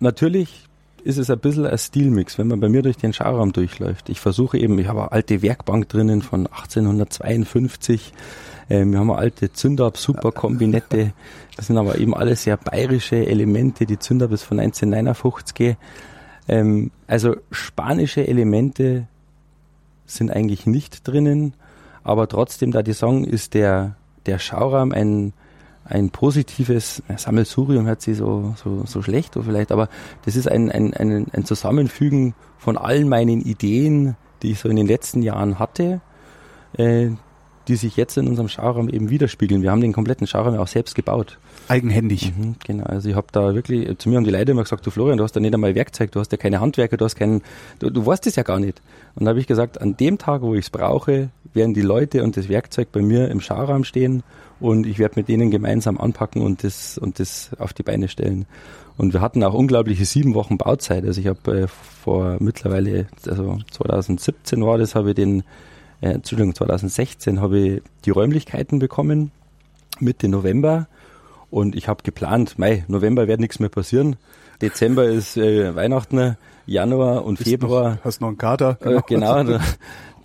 natürlich 0.01 0.67
ist 1.05 1.19
es 1.19 1.29
ein 1.29 1.39
bisschen 1.39 1.67
ein 1.67 1.77
Stilmix, 1.77 2.39
wenn 2.39 2.49
man 2.49 2.61
bei 2.61 2.71
mir 2.71 2.81
durch 2.81 2.97
den 2.97 3.13
Schauraum 3.13 3.53
durchläuft. 3.53 4.09
Ich 4.09 4.21
versuche 4.21 4.57
eben, 4.57 4.79
ich 4.79 4.89
habe 4.89 5.03
eine 5.03 5.13
alte 5.13 5.43
Werkbank 5.43 5.87
drinnen 5.91 6.23
von 6.23 6.47
1852. 6.47 8.15
Ähm, 8.71 8.93
wir 8.93 9.01
haben 9.01 9.11
eine 9.11 9.19
alte 9.19 9.53
Zündab 9.53 9.99
Superkombinette. 9.99 11.13
Das 11.57 11.67
sind 11.67 11.77
aber 11.77 11.99
eben 11.99 12.15
alles 12.15 12.45
sehr 12.45 12.57
bayerische 12.57 13.27
Elemente. 13.27 13.85
Die 13.85 13.99
Zündab 13.99 14.33
ist 14.33 14.45
von 14.45 14.61
1959. 14.61 15.77
Ähm, 16.49 16.91
also 17.07 17.37
spanische 17.51 18.27
Elemente 18.27 19.09
sind 20.07 20.31
eigentlich 20.31 20.67
nicht 20.67 21.07
drinnen, 21.07 21.55
aber 22.05 22.29
trotzdem, 22.29 22.71
da 22.71 22.83
die 22.83 22.93
Song 22.93 23.25
ist 23.25 23.55
der, 23.55 23.97
der 24.27 24.39
Schauraum 24.39 24.93
ein 24.93 25.33
ein 25.85 26.11
positives 26.11 27.03
Sammelsurium 27.17 27.87
hört 27.87 28.01
sich 28.01 28.17
so, 28.17 28.55
so, 28.57 28.85
so 28.87 29.03
schlecht 29.03 29.35
vielleicht, 29.41 29.71
aber 29.71 29.89
das 30.25 30.37
ist 30.37 30.51
ein, 30.51 30.71
ein, 30.71 30.95
ein, 30.95 31.27
ein 31.31 31.45
Zusammenfügen 31.45 32.35
von 32.59 32.79
all 32.79 33.05
meinen 33.05 33.43
Ideen, 33.43 34.17
die 34.43 34.53
ich 34.53 34.61
so 34.61 34.69
in 34.69 34.77
den 34.77 34.87
letzten 34.87 35.23
Jahren 35.23 35.59
hatte, 35.59 36.01
äh, 36.79 37.11
die 37.69 37.77
sich 37.77 37.97
jetzt 37.97 38.17
in 38.19 38.29
unserem 38.29 38.49
Schauraum 38.49 38.89
eben 38.89 39.09
widerspiegeln. 39.09 39.63
Wir 39.63 39.71
haben 39.71 39.81
den 39.81 39.93
kompletten 39.93 40.27
Schauraum 40.27 40.57
auch 40.59 40.67
selbst 40.67 40.95
gebaut. 40.95 41.39
Eigenhändig. 41.69 42.33
Mhm, 42.37 42.57
genau, 42.65 42.85
also 42.85 43.09
ich 43.09 43.15
habe 43.15 43.29
da 43.33 43.55
wirklich, 43.55 43.99
zu 43.99 44.09
mir 44.11 44.17
haben 44.17 44.25
die 44.25 44.31
Leute 44.31 44.53
immer 44.53 44.65
gesagt, 44.65 44.85
du 44.87 44.91
Florian, 44.91 45.17
du 45.17 45.25
hast 45.25 45.33
da 45.33 45.41
nicht 45.41 45.55
einmal 45.55 45.75
Werkzeug, 45.75 46.13
du 46.13 46.21
hast 46.21 46.31
ja 46.33 46.37
keine 46.37 46.61
Handwerker, 46.61 46.97
du 46.99 47.05
hast 47.07 47.17
keinen, 47.17 47.43
du, 47.79 47.91
du 47.91 48.05
weißt 48.05 48.27
es 48.27 48.37
ja 48.37 48.43
gar 48.43 48.59
nicht. 48.59 48.83
Und 49.15 49.25
da 49.25 49.31
habe 49.31 49.41
ich 49.41 49.47
gesagt, 49.47 49.81
an 49.81 49.97
dem 49.97 50.19
Tag, 50.19 50.43
wo 50.43 50.55
ich 50.55 50.67
es 50.67 50.71
brauche, 50.71 51.31
werden 51.55 51.75
die 51.75 51.83
Leute 51.83 52.23
und 52.23 52.37
das 52.37 52.49
Werkzeug 52.49 52.89
bei 52.93 53.01
mir 53.01 53.31
im 53.31 53.41
Schauraum 53.41 53.85
stehen 53.85 54.23
und 54.61 54.87
ich 54.87 54.99
werde 54.99 55.15
mit 55.17 55.29
denen 55.29 55.51
gemeinsam 55.51 55.99
anpacken 55.99 56.43
und 56.43 56.65
das, 56.65 56.99
und 56.99 57.19
das 57.19 57.51
auf 57.59 57.73
die 57.73 57.83
Beine 57.83 58.09
stellen. 58.09 58.47
Und 58.97 59.13
wir 59.13 59.21
hatten 59.21 59.43
auch 59.43 59.55
unglaubliche 59.55 60.05
sieben 60.05 60.35
Wochen 60.35 60.57
Bauzeit. 60.57 61.05
Also 61.05 61.21
ich 61.21 61.27
habe 61.27 61.63
äh, 61.63 61.67
vor 61.67 62.37
mittlerweile, 62.41 63.07
also 63.27 63.59
2017 63.73 64.65
war 64.65 64.79
das, 64.79 64.95
habe 64.95 65.11
ich 65.11 65.15
den, 65.17 65.43
äh, 66.01 66.11
Entschuldigung, 66.11 66.55
2016 66.55 67.41
habe 67.41 67.59
ich 67.59 67.83
die 68.05 68.11
Räumlichkeiten 68.11 68.79
bekommen, 68.79 69.33
Mitte 69.99 70.29
November. 70.29 70.87
Und 71.51 71.77
ich 71.77 71.89
habe 71.89 72.03
geplant, 72.03 72.59
Mai, 72.59 72.85
November 72.89 73.29
wird 73.29 73.41
nichts 73.41 73.59
mehr 73.59 73.69
passieren. 73.69 74.17
Dezember 74.63 75.05
ist 75.05 75.37
äh, 75.37 75.75
Weihnachten, 75.75 76.37
Januar 76.67 77.25
und 77.25 77.39
Bist 77.39 77.51
Februar. 77.51 77.97
Noch, 77.97 78.05
hast 78.05 78.21
noch 78.21 78.29
einen 78.29 78.39
Kater? 78.39 78.79
Genau, 78.81 78.97
äh, 78.97 79.03
genau 79.07 79.43
da, 79.59 79.61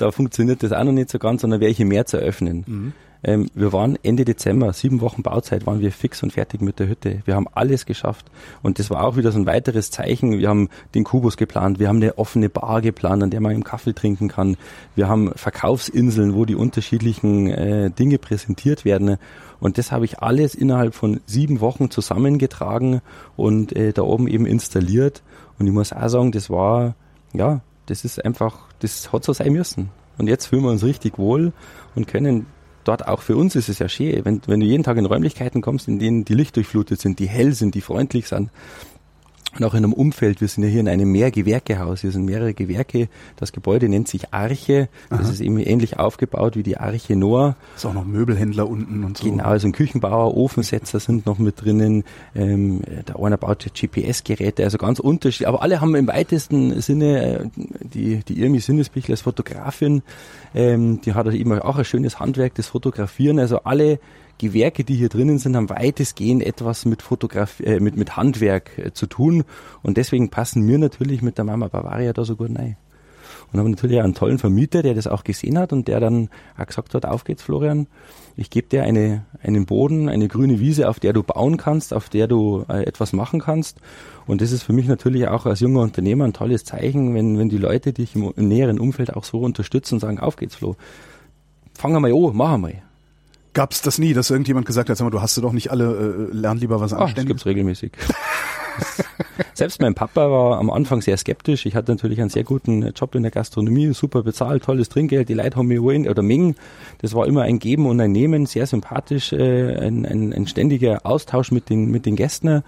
da, 0.01 0.11
funktioniert 0.11 0.63
das 0.63 0.71
auch 0.71 0.83
noch 0.83 0.91
nicht 0.91 1.09
so 1.09 1.19
ganz, 1.19 1.41
sondern 1.41 1.61
ich 1.61 1.79
im 1.79 1.89
März 1.89 2.13
eröffnen. 2.13 2.63
Mhm. 2.65 2.93
Ähm, 3.21 3.49
wir 3.53 3.73
waren 3.73 3.97
Ende 4.01 4.23
Dezember, 4.23 4.71
sieben 4.71 5.01
Wochen 5.01 5.23
Bauzeit, 5.23 5.65
waren 5.65 5.81
wir 5.81 5.91
fix 5.91 6.23
und 6.23 6.31
fertig 6.31 6.61
mit 6.61 6.79
der 6.79 6.87
Hütte. 6.87 7.21
Wir 7.25 7.35
haben 7.35 7.47
alles 7.51 7.85
geschafft. 7.85 8.25
Und 8.61 8.79
das 8.79 8.89
war 8.89 9.03
auch 9.03 9.17
wieder 9.17 9.31
so 9.31 9.39
ein 9.39 9.45
weiteres 9.45 9.91
Zeichen. 9.91 10.37
Wir 10.39 10.47
haben 10.47 10.69
den 10.95 11.03
Kubus 11.03 11.35
geplant, 11.35 11.79
wir 11.79 11.89
haben 11.89 11.97
eine 11.97 12.17
offene 12.17 12.49
Bar 12.49 12.81
geplant, 12.81 13.23
an 13.23 13.29
der 13.29 13.41
man 13.41 13.51
im 13.51 13.63
Kaffee 13.63 13.93
trinken 13.93 14.29
kann. 14.29 14.55
Wir 14.95 15.09
haben 15.09 15.31
Verkaufsinseln, 15.35 16.33
wo 16.33 16.45
die 16.45 16.55
unterschiedlichen 16.55 17.47
äh, 17.47 17.91
Dinge 17.91 18.19
präsentiert 18.19 18.85
werden. 18.85 19.17
Und 19.59 19.77
das 19.77 19.91
habe 19.91 20.05
ich 20.05 20.19
alles 20.19 20.55
innerhalb 20.55 20.95
von 20.95 21.19
sieben 21.25 21.59
Wochen 21.59 21.91
zusammengetragen 21.91 23.01
und 23.35 23.75
äh, 23.75 23.91
da 23.91 24.03
oben 24.03 24.27
eben 24.27 24.45
installiert. 24.45 25.21
Und 25.57 25.67
ich 25.67 25.73
muss 25.73 25.91
auch 25.91 26.07
sagen, 26.07 26.31
das 26.31 26.49
war, 26.49 26.95
ja, 27.33 27.59
das 27.89 28.05
ist 28.05 28.23
einfach, 28.23 28.67
das 28.79 29.11
hat 29.11 29.23
so 29.23 29.33
sein 29.33 29.53
müssen. 29.53 29.89
Und 30.17 30.27
jetzt 30.27 30.47
fühlen 30.47 30.63
wir 30.63 30.69
uns 30.69 30.83
richtig 30.83 31.17
wohl 31.17 31.53
und 31.95 32.07
können 32.07 32.45
dort 32.83 33.07
auch 33.07 33.21
für 33.21 33.35
uns 33.35 33.55
ist 33.55 33.69
es 33.69 33.79
ja 33.79 33.87
schön, 33.87 34.25
wenn, 34.25 34.41
wenn 34.47 34.59
du 34.59 34.65
jeden 34.65 34.83
Tag 34.83 34.97
in 34.97 35.05
Räumlichkeiten 35.05 35.61
kommst, 35.61 35.87
in 35.87 35.99
denen 35.99 36.25
die 36.25 36.33
Licht 36.33 36.55
durchflutet 36.55 36.99
sind, 36.99 37.19
die 37.19 37.27
hell 37.27 37.53
sind, 37.53 37.75
die 37.75 37.81
freundlich 37.81 38.27
sind, 38.27 38.49
und 39.55 39.65
auch 39.65 39.73
in 39.73 39.83
einem 39.83 39.93
Umfeld, 39.93 40.41
wir 40.41 40.47
sind 40.47 40.63
ja 40.63 40.69
hier 40.69 40.79
in 40.79 40.87
einem 40.87 41.11
Mehrgewerkehaus, 41.11 42.01
hier 42.01 42.11
sind 42.11 42.25
mehrere 42.25 42.53
Gewerke, 42.53 43.09
das 43.35 43.51
Gebäude 43.51 43.89
nennt 43.89 44.07
sich 44.07 44.31
Arche, 44.31 44.89
das 45.09 45.21
Aha. 45.21 45.29
ist 45.29 45.41
eben 45.41 45.57
ähnlich 45.57 45.97
aufgebaut 45.97 46.55
wie 46.55 46.61
die 46.61 46.77
Arche 46.77 47.15
Noah. 47.15 47.55
Ist 47.75 47.85
auch 47.85 47.93
noch 47.93 48.05
Möbelhändler 48.05 48.69
unten 48.69 49.03
und 49.03 49.17
so. 49.17 49.29
Genau, 49.29 49.45
also 49.45 49.67
ein 49.67 49.71
Küchenbauer, 49.71 50.37
Ofensetzer 50.37 50.99
sind 50.99 51.25
noch 51.25 51.39
mit 51.39 51.61
drinnen, 51.61 52.03
ähm, 52.35 52.81
der 53.07 53.19
einer 53.19 53.37
baut 53.37 53.65
GPS-Geräte, 53.73 54.63
also 54.63 54.77
ganz 54.77 54.99
unterschiedlich, 54.99 55.47
aber 55.47 55.63
alle 55.63 55.81
haben 55.81 55.95
im 55.95 56.07
weitesten 56.07 56.79
Sinne, 56.81 57.39
äh, 57.39 57.49
die, 57.81 58.17
die 58.23 58.39
Irmi 58.41 58.59
Sinnesbichler 58.59 59.13
als 59.13 59.21
Fotografin, 59.21 60.03
ähm, 60.53 61.01
die 61.01 61.13
hat 61.13 61.25
eben 61.33 61.59
auch 61.59 61.77
ein 61.77 61.85
schönes 61.85 62.19
Handwerk, 62.19 62.53
das 62.55 62.67
Fotografieren, 62.67 63.39
also 63.39 63.63
alle 63.63 63.99
Gewerke, 64.39 64.83
die 64.83 64.95
hier 64.95 65.09
drinnen 65.09 65.37
sind, 65.37 65.55
haben 65.55 65.69
weitestgehend 65.69 66.41
etwas 66.41 66.85
mit 66.85 67.03
Fotografie, 67.03 67.65
äh, 67.65 67.79
mit, 67.79 67.95
mit 67.95 68.17
Handwerk 68.17 68.71
äh, 68.77 68.93
zu 68.93 69.05
tun. 69.05 69.43
Und 69.83 69.97
deswegen 69.97 70.29
passen 70.29 70.67
wir 70.67 70.79
natürlich 70.79 71.21
mit 71.21 71.37
der 71.37 71.45
Mama 71.45 71.67
Bavaria 71.67 72.13
da 72.13 72.25
so 72.25 72.35
gut 72.35 72.57
rein. 72.57 72.77
Und 73.51 73.59
haben 73.59 73.71
natürlich 73.71 73.99
auch 73.99 74.03
einen 74.03 74.13
tollen 74.13 74.37
Vermieter, 74.37 74.81
der 74.83 74.93
das 74.93 75.07
auch 75.07 75.23
gesehen 75.23 75.57
hat 75.57 75.73
und 75.73 75.87
der 75.87 75.99
dann 75.99 76.29
auch 76.57 76.65
gesagt 76.65 76.93
hat, 76.93 77.05
auf 77.05 77.23
geht's 77.23 77.41
Florian, 77.41 77.87
ich 78.35 78.49
gebe 78.49 78.67
dir 78.67 78.83
eine, 78.83 79.25
einen 79.41 79.65
Boden, 79.65 80.07
eine 80.07 80.27
grüne 80.27 80.59
Wiese, 80.59 80.87
auf 80.87 80.99
der 80.99 81.13
du 81.13 81.23
bauen 81.23 81.57
kannst, 81.57 81.93
auf 81.93 82.09
der 82.09 82.27
du 82.27 82.63
äh, 82.69 82.83
etwas 82.83 83.11
machen 83.11 83.41
kannst. 83.41 83.79
Und 84.27 84.41
das 84.41 84.51
ist 84.51 84.63
für 84.63 84.73
mich 84.73 84.87
natürlich 84.87 85.27
auch 85.27 85.45
als 85.45 85.59
junger 85.59 85.81
Unternehmer 85.81 86.25
ein 86.25 86.33
tolles 86.33 86.63
Zeichen, 86.63 87.13
wenn, 87.15 87.37
wenn 87.37 87.49
die 87.49 87.57
Leute 87.57 87.91
dich 87.91 88.15
im, 88.15 88.31
im 88.35 88.47
näheren 88.47 88.79
Umfeld 88.79 89.13
auch 89.13 89.23
so 89.23 89.39
unterstützen 89.39 89.95
und 89.95 89.99
sagen, 89.99 90.19
auf 90.19 90.35
geht's 90.35 90.55
Flo. 90.55 90.75
Fangen 91.73 91.95
wir 91.95 91.99
mal 91.99 92.13
an, 92.13 92.35
machen 92.35 92.61
wir. 92.61 92.88
Gab 93.53 93.71
es 93.71 93.81
das 93.81 93.97
nie, 93.97 94.13
dass 94.13 94.29
irgendjemand 94.29 94.65
gesagt 94.65 94.89
hat, 94.89 94.97
sag 94.97 95.05
mal, 95.05 95.11
du 95.11 95.21
hast 95.21 95.35
du 95.35 95.41
doch 95.41 95.53
nicht 95.53 95.71
alle, 95.71 96.29
äh, 96.31 96.35
lern 96.35 96.57
lieber 96.57 96.79
was 96.79 96.93
anständiges? 96.93 97.15
Das 97.15 97.25
gibt's 97.25 97.45
regelmäßig. 97.45 97.91
Selbst 99.53 99.81
mein 99.81 99.95
Papa 99.95 100.31
war 100.31 100.57
am 100.59 100.69
Anfang 100.69 101.01
sehr 101.01 101.17
skeptisch. 101.17 101.65
Ich 101.65 101.75
hatte 101.75 101.91
natürlich 101.91 102.21
einen 102.21 102.29
sehr 102.29 102.43
guten 102.43 102.93
Job 102.93 103.15
in 103.15 103.23
der 103.23 103.31
Gastronomie, 103.31 103.93
super 103.93 104.23
bezahlt, 104.23 104.63
tolles 104.63 104.89
Trinkgeld, 104.89 105.29
die 105.29 105.33
Leute 105.33 105.57
haben 105.57 105.67
mir 105.67 105.83
wohin, 105.83 106.07
oder 106.07 106.21
Mengen. 106.21 106.55
Das 107.01 107.13
war 107.13 107.27
immer 107.27 107.41
ein 107.41 107.59
Geben 107.59 107.85
und 107.85 107.99
ein 107.99 108.11
Nehmen, 108.11 108.45
sehr 108.45 108.67
sympathisch, 108.67 109.33
äh, 109.33 109.75
ein, 109.75 110.05
ein, 110.05 110.31
ein 110.31 110.47
ständiger 110.47 111.05
Austausch 111.05 111.51
mit 111.51 111.69
den, 111.69 111.91
mit 111.91 112.05
den 112.05 112.15
Gästen. 112.15 112.47
Und 112.47 112.63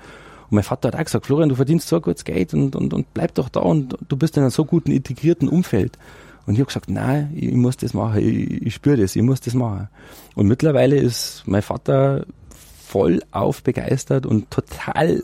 mein 0.50 0.64
Vater 0.64 0.90
hat 0.90 0.96
auch 0.96 1.04
gesagt, 1.04 1.26
Florian, 1.26 1.50
du 1.50 1.56
verdienst 1.56 1.88
so 1.88 2.02
gutes 2.02 2.26
Geld 2.26 2.54
und, 2.54 2.76
und, 2.76 2.94
und 2.94 3.14
bleib 3.14 3.36
doch 3.36 3.50
da 3.50 3.62
und 3.62 3.98
du 4.08 4.18
bist 4.18 4.36
in 4.36 4.44
einem 4.44 4.52
so 4.52 4.66
guten 4.66 4.92
integrierten 4.92 5.48
Umfeld. 5.48 5.98
Und 6.46 6.54
ich 6.54 6.60
habe 6.60 6.68
gesagt, 6.68 6.90
nein, 6.90 7.32
ich 7.36 7.54
muss 7.54 7.78
das 7.78 7.94
machen, 7.94 8.20
ich, 8.20 8.62
ich 8.66 8.74
spüre 8.74 8.98
das, 8.98 9.16
ich 9.16 9.22
muss 9.22 9.42
das 9.42 9.54
machen. 9.54 9.90
Und 10.36 10.48
mittlerweile 10.48 10.98
ist 10.98 11.44
mein 11.46 11.62
Vater 11.62 12.26
voll 12.86 13.22
aufbegeistert 13.32 14.26
und 14.26 14.52
total, 14.52 15.24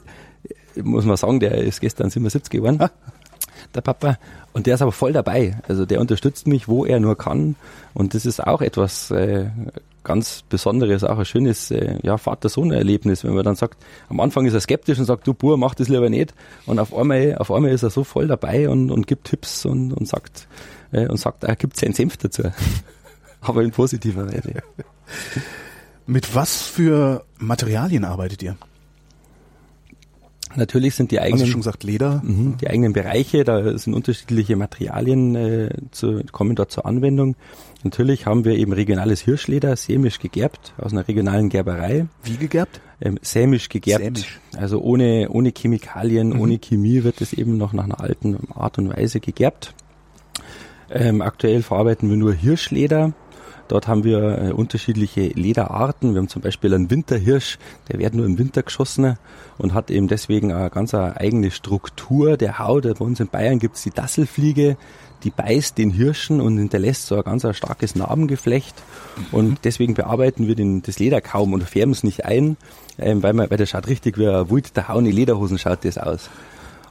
muss 0.82 1.06
man 1.06 1.18
sagen, 1.18 1.40
der 1.40 1.58
ist 1.58 1.82
gestern 1.82 2.10
77 2.10 2.50
geworden, 2.50 2.90
der 3.76 3.82
Papa. 3.82 4.18
Und 4.54 4.66
der 4.66 4.76
ist 4.76 4.82
aber 4.82 4.92
voll 4.92 5.14
dabei. 5.14 5.60
Also 5.68 5.86
der 5.86 6.00
unterstützt 6.00 6.48
mich, 6.48 6.68
wo 6.68 6.86
er 6.86 7.00
nur 7.00 7.18
kann. 7.18 7.56
Und 7.94 8.14
das 8.14 8.26
ist 8.26 8.42
auch 8.46 8.62
etwas 8.62 9.12
äh, 9.12 9.50
ganz 10.04 10.44
Besonderes, 10.50 11.04
auch 11.04 11.20
ein 11.20 11.26
schönes 11.26 11.70
äh, 11.70 12.00
ja, 12.02 12.18
Vater-Sohn-Erlebnis, 12.18 13.24
wenn 13.24 13.36
man 13.36 13.44
dann 13.44 13.56
sagt, 13.56 13.78
am 14.10 14.20
Anfang 14.22 14.46
ist 14.46 14.54
er 14.54 14.62
skeptisch 14.62 14.98
und 14.98 15.06
sagt, 15.06 15.28
du 15.28 15.34
Bur, 15.34 15.58
mach 15.58 15.76
das 15.76 15.90
lieber 15.90 16.10
nicht. 16.10 16.34
Und 16.66 16.80
auf 16.80 16.96
einmal, 16.96 17.36
auf 17.38 17.52
einmal 17.52 17.72
ist 17.72 17.84
er 17.84 17.90
so 17.90 18.04
voll 18.04 18.28
dabei 18.28 18.70
und, 18.70 18.90
und 18.90 19.06
gibt 19.06 19.26
Tipps 19.26 19.66
und, 19.66 19.94
und 19.94 20.08
sagt, 20.08 20.48
äh, 20.92 21.08
und 21.08 21.18
sagt, 21.18 21.44
er 21.44 21.56
gibt 21.56 21.78
seinen 21.78 21.94
Senf 21.94 22.18
dazu. 22.18 22.44
Aber 23.42 23.64
in 23.64 23.72
positiver 23.72 24.28
Weise. 24.28 24.62
Mit 26.06 26.34
was 26.36 26.62
für 26.62 27.26
Materialien 27.38 28.06
arbeitet 28.06 28.44
ihr? 28.44 28.58
Natürlich 30.56 30.96
sind 30.96 31.12
die 31.12 31.20
eigenen, 31.20 31.46
du 31.46 31.52
schon 31.52 31.60
gesagt 31.60 31.84
Leder, 31.84 32.22
mh, 32.24 32.58
die 32.62 32.70
eigenen 32.70 32.94
Bereiche, 32.94 33.44
da 33.44 33.78
sind 33.78 33.94
unterschiedliche 33.94 34.56
Materialien 34.56 35.36
äh, 35.36 35.70
zu, 35.92 36.24
kommen 36.32 36.56
dort 36.56 36.72
zur 36.72 36.86
Anwendung. 36.86 37.36
Natürlich 37.84 38.26
haben 38.26 38.44
wir 38.44 38.56
eben 38.56 38.74
regionales 38.74 39.22
Hirschleder, 39.22 39.76
sämisch 39.76 40.20
gegerbt 40.20 40.74
aus 40.78 40.94
einer 40.94 41.08
regionalen 41.08 41.50
Gerberei. 41.50 42.08
Wie 42.24 42.38
gegerbt? 42.38 42.82
Ähm, 43.00 43.20
sämisch 43.22 43.70
gegerbt. 43.70 44.04
Sämisch. 44.04 44.40
Also 44.56 44.80
ohne 44.80 45.30
ohne 45.30 45.52
Chemikalien, 45.56 46.30
mhm. 46.30 46.40
ohne 46.40 46.58
Chemie 46.58 47.04
wird 47.04 47.22
es 47.22 47.34
eben 47.34 47.58
noch 47.58 47.74
nach 47.74 47.84
einer 47.84 48.00
alten 48.00 48.38
Art 48.56 48.80
und 48.80 48.90
Weise 48.90 49.20
gegerbt. 49.20 49.76
Ähm, 50.90 51.22
aktuell 51.22 51.64
verarbeiten 51.64 52.10
wir 52.10 52.18
nur 52.18 52.34
Hirschleder. 52.34 53.14
Dort 53.68 53.88
haben 53.88 54.04
wir 54.06 54.42
äh, 54.42 54.52
unterschiedliche 54.52 55.28
Lederarten. 55.28 56.14
Wir 56.14 56.20
haben 56.20 56.30
zum 56.30 56.42
Beispiel 56.42 56.74
einen 56.74 56.90
Winterhirsch, 56.90 57.58
der 57.90 58.00
wird 58.00 58.14
nur 58.14 58.26
im 58.26 58.38
Winter 58.38 58.64
geschossen 58.64 59.18
und 59.58 59.74
hat 59.74 59.92
eben 59.92 60.08
deswegen 60.08 60.54
eine 60.54 60.70
ganz 60.70 60.94
eine 60.94 61.18
eigene 61.18 61.52
Struktur 61.52 62.38
der 62.38 62.60
Haut. 62.60 62.84
Bei 62.84 63.06
uns 63.06 63.20
in 63.20 63.28
Bayern 63.28 63.60
gibt's 63.60 63.84
die 63.84 63.92
Dasselfliege, 63.92 64.78
die 65.24 65.32
beißt 65.32 65.78
den 65.78 65.90
Hirschen 65.90 66.40
und 66.40 66.58
hinterlässt 66.58 67.08
so 67.08 67.18
ein 67.18 67.24
ganz 67.24 67.44
ein 67.44 67.54
starkes 67.54 67.96
Narbengeflecht. 67.96 68.76
Und 69.34 69.60
deswegen 69.66 69.96
bearbeiten 69.96 70.48
wir 70.48 70.56
den, 70.56 70.82
das 70.82 71.00
Leder 71.00 71.20
kaum 71.20 71.52
und 71.52 71.64
färben 71.64 71.92
es 71.92 72.04
nicht 72.04 72.24
ein, 72.24 72.56
ähm, 72.98 73.22
weil, 73.22 73.34
man, 73.34 73.50
weil 73.50 73.58
das 73.58 73.72
schaut 73.72 73.88
richtig 73.88 74.18
wie 74.18 74.28
ein 74.28 74.48
der 74.76 74.88
Haune 74.88 75.12
Lederhosen 75.12 75.58
schaut 75.58 75.84
das 75.84 75.98
aus. 75.98 76.30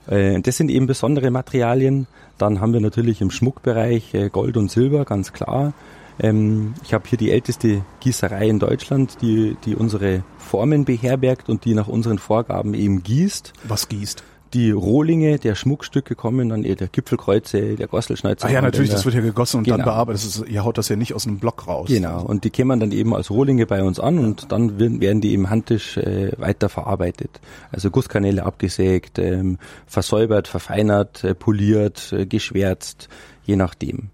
Äh, 0.09 0.41
das 0.43 0.59
sind 0.59 0.71
eben 0.71 0.87
besondere 0.87 1.31
Materialien. 1.31 2.07
Dann 2.39 2.61
haben 2.61 2.73
wir 2.73 2.81
natürlich 2.81 3.21
im 3.21 3.31
Schmuckbereich 3.31 4.15
äh, 4.15 4.29
Gold 4.29 4.57
und 4.57 4.71
Silber, 4.71 5.05
ganz 5.05 5.33
klar. 5.33 5.73
Ähm, 6.19 6.75
ich 6.83 6.95
habe 6.95 7.09
hier 7.09 7.19
die 7.19 7.31
älteste 7.31 7.83
Gießerei 8.01 8.49
in 8.49 8.59
Deutschland, 8.59 9.19
die, 9.21 9.57
die 9.65 9.75
unsere 9.75 10.23
Formen 10.39 10.85
beherbergt 10.85 11.49
und 11.49 11.65
die 11.65 11.75
nach 11.75 11.89
unseren 11.89 12.19
Vorgaben 12.19 12.75
eben 12.75 13.03
gießt. 13.03 13.53
Was 13.65 13.89
gießt? 13.89 14.23
Die 14.57 14.71
Rohlinge 14.71 15.39
der 15.39 15.55
Schmuckstücke 15.55 16.15
kommen, 16.15 16.49
dann 16.49 16.65
eher 16.65 16.77
der 16.77 16.89
Gipfelkreuze, 16.89 17.77
der 17.77 17.87
Gosselschneizer. 17.89 18.49
Ah 18.49 18.51
ja, 18.51 18.63
natürlich, 18.63 18.91
das 18.91 19.05
wird 19.05 19.15
ja 19.15 19.21
gegossen 19.21 19.59
und 19.59 19.65
Genau. 19.65 19.77
dann 19.77 19.85
bearbeitet. 19.85 20.25
Das 20.25 20.37
ist, 20.37 20.49
ihr 20.49 20.65
haut 20.65 20.79
das 20.79 20.89
ja 20.89 20.97
nicht 20.97 21.13
aus 21.13 21.27
einem 21.27 21.39
Block 21.39 21.67
raus. 21.67 21.89
Genau, 21.89 22.23
und 22.23 22.45
die 22.45 22.51
kämen 22.51 22.81
dann 22.81 22.91
eben 22.91 23.15
als 23.15 23.31
Rohlinge 23.31 23.67
bei 23.67 23.83
uns 23.83 24.01
an 24.01 24.19
und 24.19 24.51
dann 24.53 24.79
werden 24.79 25.01
werden 25.03 25.21
die 25.21 25.35
im 25.35 25.51
Handtisch 25.51 25.99
äh, 25.99 26.33
weiter 26.39 26.71
verarbeitet. 26.71 27.39
Also 27.71 27.91
Gusskanäle 27.91 28.45
abgesägt, 28.47 29.19
ähm, 29.19 29.59
versäubert, 29.87 30.49
verfeinert, 30.49 31.23
äh, 31.23 31.35
poliert, 31.35 32.15
äh, 32.15 32.25
geschwärzt, 32.25 33.09
je 33.45 33.57
nachdem. 33.57 34.09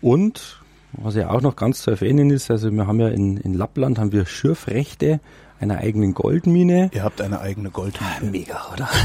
Und 0.00 0.60
was 0.92 1.16
ja 1.16 1.30
auch 1.30 1.40
noch 1.40 1.56
ganz 1.56 1.82
zu 1.82 1.90
erwähnen 1.90 2.30
ist, 2.30 2.48
also 2.50 2.70
wir 2.70 2.86
haben 2.86 3.00
ja 3.00 3.08
in, 3.08 3.38
in 3.38 3.54
Lappland 3.54 3.98
haben 3.98 4.12
wir 4.12 4.24
Schürfrechte 4.24 5.18
einer 5.60 5.78
eigenen 5.78 6.14
Goldmine. 6.14 6.90
Ihr 6.92 7.04
habt 7.04 7.20
eine 7.20 7.40
eigene 7.40 7.70
Goldmine. 7.70 8.30
Mega, 8.30 8.60
oder? 8.72 8.88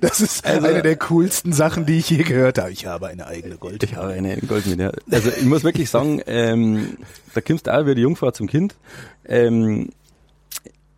Das 0.00 0.22
ist 0.22 0.46
eine 0.46 0.82
der 0.82 0.96
coolsten 0.96 1.52
Sachen, 1.52 1.84
die 1.84 1.98
ich 1.98 2.08
je 2.08 2.22
gehört 2.22 2.58
habe. 2.58 2.72
Ich 2.72 2.86
habe 2.86 3.08
eine 3.08 3.26
eigene 3.26 3.56
Goldmine. 3.56 3.84
Ich 3.84 3.96
habe 3.96 4.12
eine 4.12 4.36
Goldmine. 4.38 4.92
Also 5.10 5.28
ich 5.28 5.44
muss 5.44 5.62
wirklich 5.62 5.90
sagen, 5.90 6.22
ähm, 6.26 6.96
da 7.34 7.42
kommst 7.42 7.66
du 7.66 7.74
auch 7.74 7.84
wie 7.84 7.94
die 7.94 8.00
Jungfrau 8.00 8.30
zum 8.30 8.46
Kind. 8.46 8.74
Ähm, 9.26 9.90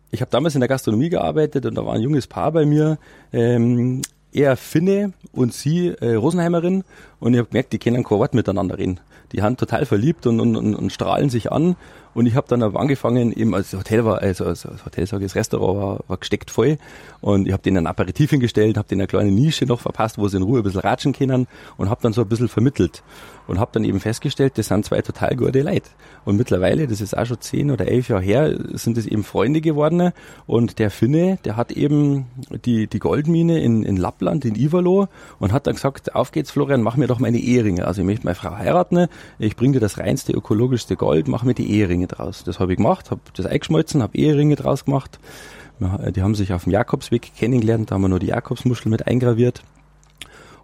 ich 0.09 0.21
habe 0.21 0.31
damals 0.31 0.55
in 0.55 0.61
der 0.61 0.69
Gastronomie 0.69 1.09
gearbeitet 1.09 1.65
und 1.65 1.75
da 1.75 1.85
war 1.85 1.95
ein 1.95 2.01
junges 2.01 2.27
Paar 2.27 2.51
bei 2.51 2.65
mir. 2.65 2.97
Ähm, 3.33 4.03
er 4.31 4.55
Finne 4.55 5.13
und 5.33 5.53
sie 5.53 5.89
äh, 5.89 6.13
Rosenheimerin 6.13 6.83
und 7.19 7.33
ich 7.33 7.39
habe 7.39 7.49
gemerkt, 7.49 7.73
die 7.73 7.79
können 7.79 8.03
kein 8.03 8.19
Wort 8.19 8.33
miteinander 8.33 8.77
reden. 8.77 8.99
Die 9.33 9.41
haben 9.41 9.57
total 9.57 9.85
verliebt 9.85 10.25
und, 10.27 10.39
und, 10.39 10.55
und, 10.55 10.75
und 10.75 10.93
strahlen 10.93 11.29
sich 11.29 11.51
an 11.51 11.75
und 12.17 12.25
ich 12.25 12.35
habe 12.35 12.47
dann 12.47 12.63
aber 12.63 12.79
angefangen, 12.79 13.31
eben 13.31 13.53
als 13.53 13.73
Hotel 13.73 14.03
war, 14.03 14.23
also 14.23 14.45
als 14.45 14.65
Hotel 14.65 15.05
sage 15.05 15.23
ich, 15.23 15.31
das 15.31 15.35
Restaurant 15.35 15.79
war, 15.79 15.99
war 16.07 16.17
gesteckt 16.17 16.49
voll 16.49 16.79
und 17.21 17.45
ich 17.45 17.53
habe 17.53 17.61
denen 17.61 17.77
ein 17.77 17.85
Aperitif 17.85 18.31
hingestellt, 18.31 18.75
habe 18.75 18.87
denen 18.87 19.01
eine 19.01 19.07
kleine 19.07 19.29
Nische 19.29 19.67
noch 19.67 19.81
verpasst, 19.81 20.17
wo 20.17 20.27
sie 20.27 20.37
in 20.37 20.43
Ruhe 20.43 20.61
ein 20.61 20.63
bisschen 20.63 20.81
ratschen 20.81 21.13
können 21.13 21.45
und 21.77 21.91
habe 21.91 22.01
dann 22.01 22.13
so 22.13 22.23
ein 22.23 22.27
bisschen 22.27 22.47
vermittelt 22.47 23.03
und 23.45 23.59
habe 23.59 23.69
dann 23.71 23.83
eben 23.83 23.99
festgestellt, 23.99 24.57
das 24.57 24.67
sind 24.67 24.83
zwei 24.83 25.01
total 25.01 25.35
gute 25.35 25.61
Leute. 25.61 25.89
Und 26.25 26.37
mittlerweile, 26.37 26.87
das 26.87 27.01
ist 27.01 27.15
auch 27.15 27.25
schon 27.25 27.39
zehn 27.39 27.71
oder 27.71 27.87
elf 27.87 28.09
Jahre 28.09 28.23
her, 28.23 28.57
sind 28.73 28.97
es 28.97 29.05
eben 29.05 29.23
Freunde 29.23 29.61
geworden 29.61 30.11
und 30.47 30.79
der 30.79 30.89
Finne, 30.89 31.37
der 31.45 31.55
hat 31.55 31.71
eben 31.71 32.25
die, 32.65 32.87
die 32.87 32.99
Goldmine 32.99 33.61
in, 33.61 33.83
in 33.83 33.95
Lappland, 33.95 34.43
in 34.43 34.55
Ivalo 34.55 35.07
und 35.39 35.53
hat 35.53 35.67
dann 35.67 35.75
gesagt, 35.75 36.15
auf 36.15 36.31
geht's 36.31 36.49
Florian, 36.49 36.81
mach 36.81 36.97
mir 36.97 37.07
doch 37.07 37.19
meine 37.19 37.37
Eheringe. 37.37 37.85
Also 37.85 38.01
ich 38.01 38.07
möchte 38.07 38.25
meine 38.25 38.35
Frau 38.35 38.57
heiraten, 38.57 39.07
ich 39.37 39.55
bringe 39.55 39.73
dir 39.73 39.79
das 39.79 39.99
reinste, 39.99 40.33
ökologischste 40.33 40.95
Gold, 40.95 41.27
mach 41.27 41.43
mir 41.43 41.53
die 41.53 41.71
Eheringe 42.07 42.23
draus. 42.23 42.43
Das 42.43 42.59
habe 42.59 42.73
ich 42.73 42.77
gemacht, 42.77 43.11
habe 43.11 43.21
das 43.33 43.45
eingeschmolzen, 43.45 44.01
habe 44.01 44.17
Eheringe 44.17 44.55
draus 44.55 44.85
gemacht. 44.85 45.19
Die 45.79 46.21
haben 46.21 46.33
sich 46.33 46.53
auf 46.53 46.63
dem 46.63 46.71
Jakobsweg 46.71 47.33
kennengelernt, 47.35 47.91
da 47.91 47.95
haben 47.95 48.01
wir 48.01 48.09
nur 48.09 48.19
die 48.19 48.27
Jakobsmuschel 48.27 48.89
mit 48.89 49.05
eingraviert. 49.05 49.63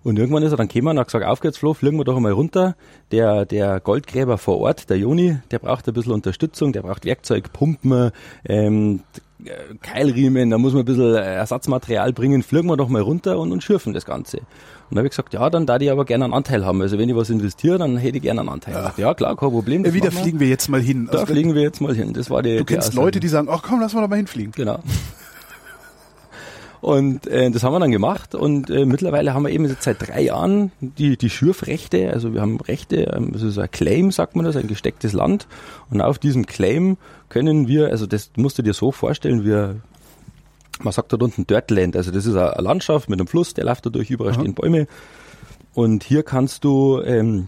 Und 0.03 0.19
irgendwann 0.19 0.43
ist 0.43 0.51
er 0.51 0.57
dann 0.57 0.67
gekommen 0.67 0.89
und 0.89 0.99
hat 0.99 1.07
gesagt, 1.07 1.25
auf 1.25 1.39
geht's 1.39 1.57
Flo, 1.57 1.73
fliegen 1.73 1.97
wir 1.97 2.03
doch 2.03 2.17
einmal 2.17 2.33
runter. 2.33 2.75
Der, 3.11 3.45
der 3.45 3.79
Goldgräber 3.79 4.37
vor 4.37 4.59
Ort, 4.59 4.89
der 4.89 4.97
Joni, 4.97 5.37
der 5.51 5.59
braucht 5.59 5.87
ein 5.87 5.93
bisschen 5.93 6.11
Unterstützung, 6.11 6.73
der 6.73 6.81
braucht 6.81 7.05
Werkzeug, 7.05 7.53
Pumpen, 7.53 8.11
ähm, 8.45 8.99
äh, 9.45 9.51
Keilriemen, 9.81 10.49
da 10.49 10.57
muss 10.57 10.73
man 10.73 10.81
ein 10.81 10.85
bisschen 10.85 11.15
Ersatzmaterial 11.15 12.11
bringen, 12.13 12.43
fliegen 12.43 12.67
wir 12.67 12.77
doch 12.77 12.89
mal 12.89 13.01
runter 13.01 13.39
und, 13.39 13.51
und 13.51 13.63
schürfen 13.63 13.93
das 13.93 14.05
Ganze. 14.05 14.39
Und 14.39 14.95
da 14.95 14.97
habe 14.99 15.07
ich 15.07 15.11
gesagt, 15.11 15.33
ja, 15.33 15.49
dann 15.49 15.65
da 15.65 15.77
ich 15.77 15.89
aber 15.89 16.05
gerne 16.05 16.25
einen 16.25 16.33
Anteil 16.33 16.65
haben. 16.65 16.81
Also 16.81 16.97
wenn 16.97 17.09
ich 17.09 17.15
was 17.15 17.29
investiere, 17.29 17.77
dann 17.77 17.97
hätte 17.97 18.17
ich 18.17 18.23
gerne 18.23 18.41
einen 18.41 18.49
Anteil. 18.49 18.73
Ja, 18.73 18.93
ja 18.97 19.13
klar, 19.13 19.35
kein 19.35 19.49
Problem. 19.49 19.85
Äh, 19.85 19.93
Wieder 19.93 20.11
fliegen 20.11 20.39
wir 20.39 20.47
jetzt 20.47 20.67
mal 20.69 20.81
hin. 20.81 21.07
Da 21.11 21.19
Also, 21.19 21.33
fliegen 21.33 21.55
wir 21.55 21.61
jetzt 21.61 21.81
mal 21.81 21.95
hin. 21.95 22.13
Das 22.13 22.29
war 22.29 22.43
die, 22.43 22.57
du 22.57 22.65
kennst 22.65 22.93
Leute, 22.93 23.19
die 23.19 23.27
sagen, 23.27 23.47
ach 23.49 23.63
komm, 23.63 23.79
lass 23.79 23.93
mal 23.93 24.01
doch 24.01 24.09
mal 24.09 24.17
hinfliegen. 24.17 24.51
Genau. 24.51 24.79
Und 26.83 27.27
äh, 27.27 27.49
das 27.49 27.63
haben 27.63 27.71
wir 27.71 27.79
dann 27.79 27.91
gemacht 27.91 28.35
und 28.35 28.69
äh, 28.69 28.85
mittlerweile 28.85 29.33
haben 29.33 29.43
wir 29.43 29.51
eben 29.51 29.63
jetzt 29.63 29.83
seit 29.83 30.05
drei 30.05 30.23
Jahren 30.23 30.73
die, 30.81 31.15
die 31.15 31.29
Schürfrechte, 31.29 32.11
also 32.11 32.33
wir 32.33 32.41
haben 32.41 32.59
Rechte, 32.59 33.03
ähm, 33.15 33.31
das 33.31 33.41
ist 33.41 33.57
ein 33.57 33.71
Claim, 33.71 34.11
sagt 34.11 34.35
man 34.35 34.43
das, 34.43 34.57
ein 34.57 34.67
gestecktes 34.67 35.13
Land. 35.13 35.47
Und 35.89 36.01
auf 36.01 36.19
diesem 36.19 36.45
Claim 36.45 36.97
können 37.29 37.69
wir, 37.69 37.87
also 37.87 38.05
das 38.05 38.31
musst 38.35 38.57
du 38.57 38.63
dir 38.63 38.73
so 38.73 38.91
vorstellen, 38.91 39.45
wir, 39.45 39.77
man 40.81 40.91
sagt 40.91 41.13
dort 41.13 41.23
unten 41.23 41.47
Dirtland, 41.47 41.95
also 41.95 42.11
das 42.11 42.25
ist 42.25 42.35
eine 42.35 42.61
Landschaft 42.61 43.07
mit 43.09 43.17
einem 43.17 43.27
Fluss, 43.27 43.53
der 43.53 43.63
läuft 43.63 43.85
da 43.85 43.89
durch, 43.89 44.11
überall 44.11 44.33
stehen 44.33 44.53
Bäume. 44.53 44.87
Und 45.73 46.03
hier 46.03 46.23
kannst 46.23 46.65
du 46.65 47.01
ähm, 47.01 47.47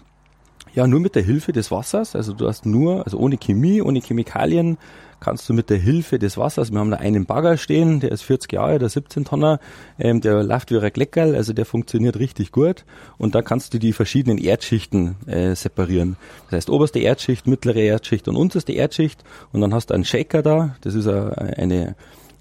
ja, 0.75 0.87
nur 0.87 1.01
mit 1.01 1.13
der 1.13 1.23
Hilfe 1.23 1.51
des 1.51 1.71
Wassers, 1.71 2.15
also 2.15 2.31
du 2.31 2.47
hast 2.47 2.65
nur, 2.65 3.03
also 3.03 3.17
ohne 3.17 3.37
Chemie, 3.37 3.81
ohne 3.81 3.99
Chemikalien, 3.99 4.77
kannst 5.19 5.47
du 5.49 5.53
mit 5.53 5.69
der 5.69 5.77
Hilfe 5.77 6.19
des 6.19 6.37
Wassers, 6.37 6.71
wir 6.71 6.79
haben 6.79 6.91
da 6.91 6.97
einen 6.97 7.25
Bagger 7.25 7.57
stehen, 7.57 7.99
der 7.99 8.11
ist 8.11 8.23
40 8.23 8.53
Jahre, 8.53 8.79
der 8.79 8.89
17 8.89 9.25
Tonner, 9.25 9.59
ähm, 9.99 10.21
der 10.21 10.43
läuft 10.43 10.71
wie 10.71 10.79
ein 10.79 10.91
Gleckerl, 10.91 11.35
also 11.35 11.53
der 11.53 11.65
funktioniert 11.65 12.19
richtig 12.19 12.51
gut 12.51 12.85
und 13.17 13.35
da 13.35 13.41
kannst 13.41 13.73
du 13.73 13.79
die 13.79 13.93
verschiedenen 13.93 14.37
Erdschichten 14.37 15.15
äh, 15.27 15.55
separieren. 15.55 16.17
Das 16.45 16.57
heißt 16.57 16.69
oberste 16.69 16.99
Erdschicht, 16.99 17.47
mittlere 17.47 17.81
Erdschicht 17.81 18.27
und 18.27 18.35
unterste 18.35 18.73
Erdschicht 18.73 19.23
und 19.51 19.61
dann 19.61 19.73
hast 19.73 19.89
du 19.89 19.93
einen 19.93 20.05
Shaker 20.05 20.41
da, 20.41 20.75
das 20.81 20.95
ist 20.95 21.07
eine 21.07 21.95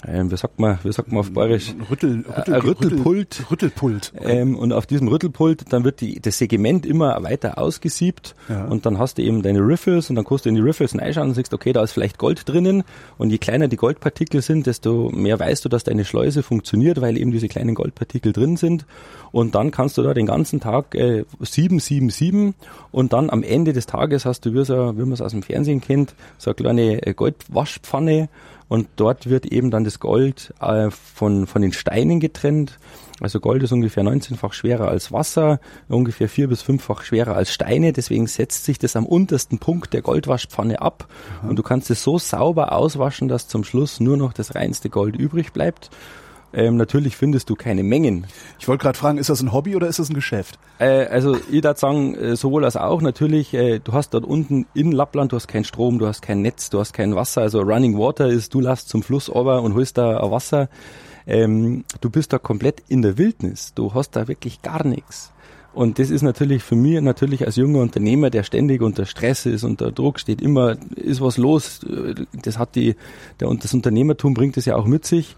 ähm, 0.06 0.30
wie 0.30 0.36
sagt 0.36 0.58
man, 0.60 0.78
wie 0.82 0.92
sagt 0.92 1.08
man 1.10 1.20
auf 1.20 1.32
Bayerisch? 1.32 1.74
Rüttel, 1.90 2.24
Äh, 2.28 2.52
ein 2.52 2.60
Rüttelpult. 2.60 3.50
Rüttelpult. 3.50 4.12
Ähm, 4.20 4.56
und 4.56 4.72
auf 4.72 4.86
diesem 4.86 5.08
Rüttelpult, 5.08 5.72
dann 5.72 5.84
wird 5.84 6.00
die, 6.00 6.20
das 6.20 6.38
Segment 6.38 6.84
immer 6.86 7.22
weiter 7.22 7.58
ausgesiebt 7.58 8.34
Ja. 8.48 8.64
und 8.66 8.86
dann 8.86 8.98
hast 8.98 9.18
du 9.18 9.22
eben 9.22 9.42
deine 9.42 9.60
Riffles 9.60 10.10
und 10.10 10.16
dann 10.16 10.24
kannst 10.24 10.44
du 10.44 10.48
in 10.50 10.54
die 10.56 10.60
Riffles 10.60 10.94
reinschauen 10.98 11.28
und 11.28 11.34
siehst, 11.34 11.54
okay, 11.54 11.72
da 11.72 11.82
ist 11.82 11.92
vielleicht 11.92 12.18
Gold 12.18 12.48
drinnen 12.48 12.84
und 13.18 13.30
je 13.30 13.38
kleiner 13.38 13.68
die 13.68 13.76
Goldpartikel 13.76 14.42
sind, 14.42 14.66
desto 14.66 15.10
mehr 15.10 15.38
weißt 15.38 15.64
du, 15.64 15.68
dass 15.68 15.84
deine 15.84 16.04
Schleuse 16.04 16.42
funktioniert, 16.42 17.00
weil 17.00 17.16
eben 17.16 17.30
diese 17.30 17.48
kleinen 17.48 17.74
Goldpartikel 17.74 18.32
drin 18.32 18.56
sind 18.56 18.86
und 19.32 19.54
dann 19.54 19.70
kannst 19.70 19.96
du 19.98 20.02
da 20.02 20.14
den 20.14 20.26
ganzen 20.26 20.60
Tag 20.60 20.94
äh, 20.94 21.24
sieben, 21.40 21.80
sieben, 21.80 22.10
sieben 22.10 22.54
und 22.92 23.12
dann 23.12 23.30
am 23.30 23.42
Ende 23.42 23.72
des 23.72 23.86
Tages 23.86 24.24
hast 24.26 24.44
du, 24.46 24.54
wie, 24.54 24.64
so, 24.64 24.96
wie 24.96 25.02
man 25.02 25.12
es 25.12 25.20
aus 25.20 25.32
dem 25.32 25.42
Fernsehen 25.42 25.80
kennt, 25.80 26.14
so 26.38 26.50
eine 26.50 26.54
kleine 26.56 27.06
äh, 27.06 27.14
Goldwaschpfanne 27.14 28.28
und 28.68 28.88
dort 28.96 29.28
wird 29.28 29.46
eben 29.46 29.70
dann 29.70 29.84
das 29.84 30.00
Gold 30.00 30.54
äh, 30.60 30.90
von, 30.90 31.46
von 31.46 31.62
den 31.62 31.72
Steinen 31.72 32.20
getrennt. 32.20 32.78
Also 33.20 33.38
Gold 33.38 33.62
ist 33.62 33.72
ungefähr 33.72 34.02
19-fach 34.02 34.52
schwerer 34.52 34.88
als 34.88 35.12
Wasser, 35.12 35.60
ungefähr 35.88 36.28
vier 36.28 36.48
bis 36.48 36.62
fünffach 36.62 37.02
schwerer 37.02 37.36
als 37.36 37.52
Steine. 37.52 37.92
Deswegen 37.92 38.26
setzt 38.26 38.64
sich 38.64 38.78
das 38.78 38.96
am 38.96 39.06
untersten 39.06 39.58
Punkt 39.58 39.92
der 39.92 40.02
Goldwaschpfanne 40.02 40.82
ab. 40.82 41.06
Und 41.46 41.56
du 41.56 41.62
kannst 41.62 41.90
es 41.90 42.02
so 42.02 42.18
sauber 42.18 42.72
auswaschen, 42.72 43.28
dass 43.28 43.46
zum 43.46 43.62
Schluss 43.62 44.00
nur 44.00 44.16
noch 44.16 44.32
das 44.32 44.54
reinste 44.54 44.90
Gold 44.90 45.14
übrig 45.16 45.52
bleibt. 45.52 45.90
Ähm, 46.54 46.76
natürlich 46.76 47.16
findest 47.16 47.50
du 47.50 47.56
keine 47.56 47.82
Mengen. 47.82 48.26
Ich 48.60 48.68
wollte 48.68 48.82
gerade 48.82 48.96
fragen, 48.96 49.18
ist 49.18 49.28
das 49.28 49.42
ein 49.42 49.52
Hobby 49.52 49.74
oder 49.74 49.88
ist 49.88 49.98
das 49.98 50.08
ein 50.08 50.14
Geschäft? 50.14 50.58
Äh, 50.78 51.06
also 51.06 51.36
ich 51.36 51.64
würde 51.64 51.76
sagen, 51.76 52.14
äh, 52.14 52.36
sowohl 52.36 52.64
als 52.64 52.76
auch 52.76 53.02
natürlich, 53.02 53.52
äh, 53.54 53.80
du 53.80 53.92
hast 53.92 54.14
dort 54.14 54.24
unten 54.24 54.66
in 54.72 54.92
Lappland, 54.92 55.32
du 55.32 55.36
hast 55.36 55.48
keinen 55.48 55.64
Strom, 55.64 55.98
du 55.98 56.06
hast 56.06 56.22
kein 56.22 56.42
Netz, 56.42 56.70
du 56.70 56.78
hast 56.78 56.92
kein 56.92 57.16
Wasser. 57.16 57.40
Also 57.42 57.60
Running 57.60 57.98
Water 57.98 58.28
ist, 58.28 58.54
du 58.54 58.60
lässt 58.60 58.88
zum 58.88 59.02
Fluss 59.02 59.28
runter 59.28 59.62
und 59.62 59.74
holst 59.74 59.98
da 59.98 60.20
ein 60.20 60.30
Wasser. 60.30 60.68
Ähm, 61.26 61.84
du 62.00 62.08
bist 62.08 62.32
da 62.32 62.38
komplett 62.38 62.82
in 62.88 63.02
der 63.02 63.18
Wildnis. 63.18 63.74
Du 63.74 63.94
hast 63.94 64.12
da 64.12 64.28
wirklich 64.28 64.62
gar 64.62 64.86
nichts. 64.86 65.32
Und 65.72 65.98
das 65.98 66.10
ist 66.10 66.22
natürlich 66.22 66.62
für 66.62 66.76
mich 66.76 67.00
natürlich 67.00 67.44
als 67.44 67.56
junger 67.56 67.80
Unternehmer, 67.80 68.30
der 68.30 68.44
ständig 68.44 68.80
unter 68.80 69.06
Stress 69.06 69.44
ist, 69.44 69.64
unter 69.64 69.90
Druck 69.90 70.20
steht, 70.20 70.40
immer 70.40 70.76
ist 70.94 71.20
was 71.20 71.36
los. 71.36 71.82
Äh, 71.82 72.26
Das 72.42 72.58
hat 72.58 72.76
die, 72.76 72.94
der, 73.40 73.48
und 73.48 73.64
das 73.64 73.74
Unternehmertum 73.74 74.34
bringt 74.34 74.56
es 74.56 74.66
ja 74.66 74.76
auch 74.76 74.86
mit 74.86 75.04
sich. 75.04 75.34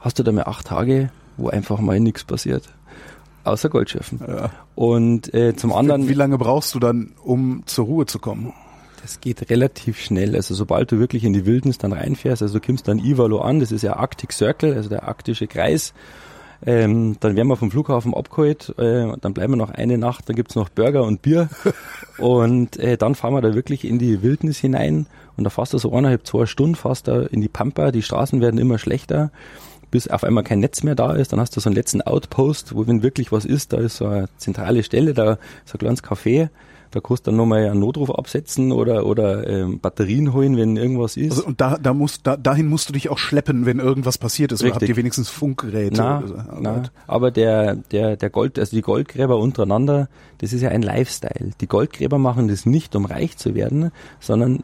Hast 0.00 0.18
du 0.18 0.22
da 0.22 0.32
mal 0.32 0.44
acht 0.44 0.66
Tage, 0.66 1.10
wo 1.36 1.48
einfach 1.48 1.80
mal 1.80 2.00
nichts 2.00 2.24
passiert. 2.24 2.68
Außer 3.44 3.68
Goldschürfen. 3.68 4.20
Ja. 4.26 4.50
Und 4.74 5.32
äh, 5.32 5.56
zum 5.56 5.72
anderen, 5.72 6.08
Wie 6.08 6.14
lange 6.14 6.38
brauchst 6.38 6.74
du 6.74 6.78
dann, 6.78 7.12
um 7.22 7.62
zur 7.66 7.86
Ruhe 7.86 8.06
zu 8.06 8.18
kommen? 8.18 8.52
das 9.02 9.20
geht 9.20 9.50
relativ 9.50 10.00
schnell. 10.00 10.34
Also 10.36 10.54
sobald 10.54 10.92
du 10.92 10.98
wirklich 10.98 11.24
in 11.24 11.32
die 11.32 11.46
Wildnis 11.46 11.78
dann 11.78 11.92
reinfährst, 11.92 12.42
also 12.42 12.58
du 12.58 12.66
kommst 12.66 12.88
dann 12.88 12.98
Ivalo 12.98 13.40
an, 13.40 13.60
das 13.60 13.72
ist 13.72 13.82
ja 13.82 13.96
Arctic 13.96 14.32
Circle, 14.32 14.74
also 14.74 14.88
der 14.88 15.04
arktische 15.04 15.46
Kreis. 15.46 15.94
Ähm, 16.66 17.16
dann 17.20 17.36
werden 17.36 17.46
wir 17.46 17.56
vom 17.56 17.70
Flughafen 17.70 18.12
abgeholt, 18.14 18.74
äh, 18.78 19.06
dann 19.20 19.32
bleiben 19.32 19.52
wir 19.52 19.56
noch 19.56 19.70
eine 19.70 19.96
Nacht, 19.96 20.28
dann 20.28 20.34
gibt's 20.34 20.56
noch 20.56 20.68
Burger 20.68 21.04
und 21.04 21.22
Bier 21.22 21.48
und 22.18 22.76
äh, 22.78 22.96
dann 22.96 23.14
fahren 23.14 23.32
wir 23.32 23.40
da 23.40 23.54
wirklich 23.54 23.84
in 23.84 24.00
die 24.00 24.22
Wildnis 24.22 24.58
hinein 24.58 25.06
und 25.36 25.44
da 25.44 25.50
fährst 25.50 25.72
du 25.72 25.78
so 25.78 25.92
eineinhalb, 25.92 26.26
zwei 26.26 26.46
Stunden, 26.46 26.74
fährst 26.74 27.06
da 27.06 27.22
in 27.22 27.40
die 27.42 27.48
Pampa, 27.48 27.92
die 27.92 28.02
Straßen 28.02 28.40
werden 28.40 28.58
immer 28.58 28.78
schlechter, 28.78 29.30
bis 29.90 30.08
auf 30.08 30.24
einmal 30.24 30.44
kein 30.44 30.60
Netz 30.60 30.82
mehr 30.82 30.94
da 30.94 31.12
ist, 31.12 31.32
dann 31.32 31.40
hast 31.40 31.56
du 31.56 31.60
so 31.60 31.68
einen 31.68 31.76
letzten 31.76 32.02
Outpost, 32.02 32.74
wo 32.74 32.86
wenn 32.86 33.02
wirklich 33.02 33.32
was 33.32 33.44
ist, 33.44 33.72
da 33.72 33.78
ist 33.78 33.96
so 33.96 34.06
eine 34.06 34.28
zentrale 34.36 34.82
Stelle, 34.82 35.14
da 35.14 35.38
ist 35.64 35.74
ein 35.74 35.78
kleines 35.78 36.02
Café, 36.02 36.48
da 36.90 37.00
kannst 37.00 37.26
du 37.26 37.30
dann 37.30 37.36
nochmal 37.36 37.68
einen 37.68 37.80
Notruf 37.80 38.10
absetzen 38.10 38.72
oder, 38.72 39.04
oder 39.04 39.46
ähm, 39.46 39.78
Batterien 39.80 40.32
holen, 40.32 40.56
wenn 40.56 40.76
irgendwas 40.76 41.16
ist. 41.16 41.32
Also, 41.32 41.46
und 41.46 41.60
da, 41.60 41.76
da 41.76 41.92
musst, 41.92 42.26
da, 42.26 42.36
dahin 42.36 42.66
musst 42.66 42.88
du 42.88 42.92
dich 42.92 43.10
auch 43.10 43.18
schleppen, 43.18 43.66
wenn 43.66 43.78
irgendwas 43.78 44.16
passiert 44.16 44.52
ist. 44.52 44.62
Oder 44.62 44.70
habt 44.70 44.82
Richtig. 44.82 44.96
ihr 44.96 45.00
wenigstens 45.00 45.28
Funkgeräte? 45.28 45.96
Na, 45.98 46.22
so? 46.26 46.34
Oh 46.34 46.58
na, 46.60 46.74
Gott. 46.74 46.92
aber 47.06 47.30
der, 47.30 47.76
der, 47.76 48.16
der 48.16 48.30
Gold, 48.30 48.58
also 48.58 48.74
die 48.74 48.82
Goldgräber 48.82 49.38
untereinander, 49.38 50.08
das 50.38 50.52
ist 50.52 50.62
ja 50.62 50.70
ein 50.70 50.82
Lifestyle. 50.82 51.50
Die 51.60 51.66
Goldgräber 51.66 52.18
machen 52.18 52.48
das 52.48 52.64
nicht, 52.64 52.96
um 52.96 53.04
reich 53.04 53.36
zu 53.36 53.54
werden, 53.54 53.90
sondern 54.20 54.62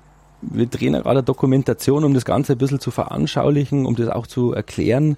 wir 0.50 0.66
drehen 0.66 0.94
ja 0.94 1.00
gerade 1.00 1.18
eine 1.18 1.22
Dokumentation, 1.22 2.04
um 2.04 2.14
das 2.14 2.24
Ganze 2.24 2.52
ein 2.52 2.58
bisschen 2.58 2.80
zu 2.80 2.90
veranschaulichen, 2.90 3.86
um 3.86 3.96
das 3.96 4.08
auch 4.08 4.26
zu 4.26 4.52
erklären. 4.52 5.16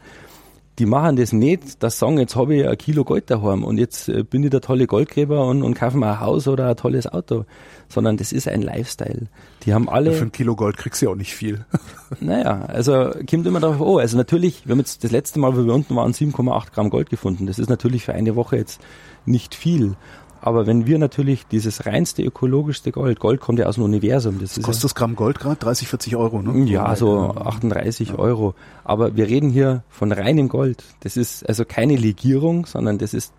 die 0.78 0.86
machen 0.86 1.16
das 1.16 1.32
nicht, 1.32 1.82
das 1.82 1.98
sagen, 1.98 2.18
jetzt 2.18 2.36
habe 2.36 2.54
ich 2.54 2.68
ein 2.68 2.76
Kilo 2.76 3.04
Gold 3.04 3.30
daheim 3.30 3.64
und 3.64 3.78
jetzt 3.78 4.08
äh, 4.08 4.22
bin 4.22 4.44
ich 4.44 4.50
der 4.50 4.60
tolle 4.60 4.86
Goldgräber 4.86 5.46
und, 5.46 5.62
und 5.62 5.74
kaufe 5.74 5.96
mir 5.96 6.12
ein 6.12 6.20
Haus 6.20 6.48
oder 6.48 6.68
ein 6.68 6.76
tolles 6.76 7.06
Auto, 7.06 7.46
sondern 7.88 8.18
das 8.18 8.32
ist 8.32 8.46
ein 8.46 8.60
Lifestyle. 8.60 9.28
Die 9.64 9.72
haben 9.72 9.88
alle. 9.88 10.10
Ja, 10.10 10.18
für 10.18 10.24
ein 10.24 10.32
Kilo 10.32 10.54
Gold 10.54 10.76
kriegst 10.76 11.00
du 11.00 11.06
ja 11.06 11.12
auch 11.12 11.16
nicht 11.16 11.34
viel. 11.34 11.64
naja, 12.20 12.66
also 12.66 13.10
kommt 13.28 13.46
immer 13.46 13.60
darauf 13.60 13.80
an. 13.80 14.00
Also 14.00 14.18
natürlich, 14.18 14.66
wir 14.66 14.72
haben 14.72 14.80
jetzt 14.80 15.02
das 15.02 15.12
letzte 15.12 15.38
Mal, 15.38 15.56
wo 15.56 15.64
wir 15.64 15.72
unten 15.72 15.96
waren, 15.96 16.12
7,8 16.12 16.72
Gramm 16.74 16.90
Gold 16.90 17.08
gefunden. 17.08 17.46
Das 17.46 17.58
ist 17.58 17.70
natürlich 17.70 18.04
für 18.04 18.12
eine 18.12 18.36
Woche 18.36 18.56
jetzt 18.56 18.80
nicht 19.24 19.54
viel. 19.54 19.96
Aber 20.40 20.66
wenn 20.66 20.86
wir 20.86 20.98
natürlich 20.98 21.46
dieses 21.46 21.86
reinste 21.86 22.22
ökologischste 22.22 22.92
Gold, 22.92 23.20
Gold 23.20 23.40
kommt 23.40 23.58
ja 23.58 23.66
aus 23.66 23.76
dem 23.76 23.84
Universum. 23.84 24.38
Das 24.38 24.60
kostet 24.62 24.84
das 24.84 24.94
Gramm 24.94 25.16
Gold 25.16 25.40
gerade 25.40 25.56
30, 25.56 25.88
40 25.88 26.16
Euro, 26.16 26.42
ne? 26.42 26.64
Ja, 26.70 26.94
so 26.94 27.30
38 27.30 28.10
ja. 28.10 28.14
Euro. 28.18 28.54
Aber 28.84 29.16
wir 29.16 29.26
reden 29.26 29.50
hier 29.50 29.82
von 29.88 30.12
reinem 30.12 30.48
Gold. 30.48 30.84
Das 31.00 31.16
ist 31.16 31.48
also 31.48 31.64
keine 31.64 31.96
Legierung, 31.96 32.66
sondern 32.66 32.98
das 32.98 33.14
ist 33.14 33.32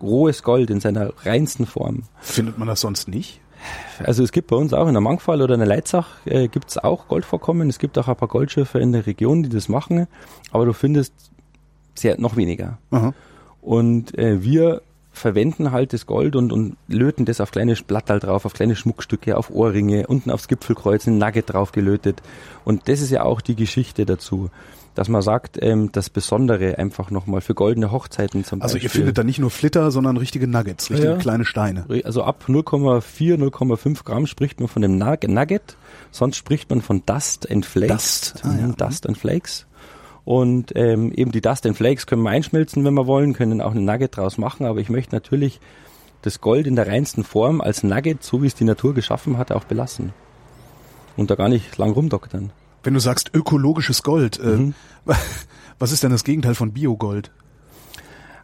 rohes 0.00 0.42
Gold 0.42 0.70
in 0.70 0.80
seiner 0.80 1.12
reinsten 1.24 1.66
Form. 1.66 2.04
Findet 2.20 2.58
man 2.58 2.68
das 2.68 2.80
sonst 2.80 3.08
nicht? 3.08 3.40
Also 3.98 4.24
es 4.24 4.32
gibt 4.32 4.48
bei 4.48 4.56
uns 4.56 4.72
auch 4.72 4.88
in 4.88 4.94
der 4.94 5.00
Mangfall 5.00 5.40
oder 5.40 5.54
in 5.54 5.60
der 5.60 5.68
Leitzach 5.68 6.08
äh, 6.24 6.48
gibt 6.48 6.70
es 6.70 6.78
auch 6.78 7.08
Goldvorkommen. 7.08 7.68
Es 7.68 7.78
gibt 7.78 7.96
auch 7.98 8.08
ein 8.08 8.16
paar 8.16 8.28
Goldschiffe 8.28 8.78
in 8.78 8.92
der 8.92 9.06
Region, 9.06 9.42
die 9.42 9.48
das 9.48 9.68
machen, 9.68 10.08
aber 10.50 10.66
du 10.66 10.72
findest 10.72 11.12
sehr 11.94 12.18
noch 12.18 12.36
weniger. 12.36 12.78
Aha. 12.90 13.12
Und 13.60 14.18
äh, 14.18 14.42
wir 14.42 14.82
verwenden 15.12 15.72
halt 15.72 15.92
das 15.92 16.06
Gold 16.06 16.36
und, 16.36 16.52
und 16.52 16.76
löten 16.88 17.24
das 17.24 17.40
auf 17.40 17.50
kleine 17.50 17.74
Blattal 17.74 18.18
drauf, 18.18 18.44
auf 18.44 18.54
kleine 18.54 18.76
Schmuckstücke, 18.76 19.36
auf 19.36 19.50
Ohrringe, 19.50 20.06
unten 20.06 20.30
aufs 20.30 20.48
Gipfelkreuz 20.48 21.06
ein 21.06 21.18
Nugget 21.18 21.52
drauf 21.52 21.72
gelötet. 21.72 22.22
Und 22.64 22.88
das 22.88 23.00
ist 23.00 23.10
ja 23.10 23.22
auch 23.22 23.40
die 23.40 23.54
Geschichte 23.54 24.06
dazu, 24.06 24.50
dass 24.94 25.08
man 25.08 25.22
sagt, 25.22 25.58
ähm, 25.60 25.90
das 25.92 26.10
Besondere 26.10 26.78
einfach 26.78 27.10
nochmal 27.10 27.40
für 27.40 27.54
goldene 27.54 27.90
Hochzeiten 27.92 28.44
zum 28.44 28.60
also 28.60 28.74
Beispiel. 28.74 28.88
Also 28.88 28.98
ihr 28.98 29.00
findet 29.00 29.18
da 29.18 29.24
nicht 29.24 29.38
nur 29.38 29.50
Flitter, 29.50 29.90
sondern 29.90 30.16
richtige 30.16 30.46
Nuggets, 30.46 30.90
richtige 30.90 31.12
ja, 31.12 31.18
kleine 31.18 31.44
Steine. 31.44 31.86
Also 32.04 32.24
ab 32.24 32.44
0,4, 32.48 33.36
0,5 33.36 34.04
Gramm 34.04 34.26
spricht 34.26 34.60
man 34.60 34.68
von 34.68 34.82
dem 34.82 34.98
Nugget, 34.98 35.76
sonst 36.10 36.36
spricht 36.36 36.70
man 36.70 36.82
von 36.82 37.04
Dust 37.06 37.50
and 37.50 37.64
Flakes. 37.64 38.32
Dust, 38.32 38.44
ah, 38.44 38.54
ja. 38.58 38.68
Dust 38.68 39.06
and 39.06 39.16
Flakes. 39.16 39.66
Und 40.24 40.72
ähm, 40.76 41.12
eben 41.12 41.32
die 41.32 41.40
Dust 41.40 41.66
and 41.66 41.76
Flakes 41.76 42.06
können 42.06 42.22
wir 42.22 42.30
einschmelzen, 42.30 42.84
wenn 42.84 42.94
wir 42.94 43.06
wollen, 43.06 43.32
können 43.32 43.60
auch 43.60 43.74
ein 43.74 43.84
Nugget 43.84 44.16
draus 44.16 44.38
machen, 44.38 44.66
aber 44.66 44.78
ich 44.78 44.88
möchte 44.88 45.14
natürlich 45.14 45.60
das 46.22 46.40
Gold 46.40 46.66
in 46.66 46.76
der 46.76 46.86
reinsten 46.86 47.24
Form 47.24 47.60
als 47.60 47.82
Nugget, 47.82 48.22
so 48.22 48.42
wie 48.42 48.46
es 48.46 48.54
die 48.54 48.64
Natur 48.64 48.94
geschaffen 48.94 49.36
hat, 49.38 49.50
auch 49.50 49.64
belassen. 49.64 50.12
Und 51.16 51.30
da 51.30 51.34
gar 51.34 51.48
nicht 51.48 51.76
lang 51.76 51.90
rumdoktern. 51.90 52.52
Wenn 52.84 52.94
du 52.94 53.00
sagst 53.00 53.30
ökologisches 53.34 54.02
Gold, 54.02 54.38
äh, 54.38 54.56
mhm. 54.56 54.74
was 55.78 55.92
ist 55.92 56.04
denn 56.04 56.12
das 56.12 56.24
Gegenteil 56.24 56.54
von 56.54 56.72
Biogold? 56.72 57.30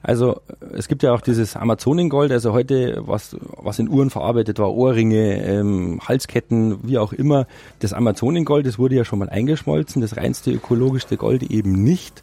Also 0.03 0.41
es 0.75 0.89
gibt 0.89 1.03
ja 1.03 1.13
auch 1.13 1.21
dieses 1.21 1.57
Amazonengold, 1.57 2.31
also 2.31 2.53
heute, 2.53 3.03
was, 3.07 3.37
was 3.57 3.79
in 3.79 3.89
Uhren 3.89 4.11
verarbeitet 4.11 4.59
war, 4.59 4.73
Ohrringe, 4.73 5.43
ähm, 5.45 6.01
Halsketten, 6.07 6.79
wie 6.83 6.99
auch 6.99 7.13
immer. 7.13 7.47
Das 7.81 7.93
Amazonengold, 7.93 8.67
das 8.67 8.79
wurde 8.79 8.95
ja 8.95 9.05
schon 9.05 9.19
mal 9.19 9.29
eingeschmolzen, 9.29 10.01
das 10.01 10.17
reinste 10.17 10.53
ökologischste 10.53 11.17
Gold 11.17 11.43
eben 11.43 11.83
nicht. 11.83 12.23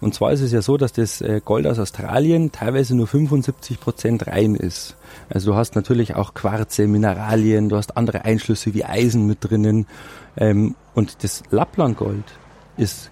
Und 0.00 0.14
zwar 0.14 0.32
ist 0.32 0.42
es 0.42 0.52
ja 0.52 0.60
so, 0.60 0.76
dass 0.76 0.92
das 0.92 1.20
äh, 1.20 1.40
Gold 1.44 1.66
aus 1.66 1.78
Australien 1.78 2.52
teilweise 2.52 2.94
nur 2.94 3.06
75 3.06 3.80
Prozent 3.80 4.26
rein 4.26 4.54
ist. 4.54 4.94
Also 5.30 5.52
du 5.52 5.56
hast 5.56 5.74
natürlich 5.74 6.14
auch 6.14 6.34
Quarze, 6.34 6.86
Mineralien, 6.86 7.68
du 7.68 7.76
hast 7.76 7.96
andere 7.96 8.24
Einschlüsse 8.24 8.74
wie 8.74 8.84
Eisen 8.84 9.26
mit 9.26 9.38
drinnen. 9.40 9.86
Ähm, 10.36 10.74
und 10.94 11.24
das 11.24 11.42
Lapplandgold 11.50 12.24
ist 12.76 13.10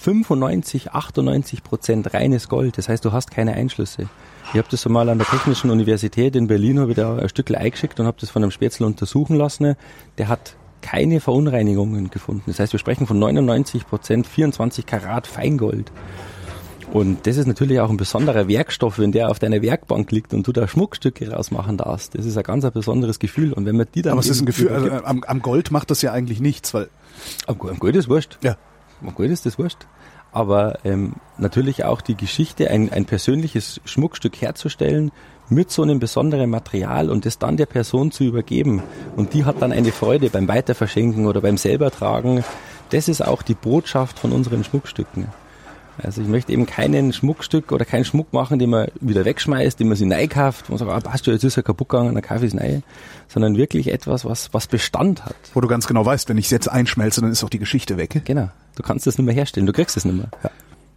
95, 0.00 0.92
98 0.92 1.62
Prozent 1.62 2.14
reines 2.14 2.48
Gold. 2.48 2.78
Das 2.78 2.88
heißt, 2.88 3.04
du 3.04 3.12
hast 3.12 3.30
keine 3.30 3.52
Einschlüsse. 3.52 4.08
Ich 4.52 4.58
habe 4.58 4.68
das 4.70 4.80
so 4.80 4.88
mal 4.88 5.08
an 5.10 5.18
der 5.18 5.26
Technischen 5.26 5.70
Universität 5.70 6.34
in 6.36 6.46
Berlin, 6.46 6.80
habe 6.80 6.92
ich 6.92 6.96
da 6.96 7.16
ein 7.16 7.28
Stück 7.28 7.54
eingeschickt 7.54 8.00
und 8.00 8.06
habe 8.06 8.16
das 8.18 8.30
von 8.30 8.42
einem 8.42 8.50
Spätzle 8.50 8.86
untersuchen 8.86 9.36
lassen. 9.36 9.76
Der 10.16 10.28
hat 10.28 10.56
keine 10.80 11.20
Verunreinigungen 11.20 12.08
gefunden. 12.08 12.44
Das 12.46 12.58
heißt, 12.58 12.72
wir 12.72 12.80
sprechen 12.80 13.06
von 13.06 13.18
99 13.18 13.86
Prozent 13.86 14.26
24 14.26 14.86
Karat 14.86 15.26
Feingold. 15.26 15.92
Und 16.92 17.26
das 17.26 17.36
ist 17.36 17.46
natürlich 17.46 17.78
auch 17.80 17.90
ein 17.90 17.98
besonderer 17.98 18.48
Werkstoff, 18.48 18.98
wenn 18.98 19.12
der 19.12 19.30
auf 19.30 19.38
deiner 19.38 19.60
Werkbank 19.62 20.10
liegt 20.10 20.32
und 20.32 20.46
du 20.46 20.52
da 20.52 20.66
Schmuckstücke 20.66 21.30
rausmachen 21.30 21.76
darfst. 21.76 22.16
Das 22.16 22.24
ist 22.24 22.36
ein 22.36 22.42
ganz 22.42 22.64
ein 22.64 22.72
besonderes 22.72 23.18
Gefühl. 23.18 23.52
Und 23.52 23.66
wenn 23.66 23.76
man 23.76 23.86
die 23.94 24.02
dann. 24.02 24.12
Aber 24.12 24.20
es 24.20 24.28
ist 24.28 24.40
ein 24.40 24.46
Gefühl, 24.46 24.70
also 24.70 24.90
am, 24.90 25.22
am 25.22 25.42
Gold 25.42 25.70
macht 25.70 25.90
das 25.90 26.02
ja 26.02 26.12
eigentlich 26.12 26.40
nichts, 26.40 26.72
weil. 26.74 26.88
Am, 27.46 27.60
am 27.60 27.78
Gold 27.78 27.94
ist 27.96 28.08
wurscht. 28.08 28.38
Ja. 28.42 28.56
Am 29.02 29.14
Gold 29.14 29.30
ist 29.30 29.46
das 29.46 29.58
wurscht 29.58 29.86
aber 30.32 30.78
ähm, 30.84 31.14
natürlich 31.38 31.84
auch 31.84 32.00
die 32.00 32.14
Geschichte, 32.14 32.70
ein, 32.70 32.92
ein 32.92 33.04
persönliches 33.04 33.80
Schmuckstück 33.84 34.40
herzustellen 34.40 35.10
mit 35.48 35.70
so 35.70 35.82
einem 35.82 35.98
besonderen 35.98 36.50
Material 36.50 37.10
und 37.10 37.26
das 37.26 37.38
dann 37.38 37.56
der 37.56 37.66
Person 37.66 38.12
zu 38.12 38.22
übergeben. 38.24 38.82
Und 39.16 39.34
die 39.34 39.44
hat 39.44 39.60
dann 39.60 39.72
eine 39.72 39.90
Freude 39.90 40.30
beim 40.30 40.46
Weiterverschenken 40.46 41.26
oder 41.26 41.40
beim 41.40 41.56
selbertragen. 41.56 42.44
Das 42.90 43.08
ist 43.08 43.24
auch 43.24 43.42
die 43.42 43.54
Botschaft 43.54 44.18
von 44.18 44.30
unseren 44.30 44.62
Schmuckstücken. 44.62 45.26
Also 46.04 46.22
ich 46.22 46.28
möchte 46.28 46.52
eben 46.52 46.66
keinen 46.66 47.12
Schmuckstück 47.12 47.72
oder 47.72 47.84
keinen 47.84 48.04
Schmuck 48.04 48.32
machen, 48.32 48.58
den 48.58 48.70
man 48.70 48.88
wieder 49.00 49.24
wegschmeißt, 49.24 49.78
den 49.78 49.88
man 49.88 49.96
sich 49.96 50.06
neu 50.06 50.26
kauft 50.28 50.70
und 50.70 50.78
sagt, 50.78 50.90
ah, 50.90 51.00
passt 51.00 51.24
schon, 51.24 51.34
jetzt 51.34 51.44
ist 51.44 51.56
er 51.56 51.62
kaputt 51.62 51.88
gegangen, 51.88 52.14
dann 52.14 52.22
kaufe 52.22 52.46
ich 52.46 52.54
es 52.54 52.60
neu. 52.60 52.80
Sondern 53.28 53.56
wirklich 53.56 53.92
etwas, 53.92 54.24
was, 54.24 54.52
was 54.52 54.66
Bestand 54.66 55.24
hat. 55.24 55.36
Wo 55.54 55.60
du 55.60 55.68
ganz 55.68 55.86
genau 55.86 56.04
weißt, 56.04 56.28
wenn 56.28 56.38
ich 56.38 56.46
es 56.46 56.50
jetzt 56.50 56.68
einschmelze, 56.68 57.20
dann 57.20 57.30
ist 57.30 57.44
auch 57.44 57.50
die 57.50 57.58
Geschichte 57.58 57.96
weg. 57.96 58.22
Genau. 58.24 58.50
Du 58.76 58.82
kannst 58.82 59.06
es 59.06 59.18
nicht 59.18 59.26
mehr 59.26 59.34
herstellen, 59.34 59.66
du 59.66 59.72
kriegst 59.72 59.96
es 59.96 60.04
nicht 60.04 60.16
mehr. 60.16 60.30
Ja. 60.42 60.50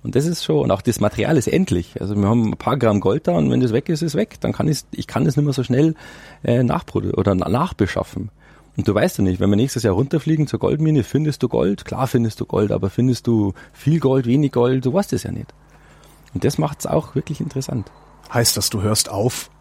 Und 0.04 0.16
das 0.16 0.26
ist 0.26 0.44
schon, 0.44 0.58
und 0.58 0.72
auch 0.72 0.82
das 0.82 1.00
Material 1.00 1.38
ist 1.38 1.48
endlich. 1.48 2.00
Also 2.02 2.16
wir 2.16 2.28
haben 2.28 2.52
ein 2.52 2.58
paar 2.58 2.78
Gramm 2.78 3.00
Gold 3.00 3.28
da 3.28 3.34
und 3.34 3.50
wenn 3.50 3.62
das 3.62 3.72
weg 3.72 3.88
ist, 3.88 4.02
ist 4.02 4.16
weg. 4.16 4.36
Dann 4.42 4.52
kann 4.52 4.68
ich, 4.68 4.82
ich 4.92 5.08
kann 5.08 5.26
es 5.26 5.38
nicht 5.38 5.46
mehr 5.46 5.54
so 5.54 5.64
schnell 5.64 5.96
äh, 6.44 6.62
nachproduzieren 6.62 7.18
oder 7.18 7.36
nachbeschaffen. 7.36 8.30
Und 8.76 8.88
du 8.88 8.96
weißt 8.96 9.20
ja 9.20 9.24
nicht, 9.24 9.40
wenn 9.40 9.50
wir 9.50 9.56
nächstes 9.56 9.84
Jahr 9.84 9.94
runterfliegen 9.94 10.48
zur 10.48 10.60
Goldmine, 10.60 11.04
findest 11.04 11.44
du 11.44 11.48
Gold? 11.48 11.86
Klar 11.86 12.08
findest 12.08 12.40
du 12.40 12.46
Gold, 12.46 12.72
aber 12.72 12.90
findest 12.90 13.28
du 13.28 13.54
viel 13.72 14.00
Gold, 14.00 14.26
wenig 14.26 14.52
Gold? 14.52 14.86
Du 14.86 14.94
weißt 14.94 15.14
es 15.14 15.24
ja 15.24 15.32
nicht. 15.32 15.54
Und 16.34 16.44
das 16.44 16.58
macht 16.58 16.80
es 16.80 16.88
auch 16.88 17.14
wirklich 17.14 17.40
interessant. 17.40 17.92
Heißt 18.34 18.58
das, 18.58 18.72
du 18.72 18.82
hörst 18.82 19.10
auf, 19.10 19.52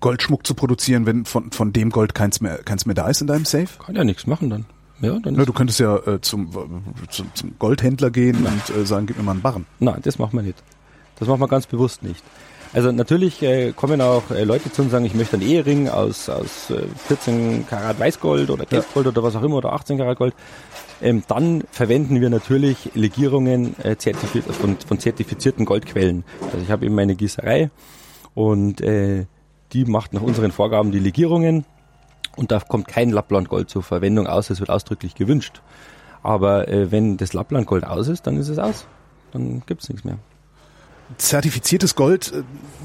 Goldschmuck 0.00 0.46
zu 0.46 0.54
produzieren, 0.54 1.06
wenn 1.06 1.24
von, 1.24 1.52
von 1.52 1.72
dem 1.72 1.90
Gold 1.90 2.14
keins 2.14 2.40
mehr, 2.40 2.58
keins 2.58 2.86
mehr 2.86 2.94
da 2.94 3.08
ist 3.08 3.20
in 3.20 3.26
deinem 3.26 3.44
Safe? 3.44 3.68
Kann 3.78 3.94
ja 3.94 4.04
nichts 4.04 4.26
machen 4.26 4.50
dann. 4.50 4.66
Ja, 5.00 5.18
dann 5.18 5.34
ja, 5.34 5.44
du 5.44 5.52
könntest 5.52 5.80
ja 5.80 5.96
äh, 6.06 6.20
zum, 6.20 6.50
zum, 7.08 7.34
zum 7.34 7.58
Goldhändler 7.58 8.10
gehen 8.10 8.42
Nein. 8.42 8.60
und 8.68 8.76
äh, 8.76 8.84
sagen, 8.84 9.06
gib 9.06 9.16
mir 9.16 9.22
mal 9.22 9.32
einen 9.32 9.40
Barren. 9.40 9.66
Nein, 9.78 10.00
das 10.02 10.18
machen 10.18 10.36
wir 10.36 10.42
nicht. 10.42 10.62
Das 11.18 11.28
machen 11.28 11.40
wir 11.40 11.48
ganz 11.48 11.66
bewusst 11.66 12.02
nicht. 12.02 12.22
Also 12.72 12.92
natürlich 12.92 13.42
äh, 13.42 13.72
kommen 13.72 14.00
auch 14.00 14.30
äh, 14.30 14.44
Leute 14.44 14.70
zu 14.70 14.82
und 14.82 14.90
sagen, 14.90 15.04
ich 15.04 15.14
möchte 15.14 15.36
einen 15.36 15.48
Ehering 15.48 15.88
aus, 15.88 16.28
aus 16.28 16.70
äh, 16.70 16.82
14 17.08 17.66
Karat 17.66 17.98
Weißgold 17.98 18.48
oder 18.48 18.64
Gelbgold 18.64 19.06
ja. 19.06 19.12
oder 19.12 19.22
was 19.24 19.34
auch 19.34 19.42
immer 19.42 19.56
oder 19.56 19.72
18 19.72 19.98
Karat 19.98 20.18
Gold. 20.18 20.34
Ähm, 21.02 21.24
dann 21.26 21.64
verwenden 21.72 22.20
wir 22.20 22.30
natürlich 22.30 22.90
Legierungen 22.94 23.74
äh, 23.82 23.96
zertifiz 23.96 24.44
von, 24.44 24.76
von 24.76 25.00
zertifizierten 25.00 25.64
Goldquellen. 25.64 26.22
Also 26.44 26.58
ich 26.58 26.70
habe 26.70 26.86
eben 26.86 26.94
meine 26.94 27.16
Gießerei 27.16 27.70
und 28.34 28.80
äh, 28.82 29.26
die 29.72 29.84
macht 29.84 30.12
nach 30.12 30.22
unseren 30.22 30.52
Vorgaben 30.52 30.92
die 30.92 31.00
Legierungen 31.00 31.64
und 32.36 32.52
da 32.52 32.60
kommt 32.60 32.86
kein 32.86 33.10
Lapplandgold 33.10 33.68
zur 33.68 33.82
Verwendung 33.82 34.28
aus, 34.28 34.48
es 34.50 34.60
wird 34.60 34.70
ausdrücklich 34.70 35.16
gewünscht. 35.16 35.60
Aber 36.22 36.68
äh, 36.68 36.92
wenn 36.92 37.16
das 37.16 37.32
Lapplandgold 37.32 37.84
aus 37.84 38.06
ist, 38.06 38.28
dann 38.28 38.36
ist 38.36 38.48
es 38.48 38.58
aus. 38.60 38.86
Dann 39.32 39.62
gibt 39.66 39.82
es 39.82 39.88
nichts 39.88 40.04
mehr 40.04 40.18
zertifiziertes 41.18 41.94
Gold 41.94 42.32
äh, 42.32 42.42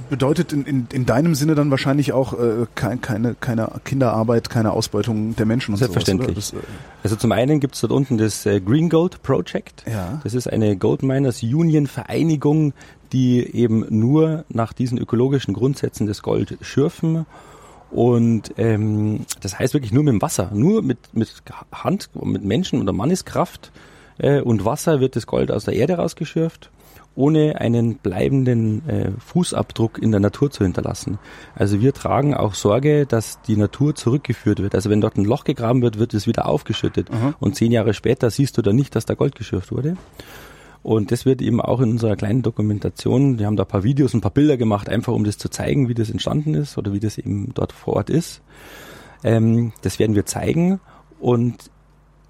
bedeutet 0.10 0.54
in, 0.54 0.66
in, 0.66 0.88
in 0.92 1.06
deinem 1.06 1.36
Sinne 1.36 1.56
dann 1.56 1.72
wahrscheinlich 1.72 2.14
auch 2.14 2.34
äh, 2.34 2.66
kein, 2.76 3.02
keine, 3.02 3.36
keine 3.36 3.72
Kinderarbeit, 3.84 4.50
keine 4.50 4.72
Ausbeutung 4.72 5.36
der 5.36 5.46
Menschen 5.46 5.74
und 5.74 5.78
Selbstverständlich. 5.78 6.30
Sowas, 6.30 6.52
das, 6.52 6.60
äh 6.60 6.66
also 7.04 7.16
zum 7.16 7.32
einen 7.32 7.60
gibt 7.60 7.76
es 7.76 7.82
dort 7.82 7.92
unten 7.94 8.18
das 8.18 8.46
äh, 8.46 8.60
Green 8.62 8.90
Gold 8.90 9.24
Project. 9.24 9.84
Ja. 9.92 10.20
Das 10.24 10.34
ist 10.34 10.48
eine 10.48 10.78
Gold 10.78 11.04
Miners 11.04 11.42
Union 11.44 11.88
Vereinigung, 11.88 12.74
die 13.12 13.56
eben 13.56 13.86
nur 13.90 14.46
nach 14.50 14.74
diesen 14.74 14.98
ökologischen 14.98 15.54
Grundsätzen 15.54 16.06
des 16.06 16.22
Gold 16.22 16.58
schürfen. 16.62 17.26
Und 17.92 18.54
ähm, 18.58 19.26
das 19.42 19.58
heißt 19.58 19.74
wirklich 19.74 19.94
nur 19.94 20.04
mit 20.04 20.14
dem 20.14 20.22
Wasser, 20.22 20.52
nur 20.54 20.82
mit, 20.82 20.98
mit 21.14 21.32
Hand, 21.72 22.10
mit 22.22 22.44
Menschen 22.44 22.82
oder 22.82 22.94
Manneskraft 22.94 23.72
äh, 24.18 24.42
und 24.42 24.66
Wasser 24.66 25.00
wird 25.00 25.16
das 25.16 25.28
Gold 25.28 25.52
aus 25.52 25.66
der 25.66 25.76
Erde 25.76 25.96
rausgeschürft 25.96 26.72
ohne 27.16 27.60
einen 27.62 27.96
bleibenden 27.96 28.88
äh, 28.88 29.12
Fußabdruck 29.20 29.98
in 29.98 30.12
der 30.12 30.20
Natur 30.20 30.52
zu 30.52 30.64
hinterlassen. 30.64 31.18
Also 31.56 31.80
wir 31.82 31.94
tragen 31.94 32.34
auch 32.34 32.54
Sorge, 32.54 33.06
dass 33.06 33.42
die 33.42 33.56
Natur 33.56 33.96
zurückgeführt 33.96 34.62
wird. 34.62 34.76
Also 34.76 34.90
wenn 34.90 35.02
dort 35.02 35.18
ein 35.18 35.26
Loch 35.26 35.46
gegraben 35.46 35.82
wird, 35.82 35.98
wird 35.98 36.14
es 36.14 36.28
wieder 36.28 36.48
aufgeschüttet. 36.48 37.10
Aha. 37.12 37.34
Und 37.40 37.56
zehn 37.56 37.72
Jahre 37.72 37.94
später 37.94 38.30
siehst 38.30 38.58
du 38.58 38.62
da 38.62 38.74
nicht, 38.74 38.96
dass 38.96 39.06
da 39.06 39.14
Gold 39.14 39.36
geschürft 39.36 39.72
wurde. 39.72 39.96
Und 40.84 41.12
das 41.12 41.26
wird 41.26 41.42
eben 41.42 41.62
auch 41.62 41.80
in 41.80 41.92
unserer 41.92 42.16
kleinen 42.16 42.44
Dokumentation, 42.44 43.40
wir 43.40 43.48
haben 43.48 43.56
da 43.56 43.64
ein 43.64 43.68
paar 43.68 43.84
Videos, 43.84 44.14
ein 44.14 44.22
paar 44.22 44.30
Bilder 44.30 44.56
gemacht, 44.56 44.88
einfach 44.88 45.14
um 45.14 45.24
das 45.24 45.40
zu 45.40 45.50
zeigen, 45.50 45.90
wie 45.90 45.96
das 45.96 46.12
entstanden 46.12 46.54
ist 46.54 46.78
oder 46.78 46.94
wie 46.94 47.00
das 47.00 47.18
eben 47.18 47.52
dort 47.56 47.72
vor 47.72 47.96
Ort 47.96 48.12
ist. 48.12 48.44
Ähm, 49.24 49.72
das 49.82 49.98
werden 49.98 50.16
wir 50.16 50.28
zeigen. 50.28 50.80
Und 51.20 51.72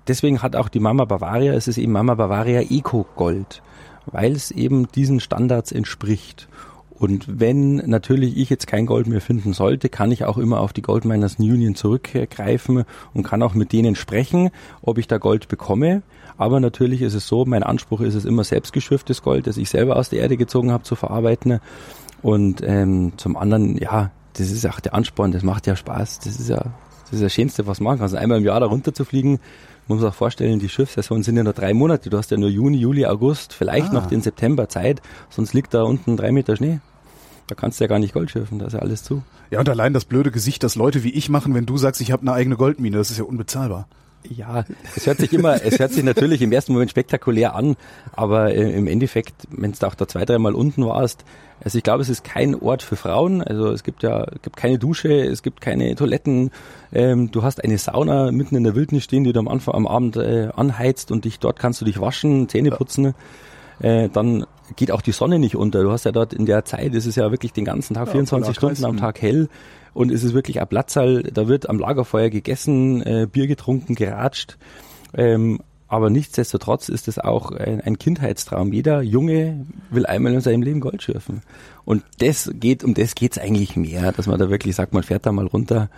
deswegen 0.07 0.41
hat 0.41 0.55
auch 0.55 0.69
die 0.69 0.79
Mama 0.79 1.03
Bavaria, 1.03 1.53
es 1.53 1.67
ist 1.67 1.77
eben 1.77 1.91
Mama 1.91 2.15
Bavaria 2.15 2.61
Eco 2.61 3.05
Gold 3.15 3.61
weil 4.05 4.33
es 4.33 4.51
eben 4.51 4.87
diesen 4.91 5.19
Standards 5.19 5.71
entspricht. 5.71 6.47
Und 6.97 7.39
wenn 7.39 7.75
natürlich 7.75 8.37
ich 8.37 8.49
jetzt 8.49 8.67
kein 8.67 8.85
Gold 8.85 9.07
mehr 9.07 9.19
finden 9.19 9.51
sollte, 9.51 9.89
kann 9.89 10.11
ich 10.11 10.23
auch 10.23 10.37
immer 10.37 10.61
auf 10.61 10.71
die 10.71 10.81
Gold 10.81 11.03
Miners 11.03 11.35
Union 11.39 11.75
zurückgreifen 11.75 12.85
und 13.13 13.23
kann 13.23 13.43
auch 13.43 13.53
mit 13.53 13.73
denen 13.73 13.95
sprechen, 13.95 14.49
ob 14.81 14.97
ich 14.97 15.07
da 15.07 15.17
Gold 15.17 15.49
bekomme. 15.49 16.03
Aber 16.37 16.61
natürlich 16.61 17.01
ist 17.01 17.13
es 17.13 17.27
so, 17.27 17.43
mein 17.45 17.63
Anspruch 17.63 17.99
ist 17.99 18.15
es 18.15 18.23
immer 18.23 18.45
selbstgeschürftes 18.45 19.21
Gold, 19.23 19.45
das 19.47 19.57
ich 19.57 19.69
selber 19.69 19.97
aus 19.97 20.09
der 20.09 20.19
Erde 20.19 20.37
gezogen 20.37 20.71
habe, 20.71 20.83
zu 20.83 20.95
verarbeiten. 20.95 21.59
Und 22.21 22.61
ähm, 22.65 23.13
zum 23.17 23.35
anderen, 23.35 23.77
ja, 23.77 24.11
das 24.33 24.51
ist 24.51 24.65
auch 24.65 24.79
der 24.79 24.93
Ansporn, 24.93 25.31
das 25.31 25.43
macht 25.43 25.67
ja 25.67 25.75
Spaß. 25.75 26.19
Das 26.19 26.39
ist 26.39 26.49
ja 26.49 26.73
das, 27.05 27.13
ist 27.13 27.23
das 27.23 27.33
Schönste, 27.33 27.67
was 27.67 27.81
man 27.81 27.97
kann. 27.97 28.03
Also 28.03 28.17
einmal 28.17 28.39
im 28.39 28.45
Jahr 28.45 28.59
da 28.59 28.65
runter 28.65 28.93
zu 28.93 29.05
fliegen, 29.05 29.39
man 29.87 29.99
muss 29.99 30.07
auch 30.07 30.15
vorstellen, 30.15 30.59
die 30.59 30.69
Schiffssaison 30.69 31.21
sind 31.23 31.37
ja 31.37 31.43
nur 31.43 31.53
drei 31.53 31.73
Monate. 31.73 32.09
Du 32.09 32.17
hast 32.17 32.31
ja 32.31 32.37
nur 32.37 32.49
Juni, 32.49 32.77
Juli, 32.77 33.05
August, 33.05 33.53
vielleicht 33.53 33.89
ah. 33.89 33.93
noch 33.93 34.07
den 34.07 34.21
September 34.21 34.67
Zeit, 34.67 35.01
sonst 35.29 35.53
liegt 35.53 35.73
da 35.73 35.83
unten 35.83 36.17
drei 36.17 36.31
Meter 36.31 36.55
Schnee. 36.55 36.79
Da 37.47 37.53
kannst 37.53 37.79
du 37.79 37.83
ja 37.83 37.87
gar 37.87 37.99
nicht 37.99 38.13
Gold 38.13 38.31
schürfen, 38.31 38.57
da 38.57 38.65
ist 38.65 38.73
ja 38.73 38.79
alles 38.79 39.03
zu. 39.03 39.21
Ja, 39.51 39.59
und 39.59 39.69
allein 39.69 39.93
das 39.93 40.05
blöde 40.05 40.31
Gesicht, 40.31 40.63
das 40.63 40.75
Leute 40.75 41.03
wie 41.03 41.11
ich 41.11 41.29
machen, 41.29 41.53
wenn 41.53 41.67
du 41.67 41.77
sagst, 41.77 42.01
ich 42.01 42.11
habe 42.11 42.23
eine 42.23 42.33
eigene 42.33 42.55
Goldmine, 42.55 42.97
das 42.97 43.11
ist 43.11 43.19
ja 43.19 43.23
unbezahlbar. 43.23 43.87
Ja, 44.29 44.65
es 44.95 45.05
hört 45.05 45.19
sich 45.19 45.33
immer, 45.33 45.63
es 45.63 45.79
hört 45.79 45.91
sich 45.91 46.03
natürlich 46.03 46.41
im 46.41 46.51
ersten 46.51 46.73
Moment 46.73 46.91
spektakulär 46.91 47.55
an, 47.55 47.75
aber 48.13 48.53
äh, 48.53 48.71
im 48.71 48.87
Endeffekt, 48.87 49.35
wenn 49.49 49.71
du 49.71 49.87
auch 49.87 49.95
da 49.95 50.07
zwei, 50.07 50.25
dreimal 50.25 50.53
unten 50.53 50.85
warst, 50.85 51.23
also 51.63 51.77
ich 51.77 51.83
glaube, 51.83 52.01
es 52.01 52.09
ist 52.09 52.23
kein 52.23 52.55
Ort 52.55 52.83
für 52.83 52.95
Frauen. 52.95 53.41
Also 53.41 53.71
es 53.71 53.83
gibt 53.83 54.03
ja 54.03 54.25
gibt 54.41 54.57
keine 54.57 54.77
Dusche, 54.77 55.13
es 55.13 55.41
gibt 55.41 55.61
keine 55.61 55.95
Toiletten. 55.95 56.51
Ähm, 56.93 57.31
du 57.31 57.43
hast 57.43 57.63
eine 57.63 57.77
Sauna 57.77 58.31
mitten 58.31 58.55
in 58.55 58.63
der 58.63 58.75
Wildnis 58.75 59.03
stehen, 59.03 59.23
die 59.23 59.33
du 59.33 59.39
am 59.39 59.47
Anfang 59.47 59.73
am 59.73 59.87
Abend 59.87 60.17
äh, 60.17 60.49
anheizt 60.55 61.11
und 61.11 61.25
dich 61.25 61.39
dort 61.39 61.57
kannst 61.57 61.81
du 61.81 61.85
dich 61.85 61.99
waschen, 61.99 62.49
Zähne 62.49 62.71
putzen. 62.71 63.13
Äh, 63.79 64.09
dann 64.09 64.45
geht 64.75 64.91
auch 64.91 65.01
die 65.01 65.11
Sonne 65.11 65.39
nicht 65.39 65.55
unter. 65.55 65.83
Du 65.83 65.91
hast 65.91 66.05
ja 66.05 66.11
dort 66.11 66.33
in 66.33 66.45
der 66.45 66.65
Zeit, 66.65 66.93
es 66.93 67.05
ist 67.05 67.15
ja 67.15 67.31
wirklich 67.31 67.53
den 67.53 67.65
ganzen 67.65 67.93
Tag, 67.93 68.07
ja, 68.07 68.13
24 68.13 68.55
Stunden 68.55 68.85
am 68.85 68.97
Tag 68.97 69.21
hell 69.21 69.49
und 69.95 70.11
es 70.11 70.23
ist 70.25 70.33
wirklich 70.33 70.61
ein 70.61 70.67
Platzsaal, 70.67 71.23
da 71.23 71.47
wird 71.47 71.69
am 71.69 71.79
Lagerfeuer 71.79 72.29
gegessen, 72.29 73.01
äh, 73.01 73.27
Bier 73.31 73.47
getrunken, 73.47 73.95
geratscht. 73.95 74.57
Ähm, 75.15 75.61
aber 75.87 76.09
nichtsdestotrotz 76.09 76.89
ist 76.89 77.07
es 77.07 77.17
auch 77.17 77.51
ein, 77.51 77.79
ein, 77.79 77.97
Kindheitstraum. 77.97 78.73
Jeder 78.73 79.01
Junge 79.01 79.65
will 79.91 80.05
einmal 80.05 80.33
in 80.33 80.41
seinem 80.41 80.63
Leben 80.63 80.81
Gold 80.81 81.01
schürfen. 81.01 81.43
Und 81.85 82.03
das 82.17 82.51
geht, 82.55 82.83
um 82.83 82.93
das 82.93 83.15
geht's 83.15 83.37
eigentlich 83.37 83.77
mehr, 83.77 84.11
dass 84.11 84.27
man 84.27 84.37
da 84.37 84.49
wirklich 84.49 84.75
sagt, 84.75 84.93
man 84.93 85.03
fährt 85.03 85.25
da 85.25 85.31
mal 85.31 85.47
runter 85.47 85.89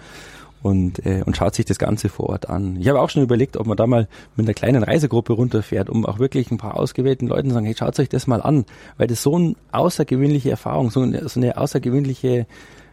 und, 0.62 1.04
äh, 1.04 1.24
und 1.26 1.36
schaut 1.36 1.56
sich 1.56 1.66
das 1.66 1.80
Ganze 1.80 2.10
vor 2.10 2.30
Ort 2.30 2.50
an. 2.50 2.76
Ich 2.80 2.88
habe 2.90 3.02
auch 3.02 3.10
schon 3.10 3.24
überlegt, 3.24 3.58
ob 3.58 3.66
man 3.66 3.78
da 3.78 3.88
mal 3.88 4.08
mit 4.36 4.46
einer 4.46 4.54
kleinen 4.54 4.84
Reisegruppe 4.84 5.34
runterfährt, 5.34 5.90
um 5.90 6.06
auch 6.06 6.20
wirklich 6.20 6.52
ein 6.52 6.58
paar 6.58 6.78
ausgewählten 6.78 7.26
Leuten 7.26 7.50
zu 7.50 7.56
sagen, 7.56 7.66
hey, 7.66 7.76
schaut 7.76 8.00
euch 8.00 8.10
das 8.10 8.28
mal 8.28 8.44
an, 8.44 8.66
weil 8.98 9.08
das 9.08 9.24
so 9.24 9.36
eine 9.36 9.56
außergewöhnliche 9.72 10.52
Erfahrung, 10.52 10.92
so 10.92 11.02
eine, 11.02 11.28
so 11.28 11.40
eine 11.40 11.58
außergewöhnliche 11.58 12.46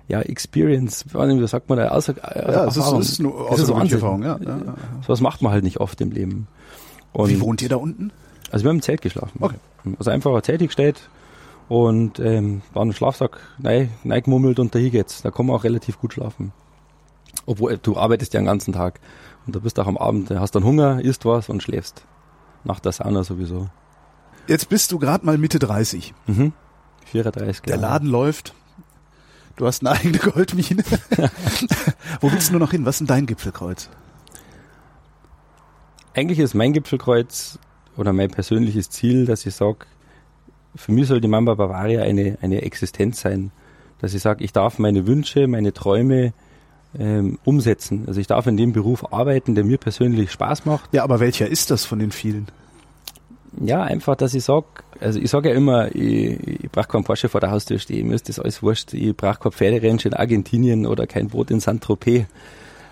ja, 0.08 0.20
Experience, 0.20 1.06
wie 1.12 1.46
sagt 1.46 1.68
man 1.68 1.78
da, 1.78 1.88
außer, 1.88 2.12
äh, 2.36 2.52
ja. 2.52 2.64
Es 2.66 2.76
ist, 2.76 2.92
es 2.92 3.08
ist 3.10 3.20
eine 3.20 3.30
außergewöhnliche 3.30 3.96
Erfahrung, 3.96 4.22
ja, 4.22 4.38
ja, 4.38 4.58
ja. 4.58 4.74
So 5.02 5.08
was 5.08 5.20
macht 5.20 5.40
man 5.42 5.52
halt 5.52 5.64
nicht 5.64 5.80
oft 5.80 6.00
im 6.00 6.10
Leben. 6.10 6.46
Und 7.12 7.30
Wie 7.30 7.40
wohnt 7.40 7.62
ihr 7.62 7.68
da 7.68 7.76
unten? 7.76 8.12
Also 8.50 8.64
wir 8.64 8.68
haben 8.70 8.76
im 8.76 8.82
Zelt 8.82 9.02
geschlafen. 9.02 9.38
Okay. 9.40 9.56
Also 9.98 10.10
einfach 10.10 10.34
ein 10.34 10.42
Zelt 10.42 10.60
gestellt 10.60 11.08
und 11.68 12.18
ähm, 12.18 12.62
war 12.72 12.84
ein 12.84 12.92
Schlafsack 12.92 13.38
nein, 13.58 13.90
gemummelt 14.04 14.58
und 14.58 14.74
da 14.74 14.78
geht's. 14.78 15.22
Da 15.22 15.30
kann 15.30 15.46
man 15.46 15.56
auch 15.56 15.64
relativ 15.64 15.98
gut 15.98 16.12
schlafen. 16.12 16.52
Obwohl 17.46 17.78
du 17.78 17.96
arbeitest 17.96 18.34
ja 18.34 18.40
den 18.40 18.46
ganzen 18.46 18.72
Tag 18.72 19.00
und 19.46 19.56
da 19.56 19.60
bist 19.60 19.78
du 19.78 19.82
auch 19.82 19.86
am 19.86 19.96
Abend, 19.96 20.30
hast 20.30 20.54
dann 20.54 20.64
Hunger, 20.64 21.00
isst 21.02 21.24
was 21.24 21.48
und 21.48 21.62
schläfst. 21.62 22.04
Nach 22.64 22.80
der 22.80 22.92
Sauna 22.92 23.24
sowieso. 23.24 23.68
Jetzt 24.46 24.68
bist 24.68 24.92
du 24.92 24.98
gerade 24.98 25.24
mal 25.24 25.38
Mitte 25.38 25.58
30. 25.58 26.14
Mhm. 26.26 26.52
34, 27.06 27.62
Der 27.62 27.76
Laden 27.76 28.08
läuft. 28.08 28.54
Du 29.56 29.66
hast 29.66 29.82
eine 29.82 29.92
eigene 29.92 30.18
Goldmine. 30.18 30.82
Wo 32.20 32.32
willst 32.32 32.48
du 32.48 32.52
nur 32.52 32.60
noch 32.60 32.72
hin? 32.72 32.84
Was 32.84 32.96
ist 32.96 33.00
denn 33.00 33.06
dein 33.06 33.26
Gipfelkreuz? 33.26 33.88
eigentlich 36.14 36.38
ist 36.38 36.54
mein 36.54 36.72
Gipfelkreuz 36.72 37.58
oder 37.96 38.12
mein 38.12 38.30
persönliches 38.30 38.88
Ziel, 38.90 39.26
dass 39.26 39.44
ich 39.46 39.54
sage, 39.54 39.78
für 40.74 40.92
mich 40.92 41.08
soll 41.08 41.20
die 41.20 41.28
Mamba 41.28 41.54
Bavaria 41.54 42.02
eine, 42.02 42.38
eine 42.40 42.62
Existenz 42.62 43.20
sein. 43.20 43.52
Dass 44.00 44.14
ich 44.14 44.22
sage, 44.22 44.42
ich 44.42 44.52
darf 44.52 44.78
meine 44.78 45.06
Wünsche, 45.06 45.46
meine 45.46 45.72
Träume 45.72 46.32
ähm, 46.98 47.38
umsetzen. 47.44 48.04
Also 48.06 48.20
ich 48.20 48.26
darf 48.26 48.46
in 48.46 48.56
dem 48.56 48.72
Beruf 48.72 49.12
arbeiten, 49.12 49.54
der 49.54 49.64
mir 49.64 49.78
persönlich 49.78 50.32
Spaß 50.32 50.64
macht. 50.64 50.92
Ja, 50.92 51.04
aber 51.04 51.20
welcher 51.20 51.48
ist 51.48 51.70
das 51.70 51.84
von 51.84 51.98
den 51.98 52.10
vielen? 52.10 52.46
Ja, 53.60 53.82
einfach, 53.82 54.16
dass 54.16 54.34
ich 54.34 54.44
sage, 54.44 54.66
also 55.00 55.18
ich 55.18 55.30
sage 55.30 55.50
ja 55.50 55.54
immer, 55.54 55.94
ich, 55.94 56.64
ich 56.64 56.70
brauche 56.70 56.88
keinen 56.88 57.04
Porsche 57.04 57.28
vor 57.28 57.40
der 57.40 57.50
Haustür 57.50 57.78
stehen, 57.78 58.08
mir 58.08 58.14
ist 58.14 58.28
das 58.28 58.38
alles 58.38 58.62
wurscht. 58.62 58.94
Ich 58.94 59.16
brauche 59.16 59.38
kein 59.38 59.52
Pferderennen 59.52 59.98
in 59.98 60.14
Argentinien 60.14 60.86
oder 60.86 61.06
kein 61.06 61.28
Boot 61.28 61.50
in 61.50 61.60
Saint-Tropez. 61.60 62.26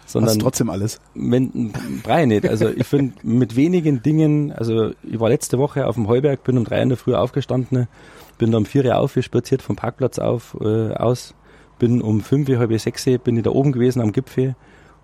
Sondern 0.04 0.30
Hast 0.30 0.40
trotzdem 0.40 0.68
alles? 0.68 1.00
Wenn, 1.14 1.72
brauche 2.02 2.26
nicht. 2.26 2.46
Also 2.46 2.68
ich 2.68 2.86
finde 2.86 3.14
mit 3.22 3.56
wenigen 3.56 4.02
Dingen, 4.02 4.52
also 4.52 4.90
ich 5.02 5.18
war 5.18 5.28
letzte 5.28 5.58
Woche 5.58 5.86
auf 5.86 5.94
dem 5.94 6.08
Heuberg, 6.08 6.42
bin 6.44 6.58
um 6.58 6.64
drei 6.64 6.82
in 6.82 6.90
der 6.90 6.98
Früh 6.98 7.14
aufgestanden, 7.14 7.88
bin 8.36 8.50
da 8.50 8.58
um 8.58 8.66
vier 8.66 8.84
Uhr 8.84 8.98
aufgespaziert 8.98 9.62
vom 9.62 9.76
Parkplatz 9.76 10.18
auf, 10.18 10.56
äh, 10.60 10.92
aus, 10.92 11.34
bin 11.78 12.02
um 12.02 12.20
fünf, 12.20 12.48
halb 12.48 12.78
sechs, 12.78 13.04
bin 13.24 13.36
ich 13.36 13.44
da 13.44 13.50
oben 13.50 13.72
gewesen 13.72 14.02
am 14.02 14.12
Gipfel 14.12 14.54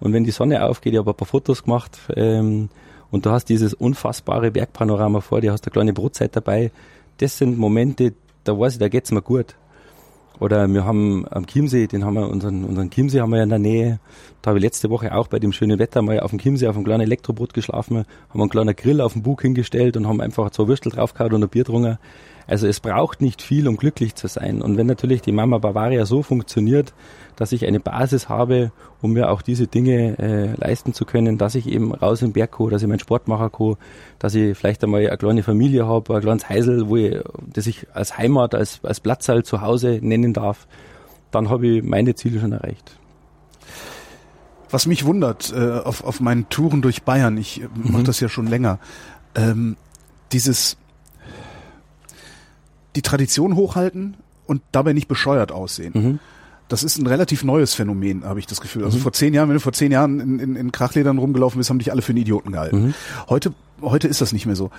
und 0.01 0.13
wenn 0.13 0.25
die 0.25 0.31
Sonne 0.31 0.65
aufgeht, 0.65 0.93
ich 0.93 0.99
habe 0.99 1.11
ein 1.11 1.17
paar 1.17 1.27
Fotos 1.27 1.65
gemacht 1.65 1.99
ähm, 2.15 2.69
und 3.11 3.27
du 3.27 3.31
hast 3.31 3.47
dieses 3.47 3.75
unfassbare 3.75 4.51
Bergpanorama 4.51 5.21
vor 5.21 5.41
dir, 5.41 5.53
hast 5.53 5.65
eine 5.67 5.73
kleine 5.73 5.93
Brotzeit 5.93 6.37
dabei. 6.37 6.71
Das 7.19 7.39
sind 7.39 7.59
Momente, 7.59 8.15
da 8.45 8.59
weiß 8.59 8.75
ich, 8.75 8.79
da 8.79 8.89
geht's 8.89 9.11
mir 9.11 9.23
gut. 9.23 9.57
Oder 10.41 10.69
wir 10.69 10.85
haben 10.85 11.27
am 11.31 11.47
Chiemsee, 11.47 11.89
den 11.89 12.05
haben 12.05 12.15
wir, 12.15 12.29
unseren, 12.29 12.65
unseren 12.65 12.91
Chiemsee 12.91 13.21
haben 13.21 13.31
wir 13.31 13.39
ja 13.39 13.43
in 13.43 13.49
der 13.49 13.59
Nähe. 13.59 13.99
Da 14.41 14.51
habe 14.51 14.59
ich 14.59 14.65
letzte 14.65 14.89
Woche 14.89 15.13
auch 15.15 15.27
bei 15.27 15.41
dem 15.41 15.53
schönen 15.53 15.81
Wetter 15.81 16.01
mal 16.01 16.21
auf 16.21 16.31
dem 16.31 16.39
Chiemsee 16.39 16.69
auf 16.69 16.77
einem 16.77 16.85
kleinen 16.85 17.01
Elektroboot 17.01 17.55
geschlafen, 17.55 18.05
haben 18.29 18.41
einen 18.41 18.51
kleinen 18.51 18.77
Grill 18.77 19.01
auf 19.01 19.15
dem 19.15 19.23
Bug 19.23 19.43
hingestellt 19.43 19.97
und 19.97 20.07
haben 20.07 20.21
einfach 20.21 20.51
zwei 20.51 20.69
Würstel 20.69 20.93
draufgehauen 20.93 21.33
und 21.33 21.43
ein 21.43 21.49
Bier 21.49 21.65
drungen. 21.65 21.99
Also 22.49 22.67
es 22.67 22.81
braucht 22.81 23.21
nicht 23.21 23.43
viel, 23.43 23.69
um 23.69 23.77
glücklich 23.77 24.15
zu 24.15 24.27
sein. 24.27 24.63
Und 24.63 24.79
wenn 24.79 24.87
natürlich 24.87 25.21
die 25.21 25.33
Mama 25.33 25.59
Bavaria 25.59 26.07
so 26.07 26.23
funktioniert, 26.23 26.95
dass 27.37 27.53
ich 27.53 27.67
eine 27.67 27.79
Basis 27.79 28.31
habe, 28.31 28.73
um 29.03 29.13
mir 29.13 29.31
auch 29.31 29.43
diese 29.43 29.67
Dinge 29.67 30.19
äh, 30.19 30.55
leisten 30.57 30.95
zu 30.95 31.05
können, 31.05 31.37
dass 31.37 31.55
ich 31.55 31.69
eben 31.69 31.95
raus 31.95 32.23
im 32.23 32.33
Berg 32.33 32.57
kann, 32.57 32.71
dass 32.71 32.83
ich 32.83 32.89
meinen 32.89 33.01
Sport 33.01 33.29
machen 33.29 33.53
kann, 33.53 33.77
dass 34.19 34.35
ich 34.35 34.57
vielleicht 34.57 34.83
einmal 34.83 35.07
eine 35.07 35.19
kleine 35.19 35.43
Familie 35.43 35.87
habe, 35.87 36.17
ein 36.17 36.23
kleines 36.23 36.49
Heisel, 36.49 36.89
wo 36.89 36.97
ich, 36.97 37.19
das 37.53 37.67
ich 37.67 37.87
als 37.93 38.17
Heimat, 38.17 38.55
als, 38.55 38.81
als 38.83 38.99
Platzsaal 39.01 39.45
zu 39.45 39.61
Hause 39.61 40.01
nennen 40.01 40.33
darf, 40.33 40.67
dann 41.31 41.51
habe 41.51 41.67
ich 41.69 41.83
meine 41.85 42.15
Ziele 42.15 42.41
schon 42.41 42.53
erreicht. 42.53 42.97
Was 44.71 44.87
mich 44.87 45.05
wundert, 45.05 45.53
äh, 45.55 45.81
auf, 45.81 46.03
auf 46.03 46.21
meinen 46.21 46.49
Touren 46.49 46.81
durch 46.81 47.03
Bayern, 47.03 47.37
ich 47.37 47.61
äh, 47.61 47.69
mache 47.75 47.99
mhm. 47.99 48.05
das 48.05 48.21
ja 48.21 48.31
schon 48.31 48.47
länger, 48.47 48.79
ähm, 49.35 49.77
dieses 50.33 50.79
die 52.99 53.03
Tradition 53.03 53.55
hochhalten 53.55 54.17
und 54.49 54.61
dabei 54.73 54.93
nicht 54.93 55.07
bescheuert 55.07 55.53
aussehen. 55.53 55.93
Mhm. 55.95 56.19
Das 56.67 56.83
ist 56.83 56.99
ein 56.99 57.07
relativ 57.07 57.45
neues 57.45 57.73
Phänomen, 57.73 58.25
habe 58.25 58.41
ich 58.41 58.47
das 58.47 58.61
Gefühl. 58.61 58.85
Also 58.85 58.99
mhm. 58.99 59.03
vor 59.03 59.13
zehn 59.13 59.33
Jahren, 59.35 59.49
wenn 59.49 59.55
du 59.55 59.61
vor 59.61 59.73
zehn 59.73 59.93
Jahren 59.93 60.19
in, 60.19 60.39
in, 60.41 60.57
in 60.57 60.73
Krachledern 60.73 61.19
rumgelaufen 61.19 61.59
bist, 61.59 61.71
haben 61.71 61.79
dich 61.79 61.93
alle 61.93 62.03
für 62.03 62.11
einen 62.11 62.23
Idioten 62.23 62.51
gehalten. 62.51 62.87
Mhm. 62.87 62.95
Heute, 63.29 63.55
heute 63.83 64.09
ist 64.09 64.21
das 64.21 64.33
nicht 64.33 64.47
mehr 64.47 64.57
so. 64.57 64.71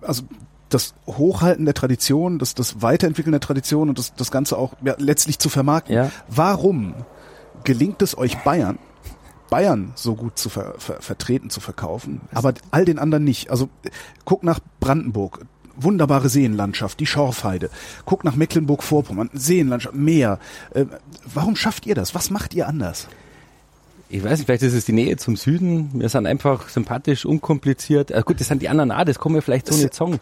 Also 0.00 0.22
das 0.70 0.94
Hochhalten 1.06 1.66
der 1.66 1.74
Tradition, 1.74 2.38
das, 2.38 2.54
das 2.54 2.80
Weiterentwickeln 2.80 3.32
der 3.32 3.42
Tradition 3.42 3.90
und 3.90 3.98
das, 3.98 4.14
das 4.14 4.30
Ganze 4.30 4.56
auch 4.56 4.72
ja, 4.82 4.94
letztlich 4.96 5.38
zu 5.38 5.50
vermarkten. 5.50 5.94
Ja. 5.94 6.10
Warum 6.28 6.94
gelingt 7.62 8.00
es 8.00 8.16
euch 8.16 8.38
Bayern, 8.38 8.78
Bayern 9.50 9.92
so 9.96 10.14
gut 10.14 10.38
zu 10.38 10.48
ver, 10.48 10.76
ver, 10.78 11.02
vertreten, 11.02 11.50
zu 11.50 11.60
verkaufen, 11.60 12.22
aber 12.32 12.54
all 12.70 12.86
den 12.86 12.98
anderen 12.98 13.24
nicht? 13.24 13.50
Also 13.50 13.68
guck 14.24 14.42
nach 14.42 14.60
Brandenburg 14.80 15.44
wunderbare 15.76 16.28
Seenlandschaft, 16.28 17.00
die 17.00 17.06
Schorfheide. 17.06 17.70
Guck 18.04 18.24
nach 18.24 18.36
Mecklenburg-Vorpommern, 18.36 19.30
Seenlandschaft, 19.32 19.94
Meer. 19.94 20.38
Äh, 20.74 20.86
warum 21.32 21.56
schafft 21.56 21.86
ihr 21.86 21.94
das? 21.94 22.14
Was 22.14 22.30
macht 22.30 22.54
ihr 22.54 22.68
anders? 22.68 23.08
Ich 24.08 24.22
weiß 24.22 24.38
nicht, 24.38 24.46
vielleicht 24.46 24.62
ist 24.62 24.74
es 24.74 24.84
die 24.84 24.92
Nähe 24.92 25.16
zum 25.16 25.36
Süden. 25.36 25.90
Wir 25.94 26.08
sind 26.08 26.26
einfach 26.26 26.68
sympathisch, 26.68 27.24
unkompliziert. 27.24 28.12
Also 28.12 28.24
gut, 28.24 28.40
das 28.40 28.48
sind 28.48 28.62
die 28.62 28.68
anderen 28.68 28.92
auch, 28.92 29.04
das 29.04 29.18
kommen 29.18 29.34
wir 29.34 29.42
vielleicht 29.42 29.66
so 29.66 29.74
nicht 29.76 29.94
sagen 29.94 30.20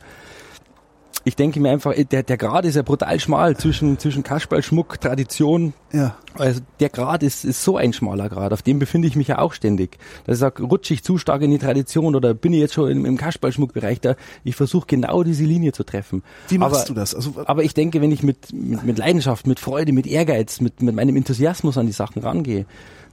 ich 1.25 1.37
denke 1.37 1.61
mir 1.61 1.71
einfach, 1.71 1.95
der, 1.95 2.23
der 2.23 2.37
Grad 2.37 2.65
ist 2.65 2.75
ja 2.75 2.83
brutal 2.83 3.21
schmal 3.21 3.57
zwischen, 3.57 3.99
zwischen 3.99 4.23
Kasperlschmuck, 4.23 5.01
Tradition. 5.01 5.73
Ja. 5.93 6.17
Also 6.35 6.61
der 6.81 6.89
Grad 6.89 7.23
ist, 7.23 7.45
ist 7.45 7.63
so 7.63 7.77
ein 7.77 7.93
schmaler 7.93 8.29
Grad, 8.29 8.53
auf 8.53 8.63
dem 8.63 8.79
befinde 8.79 9.07
ich 9.07 9.17
mich 9.17 9.29
ja 9.29 9.39
auch 9.39 9.53
ständig. 9.53 9.99
Da 10.25 10.35
sag, 10.35 10.61
rutsche 10.61 10.95
ich 10.95 11.05
zu 11.05 11.19
stark 11.19 11.43
in 11.43 11.51
die 11.51 11.59
Tradition 11.59 12.17
oder 12.17 12.35
bin 12.35 12.53
ich 12.53 12.61
jetzt 12.61 12.75
schon 12.75 12.91
im, 12.91 13.05
im 13.05 13.17
Kasperlschmuckbereich 13.17 14.01
da? 14.01 14.17
Ich 14.43 14.57
versuche 14.57 14.87
genau 14.87 15.23
diese 15.23 15.45
Linie 15.45 15.73
zu 15.73 15.85
treffen. 15.85 16.23
Wie 16.49 16.59
machst 16.59 16.77
aber, 16.77 16.87
du 16.87 16.95
das? 16.95 17.15
Also, 17.15 17.35
aber 17.45 17.63
ich 17.63 17.75
denke, 17.75 18.01
wenn 18.01 18.11
ich 18.11 18.23
mit, 18.23 18.53
mit, 18.53 18.83
mit 18.83 18.99
Leidenschaft, 18.99 19.47
mit 19.47 19.61
Freude, 19.61 19.93
mit 19.93 20.07
Ehrgeiz, 20.07 20.61
mit, 20.61 20.83
mit 20.83 20.95
meinem 20.95 21.17
Enthusiasmus 21.17 21.79
an 21.79 21.87
die 21.87 21.93
Sachen 21.93 22.23
rangehe, 22.23 22.67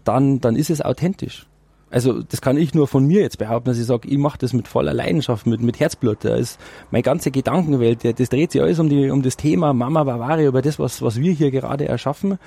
dann, 0.04 0.40
dann 0.40 0.56
ist 0.56 0.70
es 0.70 0.82
authentisch. 0.82 1.49
Also 1.92 2.22
das 2.22 2.42
kann 2.42 2.58
ich 2.58 2.74
nur 2.74 2.88
von 2.88 3.06
mir 3.06 3.22
jetzt 3.22 3.38
behaupten, 3.38 3.70
dass 3.70 3.80
ich 3.80 3.86
sage, 3.86 4.08
ich 4.08 4.18
mache 4.18 4.38
das 4.38 4.54
mit 4.54 4.68
voller 4.68 4.94
Leidenschaft, 4.94 5.48
mit, 5.48 5.62
mit 5.62 5.80
Herzblut. 5.80 6.20
Da 6.22 6.36
ist 6.36 6.60
meine 6.92 7.04
ganze 7.04 7.32
Gedankenwelt, 7.32 8.04
das 8.20 8.30
dreht 8.30 8.52
sich 8.52 8.62
alles 8.62 8.80
um, 8.80 8.90
die, 8.90 9.10
um 9.10 9.22
das 9.22 9.38
Thema 9.38 9.74
Mama 9.74 10.04
Bavaria, 10.04 10.48
über 10.48 10.62
das, 10.62 10.78
was, 10.78 11.02
was 11.02 11.20
wir 11.20 11.32
hier 11.32 11.52
gerade 11.52 11.88
erschaffen. 11.88 12.38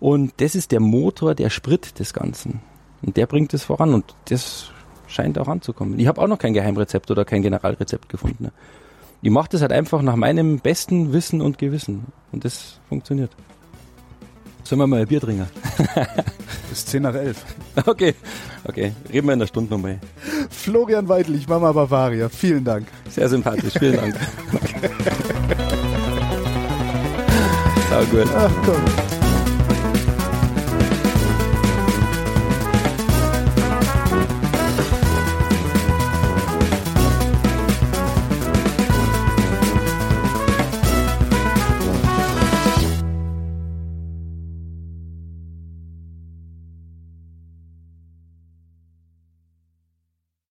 Und 0.00 0.34
das 0.36 0.54
ist 0.54 0.70
der 0.70 0.80
Motor, 0.80 1.34
der 1.34 1.50
Sprit 1.50 1.98
des 1.98 2.12
Ganzen. 2.12 2.60
Und 3.02 3.16
der 3.16 3.26
bringt 3.26 3.52
es 3.54 3.64
voran 3.64 3.94
und 3.94 4.04
das 4.26 4.70
scheint 5.06 5.38
auch 5.38 5.48
anzukommen. 5.48 5.98
Ich 5.98 6.06
habe 6.06 6.20
auch 6.20 6.28
noch 6.28 6.38
kein 6.38 6.54
Geheimrezept 6.54 7.10
oder 7.10 7.24
kein 7.24 7.42
Generalrezept 7.42 8.08
gefunden. 8.08 8.50
Ich 9.22 9.30
mache 9.30 9.48
das 9.50 9.62
halt 9.62 9.72
einfach 9.72 10.02
nach 10.02 10.16
meinem 10.16 10.58
besten 10.58 11.12
Wissen 11.12 11.40
und 11.40 11.58
Gewissen. 11.58 12.06
Und 12.32 12.44
das 12.44 12.78
funktioniert. 12.88 13.30
Sollen 14.64 14.80
wir 14.80 14.86
mal 14.86 15.00
ein 15.00 15.06
Bier 15.06 15.20
trinken? 15.20 15.46
Bis 16.70 16.86
10 16.86 17.02
nach 17.02 17.14
11. 17.14 17.36
Okay, 17.86 18.14
okay. 18.64 18.92
Reden 19.12 19.26
wir 19.26 19.34
in 19.34 19.38
der 19.40 19.46
Stunde 19.46 19.70
nochmal. 19.70 20.00
Florian 20.50 21.06
Weidlich, 21.08 21.46
Mama 21.46 21.70
Bavaria, 21.72 22.28
vielen 22.30 22.64
Dank. 22.64 22.88
Sehr 23.10 23.28
sympathisch, 23.28 23.74
vielen 23.78 23.96
Dank. 23.96 24.14
Sau 27.90 28.04
gut. 28.06 28.28
Ach 28.34 28.50
komm. 28.64 29.13